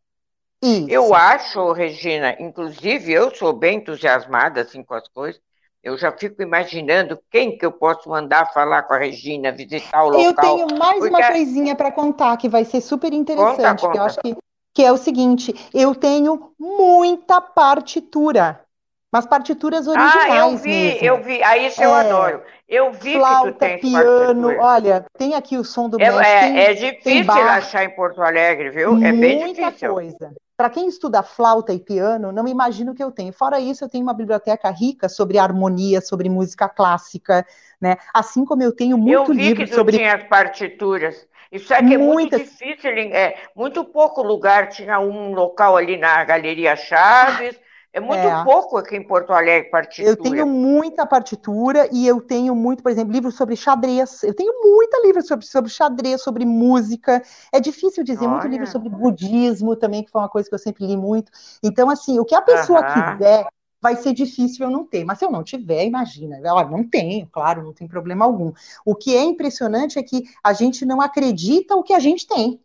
Isso. 0.64 0.89
Eu 0.89 1.14
acho, 1.14 1.74
Regina, 1.74 2.38
inclusive 2.39 3.11
eu 3.11 3.36
sou 3.36 3.51
bem 3.51 3.80
entusiasmada 3.80 4.61
assim 4.61 4.82
com 4.82 4.93
as 4.93 5.07
coisas. 5.09 5.41
Eu 5.84 5.97
já 5.97 6.09
fico 6.14 6.41
imaginando 6.41 7.20
quem 7.30 7.57
que 7.57 7.66
eu 7.66 7.72
posso 7.74 8.09
mandar 8.09 8.53
falar 8.53 8.84
com 8.84 8.93
a 8.93 8.97
Regina, 8.97 9.51
visitar 9.51 10.03
o 10.03 10.09
local. 10.09 10.22
Eu 10.24 10.34
tenho 10.34 10.80
mais 10.80 10.99
porque... 10.99 11.09
uma 11.09 11.28
coisinha 11.28 11.76
para 11.76 11.91
contar 11.91 12.38
que 12.38 12.47
vai 12.47 12.64
ser 12.64 12.80
super 12.80 13.11
interessante. 13.11 13.82
Conta, 13.82 13.88
conta. 13.88 13.97
eu 13.97 14.03
acho 14.03 14.22
que, 14.22 14.38
que 14.74 14.82
é 14.82 14.91
o 14.93 14.95
seguinte: 14.95 15.53
eu 15.74 15.93
tenho 15.93 16.53
muita 16.57 17.41
partitura 17.41 18.64
mas 19.14 19.28
partituras 19.28 19.88
originais. 19.88 20.32
Ah, 20.32 20.38
eu 20.38 20.57
vi, 20.57 20.70
mesmo. 20.70 21.05
eu 21.05 21.22
vi. 21.22 21.43
Aí 21.43 21.68
isso 21.68 21.84
é, 21.84 21.86
eu 21.86 21.93
adoro. 21.93 22.41
Eu 22.68 22.91
vi 22.93 23.14
flauta, 23.14 23.70
que 23.70 23.78
tu 23.78 23.82
piano. 23.82 24.57
Olha, 24.59 25.05
tem 25.20 25.36
aqui 25.36 25.55
o 25.55 25.64
som 25.64 25.88
do 25.88 26.01
é, 26.01 26.09
mestre. 26.09 26.59
É, 26.59 26.72
é 26.72 26.74
difícil 26.74 27.32
achar 27.32 27.84
em 27.84 27.91
Porto 27.91 28.24
Alegre, 28.24 28.72
viu? 28.72 28.97
É 29.03 29.11
bem 29.11 29.53
difícil. 29.53 29.93
Muita 29.93 30.18
coisa. 30.18 30.34
Para 30.64 30.70
quem 30.70 30.88
estuda 30.88 31.22
flauta 31.22 31.74
e 31.74 31.78
piano, 31.78 32.32
não 32.32 32.47
imagino 32.47 32.95
que 32.95 33.03
eu 33.03 33.11
tenho. 33.11 33.34
Fora 33.34 33.59
isso, 33.59 33.84
eu 33.84 33.89
tenho 33.89 34.01
uma 34.01 34.14
biblioteca 34.14 34.70
rica 34.70 35.09
sobre 35.09 35.38
harmonia, 35.38 35.99
sobre 35.99 36.30
música 36.30 36.70
clássica, 36.70 37.45
né? 37.82 37.97
Assim 38.14 38.45
como 38.45 38.64
eu 38.64 38.74
tenho 38.74 38.97
muito 38.97 39.34
eu 39.34 39.36
vi 39.36 39.41
livro 39.41 39.66
que 39.66 39.70
tu 39.70 39.76
sobre. 39.76 39.97
Tinha 39.97 40.16
as 40.16 40.24
partituras. 40.24 41.28
Isso 41.51 41.74
é 41.74 41.84
que 41.84 41.95
é 41.95 41.97
muito 41.97 42.38
difícil, 42.38 42.91
é, 42.91 43.36
muito 43.53 43.84
pouco 43.84 44.24
lugar. 44.24 44.70
Tinha 44.70 45.01
um 45.01 45.34
local 45.34 45.76
ali 45.76 45.97
na 45.97 46.24
Galeria 46.24 46.78
Chaves, 46.78 47.59
é 47.94 48.00
muito 48.00 48.20
é. 48.26 48.44
pouco 48.44 48.76
aqui 48.76 48.96
em 48.98 49.04
Porto 49.04 49.32
Alegre 49.32 49.70
partitura. 49.70 50.10
Eu 50.10 50.18
tenho 50.18 50.48
muita 50.48 51.06
partitura 51.06 51.88
e 51.91 52.08
eu 52.08 52.20
tenho 52.20 52.56
muito, 52.56 52.82
por 52.82 52.91
exemplo, 52.91 53.14
livros 53.14 53.36
sobre 53.36 53.56
xadrez. 53.56 54.24
Eu 54.24 54.34
tenho 54.34 54.52
muita 54.64 55.00
livro 55.06 55.22
sobre, 55.22 55.46
sobre 55.46 55.70
xadrez, 55.70 56.24
sobre 56.24 56.44
música. 56.44 57.22
É 57.52 57.60
difícil 57.60 58.04
dizer, 58.04 58.26
Olha. 58.26 58.32
muito 58.32 58.48
livro 58.48 58.66
sobre 58.66 58.89
budismo 58.89 59.76
também, 59.76 60.04
que 60.04 60.10
foi 60.10 60.22
uma 60.22 60.30
coisa 60.30 60.50
que 60.50 60.56
eu 60.56 60.60
sempre 60.60 60.88
li 60.88 60.98
muito. 60.98 61.32
Então, 61.62 61.88
assim, 61.88 62.18
o 62.18 62.26
que 62.26 62.34
a 62.34 62.41
pessoa 62.41 62.80
uh 62.80 62.84
-huh. 62.84 63.18
quiser 63.18 63.48
vai 63.80 63.96
ser 63.96 64.14
difícil 64.14 64.66
eu 64.66 64.72
não 64.72 64.86
ter. 64.86 65.06
Mas 65.06 65.20
se 65.20 65.26
eu 65.26 65.30
não 65.30 65.44
tiver, 65.44 65.86
imagina. 65.86 66.39
Olha, 66.52 66.70
não 66.70 66.84
tenho, 66.84 67.28
claro, 67.28 67.62
não 67.62 67.74
tem 67.74 67.88
problema 67.88 68.26
algum. 68.26 68.52
O 68.84 68.96
que 68.96 69.16
é 69.16 69.22
impressionante 69.22 70.00
é 70.00 70.04
que 70.04 70.24
a 70.44 70.52
gente 70.52 70.84
não 70.84 71.00
acredita 71.00 71.76
o 71.76 71.84
que 71.84 71.94
a 71.94 72.00
gente 72.00 72.26
tem. 72.26 72.60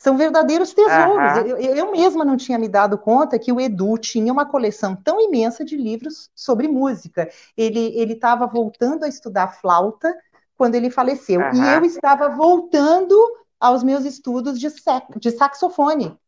São 0.00 0.16
verdadeiros 0.16 0.72
tesouros. 0.72 1.36
Uhum. 1.36 1.46
Eu, 1.46 1.76
eu, 1.76 1.92
mesma 1.92 2.24
não 2.24 2.34
tinha 2.34 2.58
me 2.58 2.66
dado 2.66 2.96
conta 2.96 3.38
que 3.38 3.52
o 3.52 3.60
Edu 3.60 3.98
tinha 3.98 4.32
uma 4.32 4.46
coleção 4.46 4.96
tão 4.96 5.20
imensa 5.20 5.62
de 5.62 5.76
livros 5.76 6.30
sobre 6.34 6.66
música. 6.66 7.28
Ele 7.54 8.14
estava 8.14 8.46
voltando 8.46 9.04
a 9.04 9.08
estudar 9.08 9.60
flauta 9.60 10.16
quando 10.56 10.74
ele 10.74 10.88
faleceu. 10.88 11.38
Uhum. 11.38 11.52
E 11.52 11.74
eu 11.74 11.84
estava 11.84 12.30
voltando 12.30 13.14
aos 13.60 13.82
meus 13.82 14.06
estudos 14.06 14.58
de, 14.58 14.68
de 15.16 15.30
saxofone. 15.32 16.18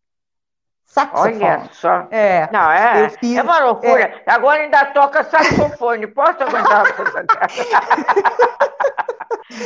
Saxofone. 0.85 1.43
Olha 1.43 1.71
só. 1.73 2.07
É. 2.11 2.51
Não, 2.53 2.71
é, 2.71 3.09
fiz, 3.09 3.39
é 3.39 3.43
uma 3.43 3.59
loucura. 3.61 4.03
É... 4.03 4.23
Agora 4.27 4.65
ainda 4.65 4.85
toca 4.93 5.25
saxofone. 5.25 6.07
Posso 6.09 6.43
aguentar 6.43 6.85
uma 6.85 6.93
coisa 6.93 7.25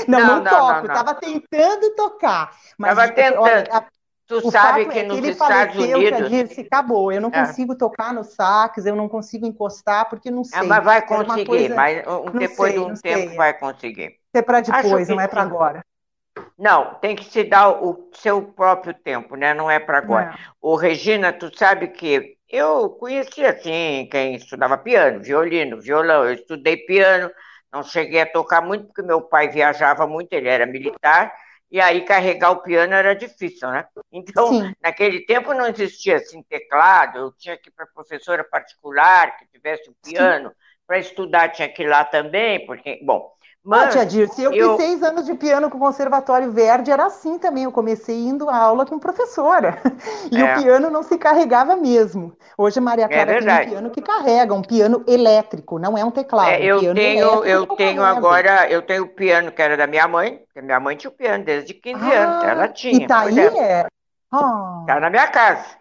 Não, 0.09 0.19
não, 0.19 0.27
não, 0.27 0.43
não 0.43 0.45
toco. 0.45 0.87
Estava 0.87 1.15
tentando 1.15 1.95
tocar. 1.95 2.53
Estava 2.79 3.09
tentando. 3.09 3.41
Olha, 3.41 3.87
Tu 4.27 4.39
o 4.39 4.51
sabe 4.51 4.87
que 4.87 4.99
é 4.99 5.03
nos 5.05 5.21
que 5.21 5.29
Estados 5.29 5.77
faleceu, 5.77 5.99
Unidos. 5.99 6.29
Que 6.29 6.45
disse, 6.45 6.61
acabou, 6.63 7.13
eu 7.13 7.21
não 7.21 7.29
é. 7.29 7.47
consigo 7.47 7.77
tocar 7.77 8.13
no 8.13 8.25
sax, 8.25 8.85
eu 8.85 8.97
não 8.97 9.09
consigo 9.09 9.47
encostar, 9.47 10.09
porque 10.09 10.31
não 10.31 10.41
é, 10.41 10.45
sei. 10.45 10.59
É, 10.59 10.63
mas 10.63 10.85
vai 10.85 11.07
conseguir, 11.07 11.47
coisa... 11.47 11.75
mas 11.75 12.03
depois 12.33 12.73
sei, 12.73 12.73
de 12.73 12.79
um 12.79 12.95
tempo 12.95 13.29
sei. 13.29 13.37
vai 13.37 13.55
conseguir. 13.55 14.07
Isso 14.07 14.19
é 14.35 14.43
para 14.43 14.61
depois, 14.61 15.09
não 15.09 15.21
é 15.21 15.29
para 15.29 15.43
agora. 15.43 15.85
Não, 16.59 16.95
tem 16.95 17.15
que 17.15 17.25
se 17.25 17.45
dar 17.45 17.71
o 17.71 18.11
seu 18.15 18.43
próprio 18.43 18.93
tempo, 18.93 19.37
né? 19.37 19.55
Não 19.55 19.71
é 19.71 19.79
para 19.79 19.99
agora. 19.99 20.37
O 20.61 20.75
Regina, 20.75 21.33
tu 21.33 21.57
sabe 21.57 21.89
que 21.89 22.37
eu 22.49 22.91
conheci 22.91 23.45
assim 23.45 24.09
quem 24.11 24.35
estudava 24.35 24.77
piano, 24.77 25.23
violino, 25.23 25.81
violão. 25.81 26.25
Eu 26.25 26.35
estudei 26.35 26.79
piano, 26.79 27.31
não 27.73 27.83
cheguei 27.83 28.23
a 28.23 28.31
tocar 28.31 28.61
muito 28.61 28.87
porque 28.87 29.03
meu 29.03 29.23
pai 29.23 29.49
viajava 29.49 30.07
muito, 30.07 30.33
ele 30.33 30.49
era 30.49 30.67
militar 30.67 31.33
e 31.71 31.81
aí 31.81 32.05
carregar 32.05 32.51
o 32.53 32.63
piano 32.63 32.95
era 32.95 33.15
difícil, 33.15 33.71
né? 33.71 33.87
Então, 34.13 34.49
Sim. 34.49 34.73
naquele 34.81 35.25
tempo 35.27 35.53
não 35.53 35.67
existia 35.67 36.17
assim 36.17 36.43
teclado, 36.43 37.19
eu 37.19 37.33
tinha 37.33 37.57
que 37.57 37.69
ir 37.69 37.73
para 37.73 37.87
professora 37.87 38.45
particular 38.45 39.37
que 39.37 39.47
tivesse 39.47 39.91
o 39.91 39.97
piano, 40.03 40.53
para 40.87 40.99
estudar 40.99 41.49
tinha 41.51 41.69
que 41.69 41.83
ir 41.83 41.89
lá 41.89 42.05
também, 42.05 42.65
porque, 42.65 43.01
bom, 43.03 43.36
mas, 43.67 43.93
tia 43.93 44.07
Dirce, 44.07 44.41
eu, 44.41 44.53
eu 44.53 44.77
fiz 44.77 44.87
seis 44.87 45.03
anos 45.03 45.27
de 45.27 45.35
piano 45.35 45.69
com 45.69 45.77
o 45.77 45.81
Conservatório 45.81 46.53
Verde, 46.53 46.93
era 46.93 47.07
assim 47.07 47.37
também. 47.37 47.65
Eu 47.65 47.73
comecei 47.73 48.17
indo 48.17 48.49
à 48.49 48.57
aula 48.57 48.87
com 48.87 48.99
professora. 48.99 49.79
E 50.31 50.41
é. 50.41 50.57
o 50.57 50.63
piano 50.63 50.91
não 50.91 51.03
se 51.03 51.17
carregava 51.19 51.77
mesmo. 51.77 52.37
Hoje 52.59 52.81
Maria 52.81 53.09
Clara 53.09 53.33
é 53.33 53.41
tem 53.41 53.49
um 53.49 53.71
piano 53.71 53.91
que 53.91 54.03
carrega, 54.03 54.55
um 54.55 54.63
piano 54.63 55.05
elétrico, 55.07 55.79
não 55.79 55.97
é 55.97 56.05
um 56.05 56.11
teclado. 56.11 56.51
É, 56.51 56.65
eu 56.65 56.95
tenho, 56.95 57.45
eu 57.45 57.67
tenho 57.67 58.03
agora, 58.03 58.69
eu 58.69 58.83
tenho 58.83 59.05
o 59.05 59.09
piano 59.09 59.53
que 59.53 59.63
era 59.63 59.77
da 59.77 59.87
minha 59.87 60.07
mãe, 60.09 60.41
que 60.53 60.61
minha 60.61 60.81
mãe 60.81 60.97
tinha 60.97 61.11
o 61.11 61.15
piano 61.15 61.45
desde 61.45 61.75
15 61.75 62.05
ah, 62.05 62.23
anos, 62.23 62.45
ela 62.45 62.69
tinha. 62.69 63.05
E 63.05 63.07
tá 63.07 63.21
aí, 63.21 63.39
é? 63.39 63.87
Oh. 64.33 64.85
Tá 64.87 65.01
na 65.01 65.11
minha 65.11 65.29
casa. 65.29 65.77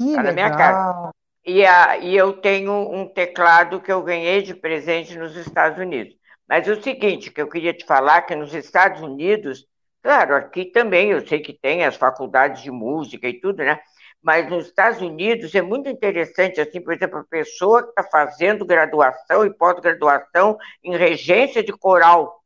Que 0.00 0.14
tá 0.14 0.22
na 0.22 0.32
minha 0.32 0.50
casa. 0.50 1.10
E, 1.46 1.64
a, 1.64 1.98
e 1.98 2.16
eu 2.16 2.32
tenho 2.34 2.72
um 2.72 3.06
teclado 3.06 3.80
que 3.80 3.92
eu 3.92 4.02
ganhei 4.02 4.42
de 4.42 4.54
presente 4.54 5.16
nos 5.16 5.36
Estados 5.36 5.78
Unidos. 5.78 6.14
Mas 6.48 6.68
o 6.68 6.80
seguinte, 6.82 7.30
que 7.30 7.40
eu 7.40 7.48
queria 7.48 7.72
te 7.72 7.84
falar, 7.84 8.22
que 8.22 8.34
nos 8.34 8.54
Estados 8.54 9.00
Unidos, 9.00 9.66
claro, 10.02 10.36
aqui 10.36 10.66
também 10.66 11.10
eu 11.10 11.26
sei 11.26 11.40
que 11.40 11.52
tem 11.52 11.84
as 11.84 11.96
faculdades 11.96 12.62
de 12.62 12.70
música 12.70 13.28
e 13.28 13.40
tudo, 13.40 13.58
né? 13.58 13.80
Mas 14.22 14.48
nos 14.48 14.66
Estados 14.66 15.00
Unidos 15.00 15.54
é 15.54 15.60
muito 15.60 15.88
interessante, 15.88 16.60
assim, 16.60 16.80
por 16.80 16.94
exemplo, 16.94 17.18
a 17.18 17.24
pessoa 17.24 17.82
que 17.82 17.90
está 17.90 18.02
fazendo 18.04 18.64
graduação 18.64 19.44
e 19.44 19.52
pós-graduação 19.52 20.56
em 20.82 20.96
regência 20.96 21.62
de 21.62 21.72
coral, 21.72 22.42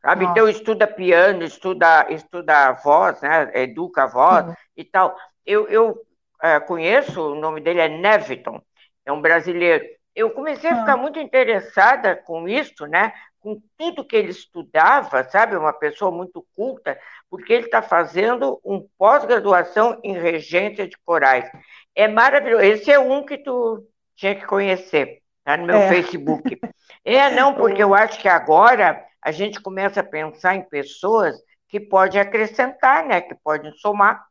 sabe? 0.00 0.24
Então 0.24 0.48
estuda 0.48 0.86
piano, 0.86 1.42
estuda, 1.42 2.06
estuda 2.10 2.72
voz, 2.72 3.20
né? 3.20 3.50
Educa 3.54 4.04
a 4.04 4.06
voz 4.06 4.46
uhum. 4.46 4.54
e 4.76 4.84
tal. 4.84 5.16
Eu, 5.44 5.68
eu 5.68 6.00
é, 6.42 6.60
conheço, 6.60 7.32
o 7.32 7.34
nome 7.34 7.60
dele 7.60 7.80
é 7.80 7.88
Neviton, 7.88 8.60
é 9.04 9.12
um 9.12 9.20
brasileiro 9.20 9.84
eu 10.14 10.30
comecei 10.30 10.70
a 10.70 10.80
ficar 10.80 10.92
ah. 10.92 10.96
muito 10.96 11.18
interessada 11.18 12.14
com 12.14 12.48
isso, 12.48 12.86
né? 12.86 13.12
Com 13.40 13.60
tudo 13.76 14.04
que 14.04 14.16
ele 14.16 14.30
estudava, 14.30 15.24
sabe? 15.24 15.56
Uma 15.56 15.72
pessoa 15.72 16.10
muito 16.10 16.46
culta, 16.54 16.98
porque 17.28 17.52
ele 17.52 17.66
está 17.66 17.82
fazendo 17.82 18.60
um 18.64 18.86
pós-graduação 18.96 20.00
em 20.02 20.12
regência 20.12 20.86
de 20.86 20.96
corais. 21.04 21.50
É 21.94 22.06
maravilhoso. 22.06 22.62
Esse 22.62 22.90
é 22.92 22.98
um 22.98 23.24
que 23.24 23.38
tu 23.38 23.86
tinha 24.14 24.34
que 24.34 24.46
conhecer, 24.46 25.20
tá 25.42 25.56
no 25.56 25.66
meu 25.66 25.76
é. 25.76 25.88
Facebook. 25.88 26.58
É, 27.06 27.30
não, 27.32 27.52
porque 27.52 27.82
eu 27.82 27.94
acho 27.94 28.18
que 28.18 28.26
agora 28.26 29.04
a 29.20 29.30
gente 29.30 29.60
começa 29.60 30.00
a 30.00 30.02
pensar 30.04 30.54
em 30.54 30.62
pessoas 30.62 31.36
que 31.68 31.78
podem 31.78 32.18
acrescentar, 32.18 33.04
né? 33.04 33.20
Que 33.20 33.34
podem 33.34 33.70
somar. 33.72 34.24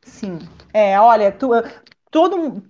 Sim. 0.00 0.38
É, 0.72 0.98
olha, 0.98 1.30
tu, 1.30 1.50
todo 2.10 2.62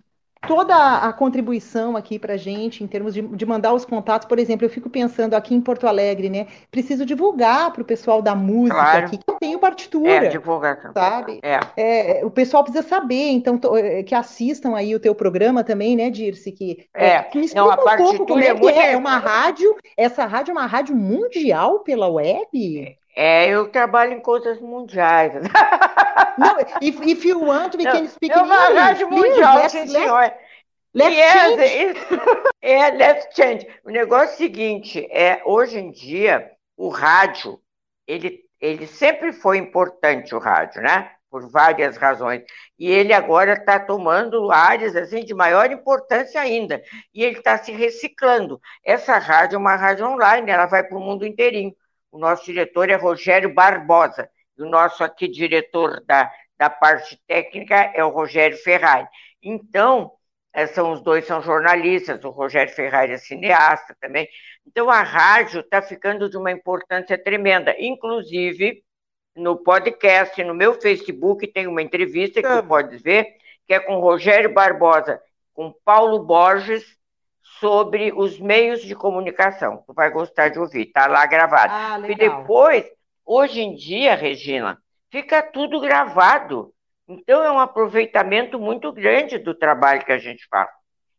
toda 0.47 0.99
a 0.99 1.13
contribuição 1.13 1.97
aqui 1.97 2.19
para 2.19 2.35
a 2.35 2.37
gente, 2.37 2.85
em 2.85 2.87
termos 2.87 3.15
de, 3.15 3.23
de, 3.23 3.47
mandar 3.47 3.73
os 3.73 3.85
contatos, 3.85 4.29
por 4.29 4.39
exemplo, 4.39 4.65
eu 4.65 4.71
fico 4.71 4.89
pensando 4.89 5.35
aqui 5.35 5.55
em 5.55 5.61
Porto 5.61 5.87
Alegre, 5.87 6.29
né? 6.29 6.47
Preciso 6.71 7.05
divulgar 7.05 7.73
para 7.73 7.83
o 7.83 7.85
pessoal 7.85 8.23
da 8.23 8.35
música 8.35 8.75
claro. 8.75 9.07
aqui 9.07 9.19
que 9.19 9.31
eu 9.31 9.35
tenho 9.35 9.59
partitura. 9.59 10.27
É, 10.27 10.29
divulgar 10.29 10.79
Sabe? 10.93 11.41
É. 11.43 11.61
é. 11.77 12.25
o 12.25 12.31
pessoal 12.31 12.63
precisa 12.63 12.87
saber, 12.87 13.31
então, 13.31 13.59
é, 13.77 14.03
que 14.03 14.15
assistam 14.15 14.77
aí 14.77 14.95
o 14.95 15.01
teu 15.01 15.15
programa 15.15 15.65
também, 15.65 15.97
né, 15.97 16.11
Dirce? 16.11 16.53
Que, 16.53 16.87
é, 16.95 17.09
é 17.09 17.23
que 17.23 17.39
me 17.39 17.45
explica 17.45 17.65
Não, 17.65 17.73
a 17.73 17.95
um 17.95 17.97
pouco 17.97 18.27
como 18.27 18.43
é, 18.43 18.55
que 18.55 18.67
é. 18.69 18.93
É 18.93 18.97
uma 18.97 19.19
rádio, 19.19 19.77
essa 19.97 20.25
rádio 20.27 20.53
é 20.53 20.55
uma 20.55 20.67
rádio 20.67 20.95
mundial 20.95 21.81
pela 21.81 22.09
web? 22.09 22.98
É, 23.17 23.49
eu 23.49 23.69
trabalho 23.69 24.13
em 24.13 24.21
coisas 24.21 24.61
mundiais. 24.61 25.33
No, 26.39 26.47
if, 26.81 27.01
if 27.03 27.25
you 27.25 27.43
want, 27.43 27.75
we 27.75 27.85
can 27.85 28.07
speak 28.07 28.33
in 28.33 28.39
English. 28.39 28.77
É 28.77 28.79
rádio 28.79 29.11
mundial, 29.11 29.57
let's, 29.57 29.73
sim, 29.73 29.87
senhor. 29.89 30.33
Let's 30.95 31.17
yes, 31.17 31.43
change. 31.43 32.01
é, 32.63 32.91
let's 32.91 33.29
change. 33.35 33.67
O 33.85 33.91
negócio 33.91 34.31
é 34.31 34.35
o 34.35 34.37
seguinte, 34.37 35.09
é, 35.11 35.43
hoje 35.45 35.79
em 35.79 35.91
dia, 35.91 36.51
o 36.77 36.89
rádio, 36.89 37.61
ele, 38.07 38.41
ele 38.61 38.87
sempre 38.87 39.33
foi 39.33 39.59
importante, 39.59 40.35
o 40.35 40.39
rádio, 40.39 40.81
né? 40.81 41.11
Por 41.31 41.51
várias 41.51 41.97
razões. 41.97 42.43
E 42.79 42.89
ele 42.89 43.13
agora 43.13 43.53
está 43.53 43.79
tomando 43.79 44.51
áreas 44.51 44.97
assim, 44.97 45.25
de 45.25 45.35
maior 45.35 45.71
importância 45.71 46.41
ainda. 46.41 46.81
E 47.13 47.23
ele 47.23 47.39
está 47.39 47.59
se 47.59 47.71
reciclando. 47.73 48.61
Essa 48.85 49.19
rádio 49.19 49.57
é 49.57 49.59
uma 49.59 49.77
rádio 49.77 50.07
online, 50.07 50.51
ela 50.51 50.67
vai 50.67 50.83
para 50.83 50.97
o 50.97 51.01
mundo 51.01 51.27
inteirinho. 51.27 51.75
O 52.11 52.19
nosso 52.19 52.45
diretor 52.45 52.91
é 52.91 52.95
Rogério 52.95 53.53
Barbosa. 53.53 54.29
E 54.57 54.63
o 54.63 54.69
nosso 54.69 55.05
aqui 55.05 55.29
diretor 55.29 56.03
da, 56.05 56.31
da 56.59 56.69
parte 56.69 57.21
técnica 57.27 57.93
é 57.95 58.05
o 58.05 58.11
Rogério 58.11 58.57
Ferrari. 58.59 59.07
Então, 59.43 60.13
é, 60.53 60.67
são 60.67 60.93
os 60.93 61.01
dois 61.01 61.25
são 61.25 61.41
jornalistas, 61.41 62.25
o 62.25 62.31
Rogério 62.31 62.75
Ferrari 62.75 63.13
é 63.13 63.19
cineasta 63.19 63.97
também. 64.01 64.29
Então 64.67 64.91
a 64.91 65.03
rádio 65.03 65.61
está 65.61 65.81
ficando 65.81 66.29
de 66.29 66.37
uma 66.37 66.51
importância 66.51 67.17
tremenda. 67.17 67.75
Inclusive, 67.79 68.83
no 69.37 69.57
podcast, 69.57 70.43
no 70.43 70.55
meu 70.55 70.75
Facebook, 70.75 71.47
tem 71.47 71.69
uma 71.69 71.81
entrevista 71.81 72.43
que 72.43 72.49
você 72.49 72.63
pode 72.63 72.97
ver, 72.99 73.37
que 73.67 73.75
é 73.75 73.79
com 73.79 73.97
o 73.97 74.01
Rogério 74.01 74.53
Barbosa, 74.53 75.21
com 75.55 75.73
Paulo 75.85 76.25
Borges, 76.25 76.98
sobre 77.61 78.13
os 78.15 78.39
meios 78.39 78.83
de 78.83 78.95
comunicação. 78.95 79.83
Tu 79.87 79.93
vai 79.93 80.11
gostar 80.11 80.49
de 80.49 80.59
ouvir, 80.59 80.87
está 80.87 81.07
lá 81.07 81.27
gravado. 81.27 81.73
Ah, 81.73 82.01
e 82.09 82.15
depois, 82.15 82.85
hoje 83.25 83.61
em 83.61 83.75
dia, 83.75 84.15
Regina, 84.15 84.79
fica 85.11 85.43
tudo 85.43 85.81
gravado. 85.81 86.73
Então, 87.09 87.43
é 87.43 87.51
um 87.51 87.59
aproveitamento 87.59 88.59
muito 88.59 88.93
grande 88.93 89.39
do 89.39 89.55
trabalho 89.55 90.05
que 90.05 90.13
a 90.13 90.19
gente 90.19 90.47
faz. 90.49 90.69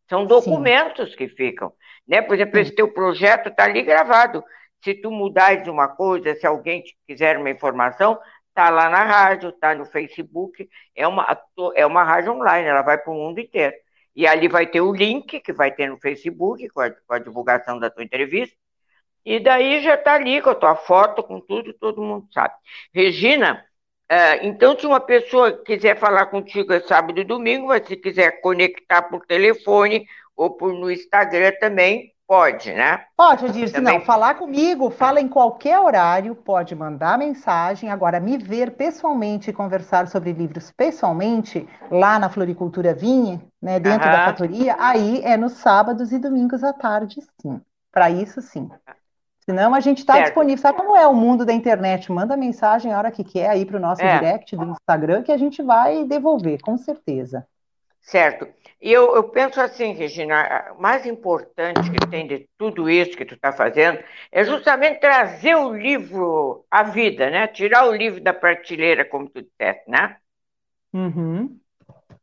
São 0.08 0.26
documentos 0.26 1.12
Sim. 1.12 1.18
que 1.18 1.28
ficam. 1.28 1.74
Né? 2.08 2.22
Por 2.22 2.36
exemplo, 2.36 2.56
Sim. 2.56 2.62
esse 2.62 2.76
teu 2.76 2.92
projeto 2.94 3.50
está 3.50 3.66
ali 3.66 3.82
gravado. 3.82 4.44
Se 4.84 4.94
tu 4.94 5.12
mudares 5.12 5.68
uma 5.68 5.88
coisa, 5.88 6.36
se 6.36 6.48
alguém 6.48 6.84
quiser 7.06 7.38
uma 7.38 7.50
informação, 7.50 8.18
está 8.48 8.70
lá 8.70 8.90
na 8.90 9.04
rádio, 9.04 9.50
está 9.50 9.76
no 9.76 9.86
Facebook. 9.86 10.70
É 10.96 11.08
uma, 11.08 11.38
é 11.76 11.86
uma 11.86 12.04
rádio 12.04 12.34
online, 12.34 12.68
ela 12.68 12.82
vai 12.82 12.98
para 12.98 13.12
o 13.12 13.16
mundo 13.16 13.40
inteiro. 13.40 13.76
E 14.20 14.28
ali 14.28 14.50
vai 14.50 14.68
ter 14.68 14.82
o 14.82 14.92
link 14.92 15.40
que 15.40 15.54
vai 15.54 15.74
ter 15.74 15.88
no 15.88 15.98
Facebook, 15.98 16.68
com 16.72 16.82
a, 16.82 16.92
com 16.92 17.14
a 17.14 17.20
divulgação 17.20 17.80
da 17.80 17.90
tua 17.90 18.04
entrevista. 18.04 18.54
E 19.24 19.40
daí 19.40 19.82
já 19.82 19.96
está 19.96 20.16
ali 20.16 20.42
com 20.42 20.50
a 20.50 20.56
tua 20.56 20.76
foto, 20.76 21.24
com 21.24 21.40
tudo, 21.40 21.74
todo 21.74 22.02
mundo 22.02 22.28
sabe. 22.34 22.54
Regina, 22.94 23.66
é, 24.10 24.46
então, 24.46 24.78
se 24.78 24.86
uma 24.86 25.00
pessoa 25.00 25.64
quiser 25.64 25.98
falar 25.98 26.26
contigo 26.26 26.74
é 26.74 26.82
sábado 26.82 27.18
e 27.18 27.24
domingo, 27.24 27.68
mas 27.68 27.88
se 27.88 27.96
quiser 27.96 28.42
conectar 28.42 29.04
por 29.04 29.26
telefone 29.26 30.06
ou 30.36 30.58
por 30.58 30.74
no 30.74 30.92
Instagram 30.92 31.54
também, 31.58 32.14
pode, 32.30 32.72
né? 32.72 33.06
Pode, 33.18 33.52
Dirce, 33.52 33.74
também... 33.74 33.98
não. 33.98 34.06
Falar 34.06 34.36
comigo, 34.36 34.92
fala 34.92 35.20
em 35.20 35.28
qualquer 35.28 35.80
horário, 35.80 36.36
pode 36.36 36.76
mandar 36.76 37.18
mensagem. 37.18 37.90
Agora, 37.90 38.20
me 38.20 38.38
ver 38.38 38.76
pessoalmente 38.76 39.50
e 39.50 39.54
conversar 39.54 40.08
sobre 40.08 40.32
livros 40.32 40.72
pessoalmente, 40.72 41.68
lá 41.90 42.20
na 42.20 42.30
Floricultura 42.30 42.94
Vinha, 42.94 43.42
né, 43.60 43.80
dentro 43.80 44.08
Aham. 44.08 44.18
da 44.18 44.26
fatoria, 44.26 44.76
aí 44.78 45.24
é 45.24 45.36
nos 45.36 45.54
sábados 45.54 46.12
e 46.12 46.20
domingos 46.20 46.64
à 46.64 46.72
tarde, 46.72 47.20
sim. 47.42 47.60
Para 47.92 48.12
isso, 48.12 48.40
sim. 48.44 48.70
Senão 49.40 49.74
a 49.74 49.80
gente 49.80 49.98
está 49.98 50.22
disponível. 50.22 50.62
Sabe 50.62 50.78
como 50.78 50.96
é 50.96 51.08
o 51.08 51.16
mundo 51.16 51.44
da 51.44 51.52
internet? 51.52 52.12
Manda 52.12 52.38
mensagem 52.38 52.94
a 52.94 52.98
hora 53.00 53.10
que 53.10 53.24
quer 53.24 53.50
aí 53.50 53.66
para 53.66 53.78
o 53.78 53.80
nosso 53.80 54.04
é. 54.04 54.20
direct 54.20 54.56
do 54.56 54.66
Instagram 54.66 55.24
que 55.24 55.32
a 55.32 55.38
gente 55.38 55.64
vai 55.64 56.06
devolver, 56.06 56.62
com 56.62 56.78
certeza. 56.78 57.48
Certo. 58.02 58.48
E 58.82 58.92
eu, 58.92 59.14
eu 59.14 59.24
penso 59.24 59.60
assim, 59.60 59.94
Regina, 59.94 60.74
o 60.78 60.82
mais 60.82 61.06
importante 61.06 61.92
que 61.92 62.08
tem 62.10 62.26
de 62.26 62.48
tudo 62.58 62.90
isso 62.90 63.18
que 63.18 63.26
tu 63.26 63.36
está 63.36 63.52
fazendo 63.52 64.02
é 64.32 64.44
justamente 64.44 65.02
trazer 65.02 65.56
o 65.56 65.74
livro 65.74 66.66
à 66.72 66.84
vida, 66.84 67.30
né? 67.30 67.48
Tirar 67.48 67.88
o 67.88 67.94
livro 67.94 68.22
da 68.22 68.34
prateleira, 68.34 69.04
como 69.04 69.30
tu 69.30 69.42
disseste, 69.42 69.90
né? 69.90 70.16
Uhum. 70.94 71.60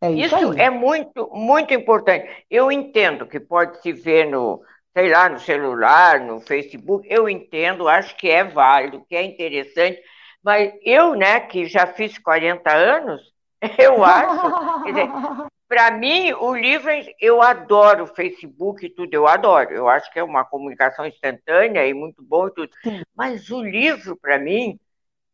É 0.00 0.10
isso 0.10 0.36
isso 0.36 0.52
é 0.54 0.70
muito, 0.70 1.28
muito 1.32 1.74
importante. 1.74 2.28
Eu 2.50 2.72
entendo 2.72 3.26
que 3.26 3.38
pode 3.38 3.80
se 3.82 3.92
ver 3.92 4.26
no, 4.26 4.62
sei 4.96 5.10
lá, 5.10 5.28
no 5.28 5.38
celular, 5.38 6.20
no 6.20 6.40
Facebook, 6.40 7.06
eu 7.10 7.28
entendo, 7.28 7.86
acho 7.86 8.16
que 8.16 8.30
é 8.30 8.42
válido, 8.42 9.04
que 9.06 9.14
é 9.14 9.22
interessante, 9.22 10.00
mas 10.42 10.72
eu, 10.82 11.14
né, 11.14 11.40
que 11.40 11.66
já 11.66 11.86
fiz 11.86 12.16
40 12.18 12.72
anos, 12.72 13.20
eu 13.78 14.02
acho, 14.02 14.82
quer 14.84 14.90
dizer, 14.90 15.08
para 15.68 15.90
mim, 15.90 16.32
o 16.32 16.54
livro, 16.54 16.90
eu 17.20 17.42
adoro 17.42 18.04
o 18.04 18.14
Facebook 18.14 18.86
e 18.86 18.90
tudo, 18.90 19.12
eu 19.12 19.26
adoro. 19.26 19.72
Eu 19.72 19.88
acho 19.88 20.12
que 20.12 20.18
é 20.18 20.22
uma 20.22 20.44
comunicação 20.44 21.06
instantânea 21.06 21.86
e 21.86 21.92
muito 21.92 22.22
bom 22.22 22.46
e 22.46 22.54
tudo. 22.54 22.70
Mas 23.14 23.50
o 23.50 23.62
livro, 23.62 24.16
para 24.16 24.38
mim, 24.38 24.78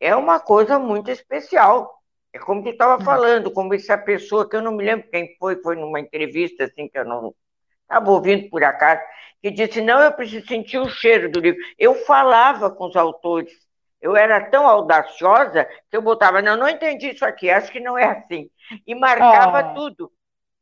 é 0.01 0.17
uma 0.17 0.41
coisa 0.41 0.79
muito 0.79 1.11
especial. 1.11 2.03
É 2.33 2.39
como 2.39 2.63
tu 2.63 2.71
estava 2.71 3.03
falando, 3.05 3.51
como 3.51 3.75
essa 3.75 3.99
pessoa, 3.99 4.49
que 4.49 4.57
eu 4.57 4.63
não 4.63 4.73
me 4.73 4.85
lembro 4.85 5.09
quem 5.11 5.37
foi, 5.39 5.61
foi 5.63 5.77
numa 5.77 6.01
entrevista 6.01 6.65
assim 6.65 6.89
que 6.89 6.99
eu 6.99 7.05
não 7.05 7.35
estava 7.83 8.11
ouvindo 8.11 8.49
por 8.49 8.65
acaso, 8.65 9.03
que 9.43 9.51
disse: 9.51 9.83
Não, 9.83 10.01
eu 10.01 10.13
preciso 10.13 10.47
sentir 10.47 10.79
o 10.79 10.89
cheiro 10.89 11.31
do 11.31 11.41
livro. 11.41 11.61
Eu 11.79 11.95
falava 12.07 12.71
com 12.71 12.87
os 12.87 12.97
autores, 12.97 13.53
eu 14.01 14.17
era 14.17 14.41
tão 14.51 14.67
audaciosa 14.67 15.69
que 15.91 15.97
eu 15.97 16.01
botava: 16.01 16.41
Não, 16.41 16.57
não 16.57 16.69
entendi 16.69 17.11
isso 17.11 17.25
aqui, 17.25 17.51
acho 17.51 17.71
que 17.71 17.81
não 17.81 17.99
é 17.99 18.07
assim. 18.07 18.49
E 18.87 18.95
marcava 18.95 19.73
oh. 19.73 19.75
tudo. 19.75 20.13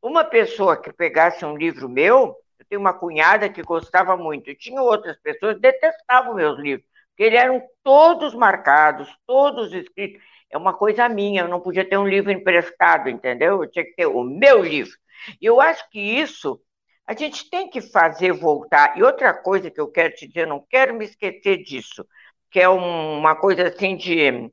Uma 0.01 0.23
pessoa 0.23 0.75
que 0.75 0.91
pegasse 0.91 1.45
um 1.45 1.55
livro 1.55 1.87
meu, 1.87 2.35
eu 2.59 2.65
tenho 2.67 2.81
uma 2.81 2.93
cunhada 2.93 3.47
que 3.49 3.61
gostava 3.61 4.17
muito, 4.17 4.49
e 4.49 4.55
tinha 4.55 4.81
outras 4.81 5.17
pessoas 5.21 5.55
que 5.55 5.61
detestavam 5.61 6.33
meus 6.33 6.59
livros, 6.59 6.85
porque 7.09 7.23
eles 7.23 7.39
eram 7.39 7.61
todos 7.83 8.33
marcados, 8.33 9.07
todos 9.27 9.71
escritos. 9.73 10.21
É 10.49 10.57
uma 10.57 10.73
coisa 10.73 11.07
minha, 11.07 11.43
eu 11.43 11.47
não 11.47 11.61
podia 11.61 11.87
ter 11.87 11.97
um 11.97 12.07
livro 12.07 12.31
emprestado, 12.31 13.09
entendeu? 13.09 13.63
Eu 13.63 13.69
tinha 13.69 13.85
que 13.85 13.93
ter 13.93 14.07
o 14.07 14.23
meu 14.23 14.61
livro. 14.61 14.97
E 15.39 15.45
eu 15.45 15.61
acho 15.61 15.87
que 15.89 15.99
isso 15.99 16.59
a 17.05 17.13
gente 17.13 17.49
tem 17.49 17.69
que 17.69 17.81
fazer 17.81 18.31
voltar. 18.31 18.97
E 18.97 19.03
outra 19.03 19.33
coisa 19.33 19.69
que 19.69 19.79
eu 19.79 19.87
quero 19.89 20.13
te 20.15 20.27
dizer, 20.27 20.47
não 20.47 20.65
quero 20.69 20.93
me 20.95 21.05
esquecer 21.05 21.57
disso, 21.57 22.05
que 22.49 22.59
é 22.59 22.67
uma 22.67 23.35
coisa 23.35 23.67
assim 23.67 23.95
de, 23.95 24.51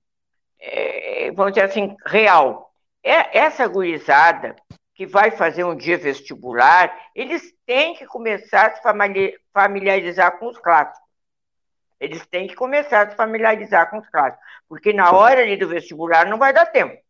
é, 0.60 1.30
vamos 1.32 1.52
dizer 1.52 1.66
assim, 1.66 1.96
real. 2.06 2.72
É, 3.02 3.38
essa 3.38 3.66
gurizada 3.66 4.56
que 4.98 5.06
vai 5.06 5.30
fazer 5.30 5.62
um 5.62 5.76
dia 5.76 5.96
vestibular, 5.96 6.92
eles 7.14 7.54
têm 7.64 7.94
que 7.94 8.04
começar 8.04 8.66
a 8.66 8.74
se 8.74 8.82
familiarizar 9.52 10.40
com 10.40 10.48
os 10.48 10.58
clássicos. 10.58 10.98
Eles 12.00 12.26
têm 12.26 12.48
que 12.48 12.56
começar 12.56 13.06
a 13.06 13.10
se 13.10 13.16
familiarizar 13.16 13.88
com 13.90 13.98
os 13.98 14.08
clássicos, 14.10 14.44
porque 14.68 14.92
na 14.92 15.12
hora 15.12 15.40
ali 15.40 15.56
do 15.56 15.68
vestibular 15.68 16.26
não 16.26 16.36
vai 16.36 16.52
dar 16.52 16.66
tempo. 16.66 17.00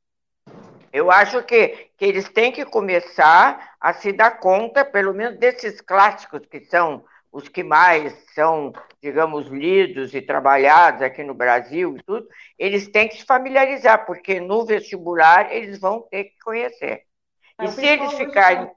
Eu 0.92 1.10
acho 1.10 1.42
que, 1.44 1.88
que 1.96 2.04
eles 2.04 2.28
têm 2.28 2.52
que 2.52 2.66
começar 2.66 3.76
a 3.80 3.94
se 3.94 4.12
dar 4.12 4.32
conta, 4.32 4.84
pelo 4.84 5.14
menos 5.14 5.38
desses 5.38 5.80
clássicos 5.80 6.42
que 6.44 6.60
são 6.66 7.02
os 7.32 7.48
que 7.48 7.62
mais 7.62 8.12
são, 8.34 8.70
digamos, 9.02 9.46
lidos 9.46 10.14
e 10.14 10.20
trabalhados 10.20 11.00
aqui 11.00 11.24
no 11.24 11.32
Brasil 11.32 11.96
e 11.96 12.02
tudo, 12.02 12.28
eles 12.58 12.86
têm 12.88 13.08
que 13.08 13.16
se 13.16 13.24
familiarizar, 13.24 14.04
porque 14.04 14.40
no 14.40 14.66
vestibular 14.66 15.50
eles 15.50 15.80
vão 15.80 16.02
ter 16.02 16.24
que 16.24 16.38
conhecer. 16.40 17.07
É, 17.58 17.64
e 17.64 17.68
se 17.68 17.84
eles 17.84 18.12
ficarem. 18.12 18.70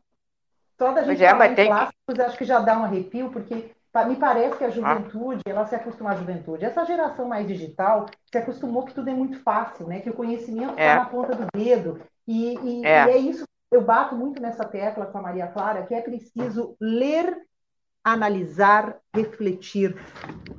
Toda 0.77 1.01
a 1.01 1.03
gente 1.03 1.23
é, 1.23 1.33
mas 1.33 1.55
tem 1.55 1.67
clássicos, 1.67 2.15
que... 2.15 2.21
acho 2.21 2.37
que 2.37 2.45
já 2.45 2.59
dá 2.59 2.79
um 2.79 2.83
arrepio, 2.83 3.29
porque 3.29 3.71
me 4.07 4.15
parece 4.15 4.57
que 4.57 4.63
a 4.63 4.67
ah. 4.67 4.71
juventude, 4.71 5.41
ela 5.45 5.65
se 5.65 5.75
acostuma 5.75 6.11
à 6.11 6.15
juventude. 6.15 6.65
Essa 6.65 6.85
geração 6.85 7.27
mais 7.27 7.47
digital 7.47 8.07
se 8.31 8.37
acostumou 8.37 8.85
que 8.85 8.93
tudo 8.93 9.09
é 9.09 9.13
muito 9.13 9.39
fácil, 9.43 9.85
né? 9.87 9.99
Que 9.99 10.09
o 10.09 10.13
conhecimento 10.13 10.71
está 10.71 10.81
é. 10.81 10.95
na 10.95 11.05
ponta 11.05 11.35
do 11.35 11.45
dedo. 11.53 12.01
E, 12.27 12.57
e, 12.57 12.85
é. 12.85 13.05
e 13.05 13.09
é 13.11 13.17
isso, 13.17 13.43
eu 13.71 13.81
bato 13.81 14.15
muito 14.15 14.41
nessa 14.41 14.65
tecla 14.65 15.05
com 15.05 15.17
a 15.17 15.21
Maria 15.21 15.47
Clara, 15.47 15.83
que 15.83 15.93
é 15.93 16.01
preciso 16.01 16.75
ler, 16.79 17.37
analisar, 18.03 18.97
refletir. 19.13 19.95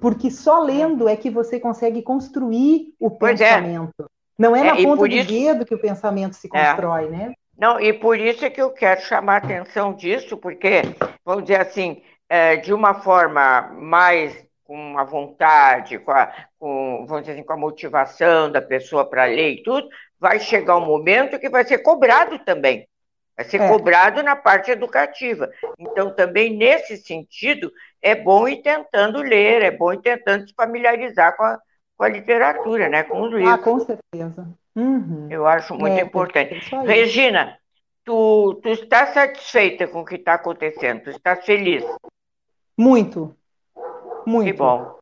Porque 0.00 0.30
só 0.30 0.60
lendo 0.60 1.08
é 1.08 1.16
que 1.16 1.30
você 1.30 1.58
consegue 1.58 2.02
construir 2.02 2.94
o 3.00 3.10
pois 3.10 3.40
é. 3.40 3.54
pensamento. 3.54 4.02
É. 4.02 4.04
Não 4.38 4.56
é 4.56 4.62
na 4.62 4.78
é, 4.78 4.82
ponta 4.82 5.02
do 5.02 5.06
isso... 5.08 5.28
dedo 5.28 5.66
que 5.66 5.74
o 5.74 5.80
pensamento 5.80 6.34
se 6.34 6.48
é. 6.48 6.50
constrói, 6.50 7.08
né? 7.10 7.34
Não, 7.56 7.80
e 7.80 7.92
por 7.92 8.18
isso 8.18 8.44
é 8.44 8.50
que 8.50 8.60
eu 8.60 8.70
quero 8.70 9.02
chamar 9.02 9.34
a 9.34 9.36
atenção 9.38 9.94
disso, 9.94 10.36
porque, 10.36 10.82
vamos 11.24 11.44
dizer 11.44 11.60
assim, 11.60 12.02
é, 12.28 12.56
de 12.56 12.72
uma 12.72 12.94
forma 12.94 13.70
mais 13.74 14.46
com 14.64 14.98
a 14.98 15.04
vontade, 15.04 15.98
com 15.98 16.10
a, 16.10 16.32
com, 16.58 17.04
vamos 17.06 17.22
dizer 17.22 17.32
assim, 17.32 17.44
com 17.44 17.52
a 17.52 17.58
motivação 17.58 18.50
da 18.50 18.62
pessoa 18.62 19.04
para 19.04 19.26
ler 19.26 19.50
e 19.50 19.62
tudo, 19.62 19.86
vai 20.18 20.40
chegar 20.40 20.78
um 20.78 20.86
momento 20.86 21.38
que 21.38 21.50
vai 21.50 21.64
ser 21.64 21.78
cobrado 21.78 22.38
também. 22.38 22.88
Vai 23.36 23.44
ser 23.44 23.60
é. 23.60 23.68
cobrado 23.68 24.22
na 24.22 24.36
parte 24.36 24.70
educativa. 24.70 25.50
Então, 25.78 26.14
também 26.14 26.56
nesse 26.56 26.96
sentido, 26.96 27.70
é 28.00 28.14
bom 28.14 28.46
ir 28.46 28.62
tentando 28.62 29.20
ler, 29.20 29.62
é 29.62 29.70
bom 29.70 29.92
ir 29.92 30.00
tentando 30.00 30.46
se 30.48 30.54
familiarizar 30.54 31.36
com 31.36 31.42
a, 31.42 31.58
com 31.96 32.04
a 32.04 32.08
literatura, 32.08 32.88
né? 32.88 33.02
com 33.02 33.22
os 33.22 33.32
livros. 33.32 33.52
Ah, 33.52 33.58
com 33.58 33.78
certeza. 33.80 34.48
Uhum. 34.74 35.28
Eu 35.30 35.46
acho 35.46 35.74
muito 35.74 35.98
é, 35.98 36.02
importante. 36.02 36.54
Regina, 36.84 37.58
tu, 38.04 38.58
tu 38.62 38.68
está 38.68 39.06
satisfeita 39.06 39.86
com 39.86 40.00
o 40.00 40.04
que 40.04 40.16
está 40.16 40.34
acontecendo? 40.34 41.04
Tu 41.04 41.10
está 41.10 41.36
feliz? 41.36 41.84
Muito. 42.76 43.34
Muito. 44.26 44.46
Que 44.46 44.52
bom. 44.52 44.98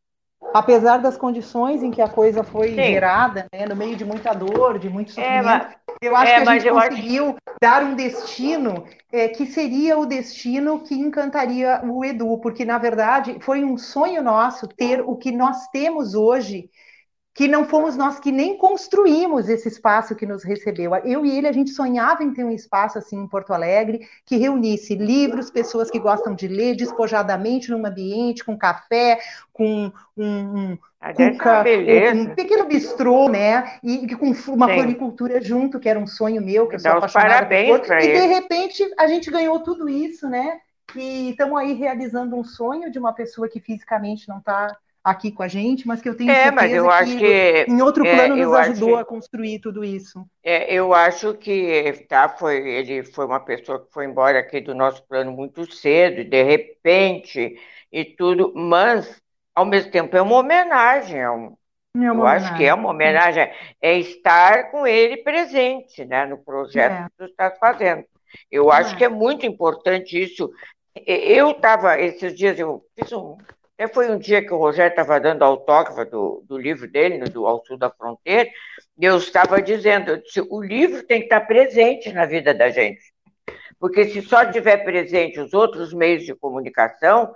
apesar 0.52 0.98
das 0.98 1.16
condições 1.16 1.82
em 1.82 1.90
que 1.90 2.02
a 2.02 2.08
coisa 2.08 2.42
foi 2.42 2.70
Sim. 2.70 2.74
gerada, 2.76 3.46
né, 3.52 3.66
no 3.66 3.76
meio 3.76 3.94
de 3.94 4.04
muita 4.04 4.32
dor, 4.32 4.78
de 4.78 4.88
muito 4.88 5.12
sofrimento, 5.12 5.38
é, 5.38 5.42
mas, 5.44 5.76
eu 6.00 6.16
acho 6.16 6.32
é, 6.32 6.34
que 6.42 6.48
a 6.48 6.52
gente 6.58 6.70
conseguiu 6.70 7.26
acho... 7.28 7.36
dar 7.60 7.82
um 7.82 7.94
destino 7.94 8.86
é, 9.12 9.28
que 9.28 9.46
seria 9.46 9.98
o 9.98 10.06
destino 10.06 10.80
que 10.80 10.94
encantaria 10.94 11.82
o 11.84 12.04
Edu, 12.04 12.38
porque 12.38 12.64
na 12.64 12.78
verdade 12.78 13.36
foi 13.40 13.62
um 13.62 13.76
sonho 13.76 14.22
nosso 14.22 14.66
ter 14.66 15.00
o 15.02 15.16
que 15.16 15.30
nós 15.30 15.68
temos 15.68 16.14
hoje 16.14 16.70
que 17.40 17.48
não 17.48 17.64
fomos 17.64 17.96
nós 17.96 18.20
que 18.20 18.30
nem 18.30 18.54
construímos 18.58 19.48
esse 19.48 19.66
espaço 19.66 20.14
que 20.14 20.26
nos 20.26 20.44
recebeu. 20.44 20.94
Eu 20.96 21.24
e 21.24 21.38
ele, 21.38 21.48
a 21.48 21.52
gente 21.52 21.70
sonhava 21.70 22.22
em 22.22 22.34
ter 22.34 22.44
um 22.44 22.50
espaço 22.50 22.98
assim 22.98 23.16
em 23.16 23.26
Porto 23.26 23.54
Alegre 23.54 24.06
que 24.26 24.36
reunisse 24.36 24.94
livros, 24.94 25.50
pessoas 25.50 25.90
que 25.90 25.98
gostam 25.98 26.34
de 26.34 26.46
ler 26.46 26.76
despojadamente 26.76 27.70
num 27.70 27.86
ambiente, 27.86 28.44
com 28.44 28.58
café, 28.58 29.20
com 29.54 29.90
um, 30.18 30.22
um, 30.22 30.78
cuca, 31.14 31.64
um 32.14 32.34
pequeno 32.34 32.66
bistrô, 32.66 33.30
né? 33.30 33.78
E, 33.82 34.14
com 34.16 34.26
uma 34.52 34.68
Sim. 34.68 34.74
floricultura 34.74 35.40
junto, 35.40 35.80
que 35.80 35.88
era 35.88 35.98
um 35.98 36.06
sonho 36.06 36.42
meu, 36.42 36.68
que 36.68 36.74
eu 36.74 36.80
sou 36.80 36.92
apaixonada 36.92 37.34
parabéns 37.36 37.86
por. 37.86 37.96
E 38.00 38.12
de 38.12 38.26
repente 38.26 38.94
a 38.98 39.06
gente 39.06 39.30
ganhou 39.30 39.60
tudo 39.60 39.88
isso, 39.88 40.28
né? 40.28 40.60
E 40.94 41.30
estamos 41.30 41.58
aí 41.58 41.72
realizando 41.72 42.36
um 42.36 42.44
sonho 42.44 42.92
de 42.92 42.98
uma 42.98 43.14
pessoa 43.14 43.48
que 43.48 43.60
fisicamente 43.60 44.28
não 44.28 44.40
está 44.40 44.76
aqui 45.02 45.32
com 45.32 45.42
a 45.42 45.48
gente, 45.48 45.86
mas 45.86 46.00
que 46.00 46.08
eu 46.08 46.16
tenho 46.16 46.30
é, 46.30 46.34
certeza 46.34 46.54
mas 46.54 46.72
eu 46.72 46.90
acho 46.90 47.16
que, 47.16 47.66
em 47.68 47.82
outro 47.82 48.06
é, 48.06 48.14
plano 48.14 48.34
é, 48.34 48.44
nos 48.44 48.54
ajudou 48.54 48.94
que, 48.94 49.00
a 49.00 49.04
construir 49.04 49.58
tudo 49.58 49.84
isso. 49.84 50.26
É, 50.42 50.72
eu 50.72 50.92
acho 50.92 51.34
que 51.34 52.04
tá, 52.08 52.28
foi, 52.28 52.56
ele 52.56 53.02
foi 53.04 53.24
uma 53.24 53.40
pessoa 53.40 53.84
que 53.84 53.92
foi 53.92 54.04
embora 54.04 54.38
aqui 54.38 54.60
do 54.60 54.74
nosso 54.74 55.02
plano 55.06 55.32
muito 55.32 55.70
cedo, 55.72 56.24
de 56.24 56.42
repente, 56.42 57.58
e 57.90 58.04
tudo, 58.04 58.52
mas 58.54 59.20
ao 59.54 59.64
mesmo 59.64 59.90
tempo 59.90 60.16
é 60.16 60.22
uma 60.22 60.36
homenagem. 60.36 61.18
É 61.18 61.30
um, 61.30 61.56
é 61.96 62.06
eu 62.06 62.12
homenagem. 62.12 62.46
acho 62.46 62.56
que 62.56 62.64
é 62.64 62.74
uma 62.74 62.90
homenagem, 62.90 63.50
é 63.80 63.98
estar 63.98 64.70
com 64.70 64.86
ele 64.86 65.18
presente 65.18 66.04
né, 66.04 66.26
no 66.26 66.38
projeto 66.38 66.92
é. 66.92 67.04
que 67.04 67.10
tu 67.16 67.24
estás 67.24 67.58
fazendo. 67.58 68.04
Eu 68.50 68.70
acho 68.70 68.96
que 68.96 69.04
é 69.04 69.08
muito 69.08 69.44
importante 69.44 70.22
isso. 70.22 70.52
Eu 70.94 71.52
estava, 71.52 72.00
esses 72.00 72.36
dias, 72.36 72.58
eu 72.58 72.84
fiz 72.94 73.12
um, 73.12 73.36
até 73.80 73.88
foi 73.88 74.10
um 74.10 74.18
dia 74.18 74.44
que 74.44 74.52
o 74.52 74.58
Rogério 74.58 74.90
estava 74.90 75.18
dando 75.18 75.42
autógrafo 75.42 76.04
do, 76.04 76.44
do 76.46 76.58
livro 76.58 76.86
dele, 76.86 77.24
do 77.24 77.46
Ao 77.46 77.64
Sul 77.64 77.78
da 77.78 77.88
Fronteira, 77.88 78.50
e 78.98 79.06
eu 79.06 79.16
estava 79.16 79.62
dizendo, 79.62 80.10
eu 80.10 80.16
disse, 80.18 80.42
o 80.50 80.60
livro 80.60 81.02
tem 81.02 81.20
que 81.20 81.24
estar 81.24 81.40
presente 81.40 82.12
na 82.12 82.26
vida 82.26 82.52
da 82.52 82.68
gente. 82.68 83.00
Porque 83.78 84.04
se 84.04 84.20
só 84.20 84.44
tiver 84.44 84.84
presente 84.84 85.40
os 85.40 85.54
outros 85.54 85.94
meios 85.94 86.26
de 86.26 86.34
comunicação, 86.34 87.34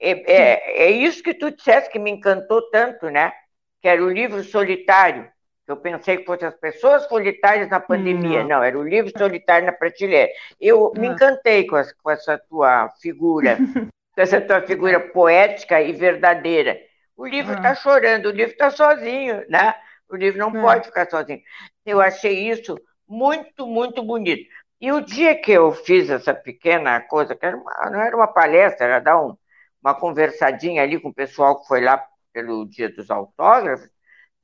é, 0.00 0.32
é, 0.32 0.86
é 0.86 0.90
isso 0.90 1.22
que 1.22 1.32
tu 1.32 1.52
disseste 1.52 1.92
que 1.92 2.00
me 2.00 2.10
encantou 2.10 2.68
tanto, 2.70 3.08
né? 3.08 3.32
Que 3.80 3.86
era 3.86 4.02
o 4.02 4.10
livro 4.10 4.42
solitário. 4.42 5.30
Eu 5.64 5.76
pensei 5.76 6.16
que 6.16 6.24
fossem 6.24 6.48
as 6.48 6.56
pessoas 6.56 7.04
solitárias 7.04 7.70
na 7.70 7.78
pandemia. 7.78 8.40
Não, 8.42 8.48
não 8.48 8.62
era 8.64 8.76
o 8.76 8.82
livro 8.82 9.12
solitário 9.16 9.64
na 9.64 9.72
prateleira. 9.72 10.32
Eu 10.60 10.92
me 10.96 11.06
encantei 11.06 11.64
com, 11.68 11.80
com 12.02 12.10
essa 12.10 12.36
tua 12.36 12.88
figura 13.00 13.58
essa 14.16 14.40
tua 14.40 14.62
figura 14.62 15.00
poética 15.00 15.80
e 15.80 15.92
verdadeira. 15.92 16.78
O 17.16 17.26
livro 17.26 17.54
está 17.54 17.70
ah. 17.70 17.74
chorando, 17.74 18.26
o 18.26 18.32
livro 18.32 18.52
está 18.52 18.70
sozinho, 18.70 19.44
né? 19.48 19.74
O 20.08 20.16
livro 20.16 20.38
não 20.38 20.56
é. 20.56 20.60
pode 20.60 20.86
ficar 20.86 21.08
sozinho. 21.08 21.40
Eu 21.84 22.00
achei 22.00 22.50
isso 22.50 22.76
muito, 23.08 23.66
muito 23.66 24.02
bonito. 24.02 24.48
E 24.80 24.92
o 24.92 25.00
dia 25.00 25.34
que 25.34 25.52
eu 25.52 25.72
fiz 25.72 26.10
essa 26.10 26.34
pequena 26.34 27.00
coisa, 27.00 27.34
que 27.34 27.46
era 27.46 27.56
uma, 27.56 27.90
não 27.90 28.00
era 28.00 28.16
uma 28.16 28.26
palestra, 28.26 28.86
era 28.86 28.98
dar 29.00 29.20
um, 29.20 29.36
uma 29.82 29.94
conversadinha 29.94 30.82
ali 30.82 31.00
com 31.00 31.08
o 31.08 31.14
pessoal 31.14 31.60
que 31.60 31.68
foi 31.68 31.80
lá 31.80 32.04
pelo 32.32 32.66
Dia 32.66 32.90
dos 32.90 33.10
Autógrafos, 33.10 33.88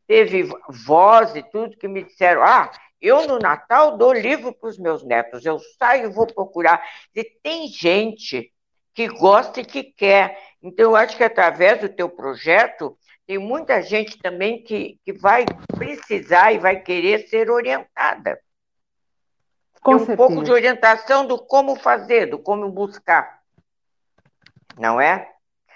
teve 0.06 0.48
voz 0.68 1.34
e 1.34 1.42
tudo 1.42 1.76
que 1.76 1.88
me 1.88 2.04
disseram: 2.04 2.42
ah, 2.42 2.70
eu 3.00 3.26
no 3.26 3.38
Natal 3.38 3.96
dou 3.96 4.12
livro 4.12 4.52
para 4.52 4.68
os 4.68 4.78
meus 4.78 5.04
netos, 5.04 5.44
eu 5.44 5.58
saio 5.78 6.10
e 6.10 6.12
vou 6.12 6.26
procurar. 6.26 6.82
E 7.14 7.24
tem 7.24 7.66
gente 7.68 8.52
que 8.94 9.08
gosta 9.08 9.60
e 9.60 9.64
que 9.64 9.82
quer. 9.82 10.38
Então, 10.62 10.86
eu 10.86 10.96
acho 10.96 11.16
que 11.16 11.24
através 11.24 11.80
do 11.80 11.88
teu 11.88 12.08
projeto, 12.08 12.96
tem 13.26 13.38
muita 13.38 13.80
gente 13.80 14.18
também 14.18 14.62
que, 14.62 14.98
que 15.04 15.12
vai 15.12 15.44
precisar 15.76 16.52
e 16.52 16.58
vai 16.58 16.80
querer 16.80 17.28
ser 17.28 17.50
orientada. 17.50 18.40
Com 19.80 19.92
tem 19.92 19.94
um 19.94 20.06
certeza. 20.06 20.16
pouco 20.16 20.42
de 20.42 20.50
orientação 20.50 21.26
do 21.26 21.38
como 21.38 21.76
fazer, 21.76 22.26
do 22.26 22.38
como 22.38 22.68
buscar. 22.70 23.40
Não 24.76 25.00
é? 25.00 25.30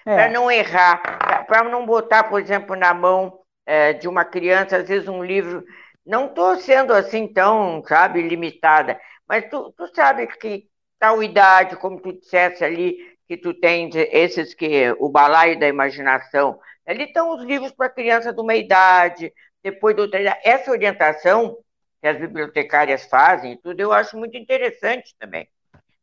é. 0.05 0.15
Para 0.15 0.29
não 0.31 0.51
errar, 0.51 1.47
para 1.47 1.65
não 1.65 1.87
botar, 1.87 2.25
por 2.25 2.41
exemplo, 2.41 2.77
na 2.77 2.93
mão 2.93 3.41
é, 3.65 3.93
de 3.93 4.09
uma 4.09 4.25
criança, 4.25 4.77
às 4.77 4.89
vezes, 4.89 5.09
um 5.09 5.25
livro. 5.25 5.65
Não 6.05 6.27
estou 6.27 6.57
sendo 6.57 6.93
assim 6.93 7.27
tão, 7.27 7.83
sabe, 7.87 8.21
limitada, 8.21 9.01
mas 9.27 9.49
tu, 9.49 9.73
tu 9.77 9.87
sabe 9.95 10.27
que 10.27 10.69
tal 10.99 11.23
idade, 11.23 11.77
como 11.77 12.01
tu 12.01 12.13
disseste 12.13 12.65
ali, 12.65 12.97
que 13.27 13.37
tu 13.37 13.55
tens 13.55 13.95
esses 13.95 14.55
que 14.55 14.95
o 14.99 15.09
balaio 15.09 15.59
da 15.59 15.69
imaginação, 15.69 16.59
ali 16.87 17.05
estão 17.05 17.35
os 17.35 17.43
livros 17.45 17.73
para 17.73 17.89
criança 17.89 18.33
de 18.33 18.41
uma 18.41 18.55
idade, 18.55 19.33
depois 19.63 19.95
de 19.95 20.03
outra 20.03 20.21
idade. 20.21 20.41
Essa 20.45 20.71
orientação 20.71 21.57
que 22.01 22.09
as 22.09 22.19
bibliotecárias 22.19 23.07
fazem 23.07 23.57
tudo, 23.57 23.81
eu 23.81 23.93
acho 23.93 24.17
muito 24.17 24.37
interessante 24.37 25.15
também. 25.19 25.49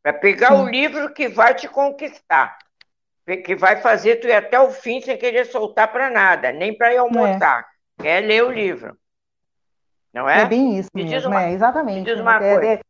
Para 0.02 0.12
pegar 0.12 0.48
Sim. 0.48 0.62
o 0.62 0.68
livro 0.68 1.14
que 1.14 1.28
vai 1.28 1.54
te 1.54 1.68
conquistar, 1.68 2.58
que 3.44 3.54
vai 3.54 3.80
fazer 3.80 4.16
tu 4.16 4.26
ir 4.26 4.32
até 4.32 4.58
o 4.58 4.72
fim 4.72 5.00
sem 5.00 5.16
querer 5.16 5.46
soltar 5.46 5.92
para 5.92 6.10
nada, 6.10 6.50
nem 6.50 6.76
para 6.76 6.92
ir 6.92 6.96
almoçar. 6.96 7.64
É. 8.02 8.18
é 8.18 8.20
ler 8.20 8.42
o 8.42 8.50
livro. 8.50 8.98
Não 10.12 10.28
é? 10.28 10.42
É 10.42 10.44
bem 10.44 10.78
isso 10.78 10.90
me 10.92 11.04
mesmo, 11.04 11.30
uma, 11.30 11.44
é, 11.44 11.52
exatamente. 11.52 12.00
Me 12.00 12.04
diz 12.04 12.20
uma 12.20 12.44
é, 12.44 12.58
coisa. 12.58 12.80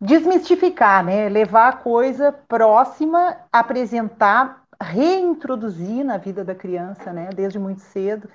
É, 0.00 0.06
desmistificar, 0.06 1.04
né? 1.04 1.28
Levar 1.28 1.68
a 1.68 1.76
coisa 1.76 2.32
próxima, 2.32 3.36
apresentar, 3.52 4.62
reintroduzir 4.80 6.04
na 6.04 6.16
vida 6.16 6.44
da 6.44 6.54
criança, 6.54 7.12
né? 7.12 7.30
Desde 7.34 7.58
muito 7.58 7.80
cedo. 7.80 8.28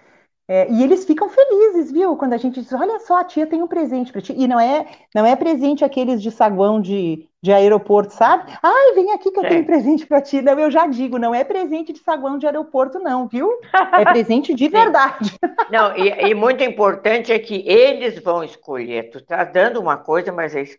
É, 0.47 0.69
e 0.69 0.83
eles 0.83 1.05
ficam 1.05 1.29
felizes, 1.29 1.93
viu? 1.93 2.17
Quando 2.17 2.33
a 2.33 2.37
gente 2.37 2.59
diz, 2.59 2.73
olha 2.73 2.99
só, 2.99 3.19
a 3.19 3.23
tia 3.23 3.47
tem 3.47 3.63
um 3.63 3.67
presente 3.67 4.11
para 4.11 4.19
ti. 4.19 4.33
E 4.35 4.49
não 4.49 4.59
é, 4.59 4.85
não 5.15 5.25
é 5.25 5.33
presente 5.33 5.85
aqueles 5.85 6.21
de 6.21 6.29
saguão 6.29 6.81
de, 6.81 7.25
de 7.41 7.53
aeroporto, 7.53 8.13
sabe? 8.13 8.51
Ai, 8.61 8.93
vem 8.93 9.13
aqui 9.13 9.31
que 9.31 9.39
eu 9.39 9.45
é. 9.45 9.47
tenho 9.47 9.65
presente 9.65 10.05
para 10.05 10.19
ti. 10.19 10.41
Não, 10.41 10.59
eu 10.59 10.69
já 10.69 10.87
digo, 10.87 11.17
não 11.17 11.33
é 11.33 11.45
presente 11.45 11.93
de 11.93 11.99
saguão 11.99 12.37
de 12.37 12.45
aeroporto, 12.45 12.99
não, 12.99 13.29
viu? 13.29 13.49
É 13.93 14.03
presente 14.03 14.53
de 14.53 14.67
verdade. 14.69 15.39
Não, 15.71 15.95
e, 15.95 16.09
e, 16.09 16.33
muito 16.33 16.61
importante 16.65 17.31
é 17.31 17.39
que 17.39 17.63
eles 17.65 18.21
vão 18.21 18.43
escolher. 18.43 19.09
Tu 19.09 19.23
tá 19.23 19.45
dando 19.45 19.79
uma 19.79 19.95
coisa, 19.95 20.33
mas 20.33 20.53
eles 20.53 20.77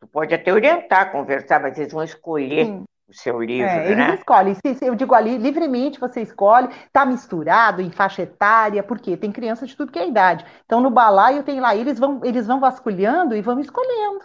Tu 0.00 0.06
pode 0.06 0.34
até 0.34 0.52
orientar, 0.52 1.12
conversar, 1.12 1.60
mas 1.60 1.78
eles 1.78 1.92
vão 1.92 2.02
escolher 2.02 2.66
Sim. 2.66 2.84
o 3.08 3.14
seu 3.14 3.40
livro, 3.42 3.68
é, 3.68 3.86
Eles 3.86 3.96
né? 3.96 4.14
escolhem. 4.14 4.56
Eu 4.82 4.94
digo 4.94 5.14
ali, 5.14 5.36
livremente 5.36 6.00
você 6.00 6.22
escolhe, 6.22 6.68
tá 6.92 7.04
misturado 7.04 7.82
em 7.82 7.90
faixa 7.90 8.22
etária, 8.22 8.82
porque 8.82 9.16
tem 9.16 9.32
criança 9.32 9.66
de 9.66 9.76
tudo 9.76 9.92
que 9.92 9.98
é 9.98 10.08
idade. 10.08 10.44
Então, 10.64 10.80
no 10.80 10.90
balaio 10.90 11.42
tem 11.42 11.60
lá, 11.60 11.74
eles 11.74 11.98
vão, 11.98 12.20
eles 12.24 12.46
vão 12.46 12.60
vasculhando 12.60 13.36
e 13.36 13.42
vão 13.42 13.60
escolhendo. 13.60 14.24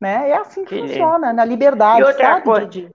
Né? 0.00 0.30
É 0.30 0.36
assim 0.36 0.64
que, 0.64 0.74
que 0.74 0.80
funciona, 0.80 1.32
na 1.32 1.44
liberdade, 1.44 2.00
e 2.00 2.04
outra 2.04 2.26
sabe, 2.26 2.44
coisa, 2.44 2.90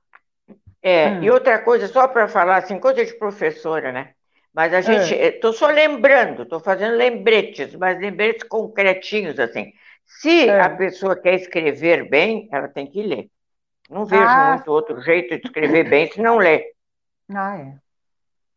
É, 0.82 1.10
hum. 1.10 1.24
e 1.24 1.32
outra 1.32 1.60
coisa, 1.60 1.88
só 1.88 2.08
para 2.08 2.28
falar 2.28 2.58
assim, 2.58 2.80
coisa 2.80 3.04
de 3.04 3.14
professora, 3.14 3.92
né? 3.92 4.14
Mas 4.54 4.74
a 4.74 4.82
gente, 4.82 5.14
estou 5.14 5.52
é. 5.52 5.54
só 5.54 5.68
lembrando, 5.68 6.44
estou 6.44 6.60
fazendo 6.60 6.96
lembretes, 6.96 7.76
mas 7.76 8.00
lembretes 8.00 8.44
concretinhos, 8.44 9.40
assim. 9.40 9.72
Se 10.10 10.50
é. 10.50 10.60
a 10.60 10.70
pessoa 10.70 11.16
quer 11.16 11.36
escrever 11.36 12.10
bem, 12.10 12.50
ela 12.52 12.68
tem 12.68 12.88
que 12.88 13.02
ler. 13.02 13.30
Não 13.90 14.06
vejo 14.06 14.24
ah, 14.24 14.56
muito 14.56 14.72
outro 14.72 15.00
jeito 15.02 15.40
de 15.40 15.48
escrever 15.48 15.88
bem 15.90 16.12
se 16.12 16.22
não 16.22 16.38
ler. 16.38 16.66
Ah, 17.34 17.58
é. 17.58 17.76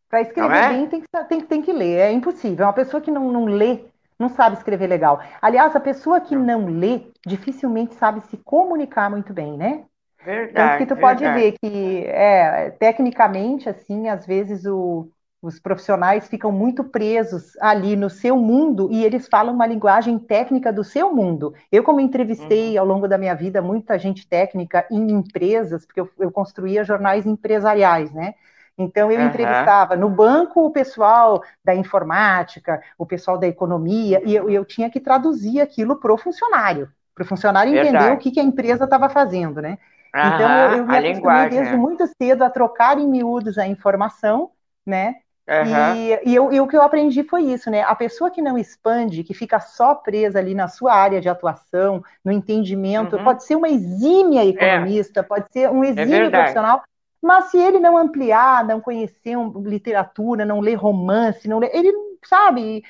Para 0.09 0.21
escrever 0.21 0.55
é? 0.55 0.69
bem 0.69 0.87
tem 0.87 1.01
que, 1.01 1.07
tem, 1.27 1.41
tem 1.41 1.61
que 1.61 1.71
ler, 1.71 1.99
é 1.99 2.11
impossível. 2.11 2.65
Uma 2.65 2.73
pessoa 2.73 3.01
que 3.01 3.09
não, 3.11 3.31
não 3.31 3.45
lê 3.45 3.85
não 4.19 4.29
sabe 4.29 4.57
escrever 4.57 4.87
legal. 4.87 5.21
Aliás, 5.41 5.75
a 5.75 5.79
pessoa 5.79 6.21
que 6.21 6.35
não 6.35 6.67
lê 6.67 7.07
dificilmente 7.25 7.95
sabe 7.95 8.21
se 8.21 8.37
comunicar 8.37 9.09
muito 9.09 9.33
bem, 9.33 9.57
né? 9.57 9.85
Verdade. 10.23 10.53
Tanto 10.53 10.77
que 10.77 10.85
tu 10.85 10.95
verdade. 10.95 11.23
pode 11.23 11.33
ver 11.33 11.57
que, 11.59 12.05
é, 12.07 12.71
tecnicamente, 12.71 13.67
assim, 13.67 14.07
às 14.07 14.25
vezes 14.25 14.65
o, 14.65 15.09
os 15.43 15.59
profissionais 15.59 16.29
ficam 16.29 16.53
muito 16.53 16.85
presos 16.85 17.57
ali 17.59 17.97
no 17.97 18.09
seu 18.09 18.37
mundo 18.37 18.87
e 18.89 19.03
eles 19.03 19.27
falam 19.27 19.53
uma 19.53 19.67
linguagem 19.67 20.17
técnica 20.17 20.71
do 20.71 20.85
seu 20.85 21.13
mundo. 21.13 21.53
Eu, 21.69 21.83
como 21.83 21.99
entrevistei 21.99 22.75
uhum. 22.75 22.79
ao 22.79 22.85
longo 22.85 23.09
da 23.09 23.17
minha 23.17 23.35
vida 23.35 23.61
muita 23.61 23.99
gente 23.99 24.25
técnica 24.25 24.87
em 24.89 25.11
empresas, 25.11 25.85
porque 25.85 25.99
eu, 25.99 26.09
eu 26.17 26.31
construía 26.31 26.85
jornais 26.85 27.25
empresariais, 27.25 28.09
né? 28.13 28.35
Então, 28.77 29.11
eu 29.11 29.19
uhum. 29.19 29.27
entrevistava 29.27 29.97
no 29.97 30.09
banco 30.09 30.65
o 30.65 30.71
pessoal 30.71 31.43
da 31.63 31.75
informática, 31.75 32.81
o 32.97 33.05
pessoal 33.05 33.37
da 33.37 33.45
economia, 33.45 34.21
e 34.25 34.33
eu, 34.33 34.49
eu 34.49 34.63
tinha 34.63 34.89
que 34.89 34.99
traduzir 34.99 35.59
aquilo 35.59 35.97
para 35.97 36.13
o 36.13 36.17
funcionário, 36.17 36.89
para 37.13 37.23
o 37.23 37.27
funcionário 37.27 37.73
Verdade. 37.73 37.95
entender 37.95 38.13
o 38.13 38.17
que, 38.17 38.31
que 38.31 38.39
a 38.39 38.43
empresa 38.43 38.85
estava 38.85 39.09
fazendo, 39.09 39.61
né? 39.61 39.77
Uhum. 40.15 40.21
Então, 40.21 40.49
eu, 40.49 40.77
eu 40.77 40.85
me 40.87 40.97
acostumei 40.97 41.49
desde 41.49 41.73
né? 41.73 41.77
muito 41.77 42.07
cedo 42.17 42.43
a 42.43 42.49
trocar 42.49 42.97
em 42.97 43.07
miúdos 43.07 43.57
a 43.57 43.67
informação, 43.67 44.49
né? 44.85 45.15
Uhum. 45.47 45.95
E, 45.95 46.29
e, 46.29 46.35
eu, 46.35 46.53
e, 46.53 46.61
o 46.61 46.67
que 46.67 46.75
eu 46.75 46.81
aprendi 46.81 47.21
foi 47.23 47.43
isso, 47.43 47.69
né? 47.69 47.81
A 47.81 47.93
pessoa 47.93 48.31
que 48.31 48.41
não 48.41 48.57
expande, 48.57 49.23
que 49.23 49.33
fica 49.33 49.59
só 49.59 49.93
presa 49.93 50.39
ali 50.39 50.55
na 50.55 50.69
sua 50.69 50.93
área 50.93 51.19
de 51.19 51.27
atuação, 51.27 52.01
no 52.23 52.31
entendimento, 52.31 53.17
uhum. 53.17 53.23
pode 53.25 53.43
ser 53.43 53.55
uma 53.55 53.67
exímia 53.67 54.45
economista, 54.45 55.19
é. 55.19 55.23
pode 55.23 55.51
ser 55.51 55.69
um 55.69 55.83
é 55.83 55.89
exímio 55.89 56.27
é 56.27 56.29
profissional, 56.29 56.81
mas 57.21 57.45
se 57.45 57.57
ele 57.57 57.79
não 57.79 57.97
ampliar, 57.97 58.65
não 58.65 58.79
conhecer 58.79 59.35
literatura, 59.65 60.45
não 60.45 60.61
ler 60.61 60.75
romance, 60.75 61.47
não 61.47 61.59
ler, 61.59 61.71
ele 61.73 61.91
sabe 62.23 62.83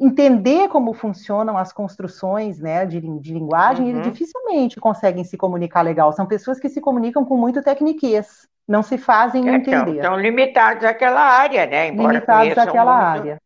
entender 0.00 0.68
como 0.68 0.94
funcionam 0.94 1.58
as 1.58 1.72
construções 1.72 2.60
né, 2.60 2.86
de, 2.86 3.00
de 3.00 3.32
linguagem, 3.34 3.84
uhum. 3.84 3.90
eles 3.90 4.04
dificilmente 4.04 4.80
conseguem 4.80 5.24
se 5.24 5.36
comunicar 5.36 5.82
legal. 5.82 6.12
São 6.12 6.24
pessoas 6.24 6.58
que 6.58 6.68
se 6.68 6.80
comunicam 6.80 7.24
com 7.26 7.36
muito 7.36 7.62
tecniquez 7.62 8.48
não 8.68 8.82
se 8.82 8.98
fazem 8.98 9.48
é, 9.48 9.54
entender. 9.54 9.96
Estão 9.96 10.20
limitados 10.20 10.84
àquela 10.84 11.22
área, 11.22 11.64
né? 11.64 11.88
Embora 11.88 12.12
limitados 12.12 12.58
àquela 12.58 12.92
muito, 12.92 13.20
área. 13.20 13.42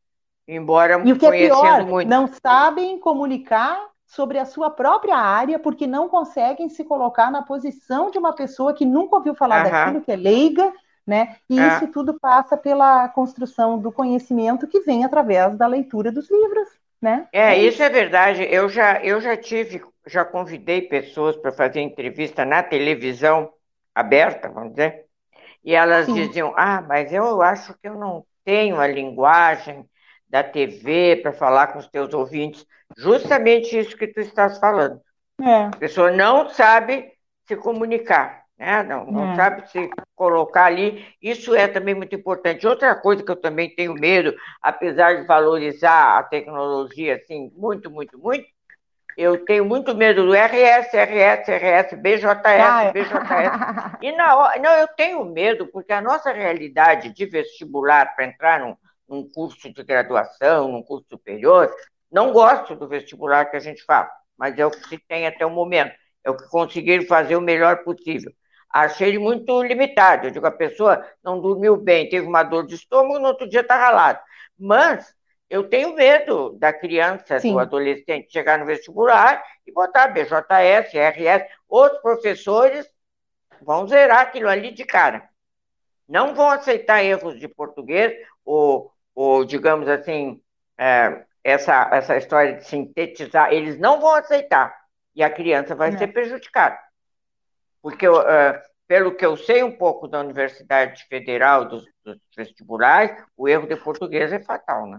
Embora 0.48 1.00
e 1.04 1.12
o 1.12 1.18
que 1.18 1.26
é 1.26 1.30
pior, 1.30 1.86
muito. 1.86 2.08
não 2.08 2.26
sabem 2.26 2.98
comunicar 2.98 3.78
sobre 4.04 4.38
a 4.38 4.44
sua 4.44 4.68
própria 4.68 5.16
área 5.16 5.58
porque 5.58 5.86
não 5.86 6.08
conseguem 6.08 6.68
se 6.68 6.84
colocar 6.84 7.30
na 7.30 7.42
posição 7.42 8.10
de 8.10 8.18
uma 8.18 8.34
pessoa 8.34 8.74
que 8.74 8.84
nunca 8.84 9.16
ouviu 9.16 9.34
falar 9.34 9.62
daquilo, 9.62 10.02
que 10.02 10.10
é 10.10 10.16
leiga, 10.16 10.72
né? 11.06 11.36
E 11.48 11.58
é. 11.58 11.68
isso 11.68 11.86
tudo 11.86 12.18
passa 12.20 12.56
pela 12.56 13.08
construção 13.08 13.78
do 13.78 13.92
conhecimento 13.92 14.66
que 14.66 14.80
vem 14.80 15.04
através 15.04 15.56
da 15.56 15.66
leitura 15.66 16.10
dos 16.10 16.28
livros, 16.30 16.68
né? 17.00 17.28
É, 17.32 17.54
é 17.54 17.58
isso 17.58 17.82
é 17.82 17.88
verdade. 17.88 18.46
Eu 18.50 18.68
já, 18.68 19.00
eu 19.02 19.20
já 19.20 19.36
tive, 19.36 19.80
já 20.06 20.24
convidei 20.24 20.82
pessoas 20.82 21.36
para 21.36 21.52
fazer 21.52 21.80
entrevista 21.80 22.44
na 22.44 22.62
televisão 22.62 23.50
aberta, 23.94 24.48
vamos 24.48 24.70
dizer, 24.70 25.01
e 25.64 25.74
elas 25.74 26.06
Sim. 26.06 26.14
diziam: 26.14 26.52
Ah, 26.56 26.82
mas 26.86 27.12
eu 27.12 27.40
acho 27.42 27.74
que 27.74 27.88
eu 27.88 27.94
não 27.94 28.24
tenho 28.44 28.80
a 28.80 28.86
linguagem 28.86 29.88
da 30.28 30.42
TV 30.42 31.16
para 31.16 31.32
falar 31.32 31.68
com 31.68 31.78
os 31.78 31.88
teus 31.88 32.12
ouvintes. 32.14 32.66
Justamente 32.96 33.78
isso 33.78 33.96
que 33.96 34.06
tu 34.06 34.20
estás 34.20 34.58
falando. 34.58 35.00
É. 35.40 35.66
A 35.66 35.76
pessoa 35.76 36.10
não 36.10 36.48
sabe 36.48 37.12
se 37.46 37.56
comunicar, 37.56 38.44
né? 38.58 38.82
não, 38.82 39.06
não 39.06 39.32
é. 39.32 39.36
sabe 39.36 39.68
se 39.70 39.90
colocar 40.14 40.66
ali. 40.66 41.04
Isso 41.20 41.54
é 41.54 41.68
também 41.68 41.94
muito 41.94 42.14
importante. 42.14 42.66
Outra 42.66 42.94
coisa 42.94 43.22
que 43.22 43.30
eu 43.30 43.36
também 43.36 43.74
tenho 43.74 43.94
medo, 43.94 44.34
apesar 44.60 45.20
de 45.20 45.26
valorizar 45.26 46.18
a 46.18 46.22
tecnologia 46.22 47.16
assim, 47.16 47.50
muito, 47.54 47.90
muito, 47.90 48.18
muito, 48.18 48.46
eu 49.16 49.44
tenho 49.44 49.64
muito 49.64 49.94
medo 49.94 50.24
do 50.26 50.34
RS, 50.34 50.92
RS, 50.92 51.48
RS, 51.48 51.94
BJS, 51.94 52.42
Ai. 52.44 52.92
BJS. 52.92 53.92
E 54.02 54.12
na 54.12 54.36
hora, 54.36 54.58
não, 54.60 54.70
eu 54.72 54.88
tenho 54.88 55.24
medo 55.24 55.66
porque 55.68 55.92
a 55.92 56.00
nossa 56.00 56.32
realidade 56.32 57.10
de 57.10 57.26
vestibular 57.26 58.14
para 58.14 58.24
entrar 58.24 58.60
num, 58.60 58.76
num 59.08 59.28
curso 59.30 59.72
de 59.72 59.82
graduação, 59.84 60.68
num 60.68 60.82
curso 60.82 61.06
superior, 61.08 61.72
não 62.10 62.32
gosto 62.32 62.74
do 62.74 62.88
vestibular 62.88 63.46
que 63.46 63.56
a 63.56 63.60
gente 63.60 63.84
faz, 63.84 64.08
mas 64.36 64.58
é 64.58 64.66
o 64.66 64.70
que 64.70 64.88
se 64.88 64.98
tem 64.98 65.26
até 65.26 65.46
o 65.46 65.50
momento, 65.50 65.94
é 66.24 66.30
o 66.30 66.36
que 66.36 66.48
conseguiram 66.48 67.06
fazer 67.06 67.36
o 67.36 67.40
melhor 67.40 67.84
possível. 67.84 68.32
Achei 68.72 69.08
ele 69.08 69.18
muito 69.18 69.62
limitado. 69.62 70.26
Eu 70.26 70.30
digo, 70.30 70.46
a 70.46 70.50
pessoa 70.50 71.06
não 71.22 71.40
dormiu 71.40 71.76
bem, 71.76 72.08
teve 72.08 72.26
uma 72.26 72.42
dor 72.42 72.66
de 72.66 72.74
estômago, 72.74 73.18
no 73.18 73.28
outro 73.28 73.48
dia 73.48 73.60
está 73.60 73.76
ralado. 73.76 74.18
Mas 74.58 75.14
eu 75.52 75.68
tenho 75.68 75.94
medo 75.94 76.56
da 76.58 76.72
criança, 76.72 77.38
Sim. 77.38 77.52
do 77.52 77.58
adolescente 77.58 78.32
chegar 78.32 78.58
no 78.58 78.64
vestibular 78.64 79.44
e 79.66 79.70
botar 79.70 80.08
BJS, 80.08 80.94
RS. 80.94 81.46
Outros 81.68 82.00
professores 82.00 82.90
vão 83.60 83.86
zerar 83.86 84.20
aquilo 84.20 84.48
ali 84.48 84.72
de 84.72 84.86
cara. 84.86 85.28
Não 86.08 86.34
vão 86.34 86.48
aceitar 86.48 87.04
erros 87.04 87.38
de 87.38 87.46
português 87.48 88.14
ou, 88.42 88.90
ou 89.14 89.44
digamos 89.44 89.86
assim, 89.88 90.40
é, 90.78 91.22
essa, 91.44 91.86
essa 91.92 92.16
história 92.16 92.54
de 92.54 92.64
sintetizar. 92.64 93.52
Eles 93.52 93.78
não 93.78 94.00
vão 94.00 94.14
aceitar. 94.14 94.74
E 95.14 95.22
a 95.22 95.28
criança 95.28 95.74
vai 95.74 95.90
não. 95.90 95.98
ser 95.98 96.06
prejudicada. 96.06 96.78
Porque, 97.82 98.08
uh, 98.08 98.22
pelo 98.88 99.14
que 99.14 99.26
eu 99.26 99.36
sei 99.36 99.62
um 99.62 99.76
pouco 99.76 100.08
da 100.08 100.20
Universidade 100.20 101.04
Federal, 101.08 101.66
dos, 101.66 101.84
dos 102.02 102.18
vestibulares, 102.34 103.22
o 103.36 103.46
erro 103.46 103.66
de 103.66 103.76
português 103.76 104.32
é 104.32 104.40
fatal, 104.40 104.86
né? 104.86 104.98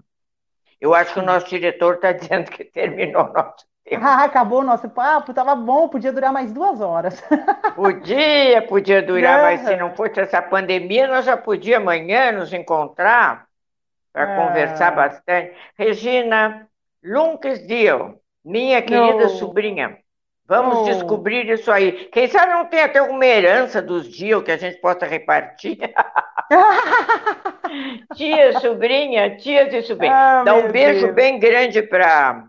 Eu 0.79 0.93
acho 0.93 1.13
que 1.13 1.19
o 1.19 1.23
nosso 1.23 1.47
diretor 1.47 1.95
está 1.95 2.11
dizendo 2.13 2.49
que 2.51 2.63
terminou 2.63 3.25
o 3.25 3.33
nosso 3.33 3.65
tempo. 3.83 4.03
Ah, 4.05 4.23
acabou 4.23 4.61
o 4.61 4.63
nosso 4.63 4.89
papo, 4.89 5.31
estava 5.31 5.55
bom, 5.55 5.89
podia 5.89 6.11
durar 6.11 6.31
mais 6.31 6.51
duas 6.51 6.79
horas. 6.81 7.21
Podia, 7.75 8.61
podia 8.61 9.01
durar, 9.01 9.41
mas 9.41 9.61
se 9.61 9.75
não 9.75 9.95
fosse 9.95 10.19
essa 10.19 10.41
pandemia, 10.41 11.07
nós 11.07 11.25
já 11.25 11.35
podíamos 11.35 11.87
amanhã 11.87 12.31
nos 12.31 12.53
encontrar 12.53 13.47
para 14.13 14.31
ah. 14.31 14.47
conversar 14.47 14.91
bastante. 14.91 15.53
Regina 15.75 16.67
Lunkes 17.03 17.65
Dio, 17.65 18.19
minha 18.45 18.81
querida 18.81 19.27
sobrinha, 19.29 19.97
vamos 20.47 20.79
oh. 20.79 20.83
descobrir 20.83 21.49
isso 21.49 21.71
aí. 21.71 22.09
Quem 22.11 22.27
sabe 22.27 22.53
não 22.53 22.65
tem 22.65 22.81
até 22.81 22.99
alguma 22.99 23.25
herança 23.25 23.81
dos 23.81 24.07
Dio 24.07 24.43
que 24.43 24.51
a 24.51 24.57
gente 24.57 24.79
possa 24.79 25.05
repartir. 25.05 25.77
tia, 28.15 28.59
sobrinha, 28.59 29.37
tias 29.37 29.73
e 29.73 29.81
sobrinhas. 29.83 30.15
Ah, 30.15 30.43
Dá 30.43 30.55
um 30.55 30.71
beijo 30.71 31.05
Deus. 31.05 31.15
bem 31.15 31.39
grande 31.39 31.81
para 31.81 32.45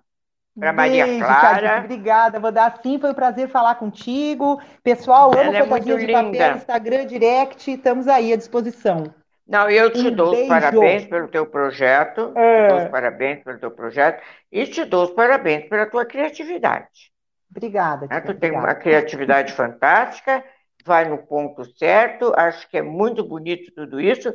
para 0.58 0.72
Maria 0.72 1.04
Clara. 1.18 1.80
obrigada, 1.80 2.38
vou 2.38 2.52
dar 2.52 2.78
sim, 2.80 2.98
foi 2.98 3.10
um 3.10 3.14
prazer 3.14 3.48
falar 3.48 3.74
contigo. 3.74 4.60
Pessoal, 4.84 5.32
amo 5.32 5.52
Ela 5.52 5.66
fantasias 5.66 6.02
é 6.02 6.06
de 6.06 6.12
papel, 6.12 6.56
Instagram, 6.56 7.06
direct, 7.06 7.72
estamos 7.72 8.06
aí 8.06 8.32
à 8.32 8.36
disposição. 8.36 9.12
Não, 9.46 9.68
eu 9.68 9.92
te 9.92 10.08
um 10.08 10.14
dou 10.14 10.30
beijo. 10.30 10.42
os 10.42 10.48
parabéns 10.48 11.04
pelo 11.06 11.28
teu 11.28 11.44
projeto, 11.44 12.32
é. 12.36 12.62
te 12.62 12.68
dou 12.68 12.84
os 12.84 12.88
parabéns 12.88 13.42
pelo 13.42 13.58
teu 13.58 13.70
projeto 13.70 14.22
e 14.50 14.66
te 14.66 14.84
dou 14.84 15.04
os 15.04 15.10
parabéns 15.10 15.68
pela 15.68 15.86
tua 15.86 16.06
criatividade. 16.06 17.12
Obrigada. 17.54 18.08
Tia, 18.08 18.20
tu 18.20 18.30
obrigada. 18.30 18.40
tem 18.40 18.50
uma 18.52 18.74
criatividade 18.74 19.52
fantástica 19.54 20.42
vai 20.84 21.08
no 21.08 21.18
ponto 21.18 21.64
certo, 21.78 22.32
acho 22.36 22.68
que 22.68 22.76
é 22.76 22.82
muito 22.82 23.24
bonito 23.24 23.72
tudo 23.74 24.00
isso. 24.00 24.32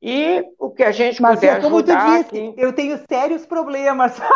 E 0.00 0.42
o 0.58 0.70
que 0.70 0.82
a 0.82 0.90
gente 0.90 1.22
Mas, 1.22 1.36
puder 1.36 1.60
como 1.60 1.76
ajudar... 1.76 1.94
Mas, 1.94 2.04
como 2.04 2.24
tu 2.24 2.30
disse, 2.30 2.48
aqui... 2.48 2.60
eu 2.60 2.72
tenho 2.72 3.00
sérios 3.08 3.46
problemas. 3.46 4.18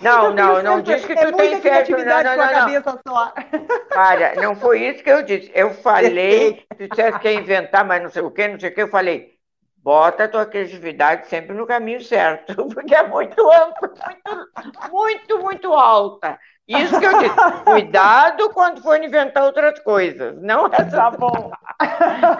Não, 0.00 0.32
não, 0.32 0.62
não 0.62 0.80
diz 0.80 1.04
que 1.04 1.12
tu 1.12 1.20
é 1.20 1.32
tem 1.32 1.60
problemas. 1.60 2.24
Não, 2.24 2.36
não, 2.36 2.52
cabeça 2.52 3.00
só. 3.04 3.34
Para, 3.92 4.36
não 4.36 4.54
foi 4.54 4.86
isso 4.86 5.02
que 5.02 5.10
eu 5.10 5.24
disse. 5.24 5.50
Eu 5.52 5.74
falei, 5.74 6.64
tu 6.78 6.88
disseste 6.88 7.18
que 7.18 7.28
ia 7.28 7.40
inventar, 7.40 7.84
mas 7.84 8.00
não 8.00 8.08
sei 8.08 8.22
o 8.22 8.30
que, 8.30 8.46
não 8.46 8.60
sei 8.60 8.70
o 8.70 8.74
que, 8.74 8.82
eu 8.82 8.88
falei, 8.90 9.32
bota 9.78 10.22
a 10.22 10.28
tua 10.28 10.46
criatividade 10.46 11.26
sempre 11.26 11.52
no 11.52 11.66
caminho 11.66 12.00
certo, 12.00 12.54
porque 12.72 12.94
é 12.94 13.08
muito 13.08 13.40
ampla, 13.50 13.92
muito, 14.24 14.88
muito, 14.92 15.38
muito 15.40 15.74
alta. 15.74 16.38
Isso 16.68 17.00
que 17.00 17.06
eu 17.06 17.18
disse. 17.18 17.34
Cuidado 17.64 18.50
quando 18.50 18.82
for 18.82 19.02
inventar 19.02 19.42
outras 19.44 19.80
coisas. 19.80 20.36
Não 20.42 20.66
é 20.66 20.84
tá 20.84 21.10
bom. 21.10 21.50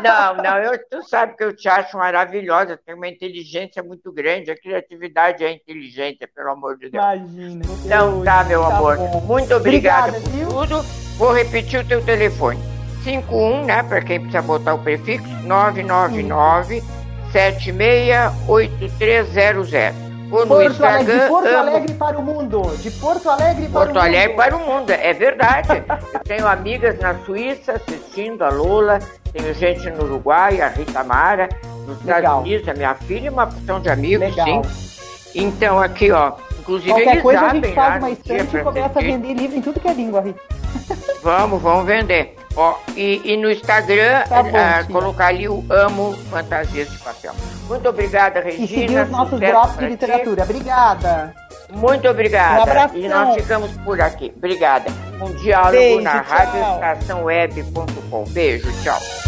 Não, 0.03 0.35
não, 0.43 0.59
eu, 0.59 0.79
tu 0.91 1.03
sabe 1.09 1.35
que 1.37 1.45
eu 1.45 1.57
te 1.57 1.67
acho 1.69 1.97
maravilhosa, 1.97 2.79
tem 2.85 2.95
uma 2.95 3.09
inteligência 3.09 3.83
muito 3.83 4.13
grande, 4.13 4.51
a 4.51 4.57
criatividade 4.57 5.43
é 5.45 5.53
inteligência, 5.53 6.29
pelo 6.29 6.51
amor 6.51 6.77
de 6.77 6.91
Deus. 6.91 7.03
Imagina. 7.03 7.65
Então 7.85 8.23
tá, 8.23 8.45
meu 8.45 8.61
tá 8.63 8.77
amor. 8.77 8.99
Bom. 8.99 9.23
Muito 9.23 9.55
obrigada, 9.55 10.19
obrigada 10.19 10.21
por 10.21 10.31
viu? 10.31 10.49
tudo. 10.49 10.83
Vou 11.17 11.33
repetir 11.33 11.81
o 11.81 11.85
teu 11.87 12.05
telefone. 12.05 12.61
51, 13.05 13.65
né, 13.65 13.83
para 13.83 14.03
quem 14.03 14.21
precisa 14.21 14.43
botar 14.43 14.75
o 14.75 14.83
prefixo, 14.83 15.27
999 15.45 16.83
768300 17.33 20.08
Porto. 20.29 20.85
Alegre, 20.85 21.19
de 21.21 21.29
Porto 21.29 21.47
amo... 21.47 21.59
Alegre 21.59 21.95
para 21.95 22.19
o 22.19 22.23
mundo. 22.23 22.63
De 22.79 22.91
Porto 22.91 23.31
Alegre 23.31 23.69
para 23.69 23.81
Porto 23.85 23.97
o 23.97 23.99
Alegre 23.99 24.29
mundo. 24.29 24.37
para 24.37 24.57
o 24.57 24.61
mundo, 24.61 24.91
é 24.91 25.13
verdade. 25.13 25.83
Eu 26.15 26.21
tenho 26.21 26.47
amigas 26.47 26.99
na 26.99 27.15
Suíça 27.25 27.73
assistindo 27.73 28.43
a 28.43 28.51
Lola, 28.51 28.99
tenho 29.33 29.53
gente 29.55 29.89
no 29.91 30.05
Uruguai, 30.05 30.61
a 30.61 30.69
Rita 30.69 31.03
Mara, 31.05 31.49
nos 31.87 31.99
Legal. 32.03 32.19
Estados 32.19 32.41
Unidos, 32.41 32.69
a 32.69 32.75
minha 32.75 32.95
filha 32.95 33.27
e 33.27 33.31
uma 33.31 33.47
porção 33.47 33.81
de 33.81 33.89
amigos, 33.89 34.37
Legal. 34.37 34.65
sim. 34.65 34.89
Então, 35.35 35.81
aqui, 35.81 36.11
ó. 36.11 36.33
Inclusive, 36.69 36.93
Qualquer 36.93 37.23
coisa 37.23 37.41
a 37.41 37.55
gente 37.55 37.73
faz 37.73 38.03
uma 38.03 38.11
estante 38.11 38.57
e 38.57 38.63
começa 38.63 38.99
a 38.99 39.03
vender 39.03 39.33
livro 39.33 39.57
em 39.57 39.63
tudo 39.63 39.81
que 39.81 39.89
é 39.89 39.95
língua, 39.95 40.21
Rita. 40.21 40.41
Vamos, 41.23 41.61
vamos 41.61 41.85
vender. 41.85 42.37
Ó, 42.55 42.77
e, 42.97 43.21
e 43.25 43.37
no 43.37 43.51
Instagram, 43.51 44.23
tá 44.29 44.43
bom, 44.43 44.51
uh, 44.51 44.93
colocar 44.93 45.27
ali 45.27 45.49
o 45.49 45.65
Amo 45.69 46.13
Fantasias 46.31 46.89
de 46.91 46.99
Papel. 46.99 47.33
Muito 47.69 47.89
obrigada, 47.89 48.41
Regina. 48.41 48.65
E 48.65 48.69
seguir 48.69 49.01
os 49.01 49.11
nossos 49.11 49.41
drops 49.41 49.79
de 49.79 49.87
literatura. 49.87 50.45
Ti. 50.45 50.51
Obrigada. 50.51 51.35
Muito 51.71 52.09
obrigada. 52.09 52.61
Um 52.61 52.63
abração. 52.63 52.99
E 52.99 53.09
nós 53.09 53.35
ficamos 53.35 53.71
por 53.79 54.01
aqui. 54.01 54.33
Obrigada. 54.37 54.91
Um 55.21 55.33
diálogo 55.35 55.73
Beijo, 55.73 56.03
na 56.03 56.21
radioestaçãoweb.com. 56.21 58.25
Beijo, 58.31 58.71
tchau. 58.83 59.28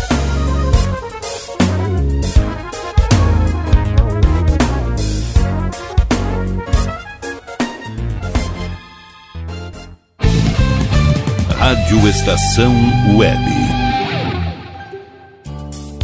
Rádio 11.91 12.09
Estação 12.09 12.73
Web. 13.17 13.60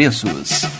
preços. 0.00 0.79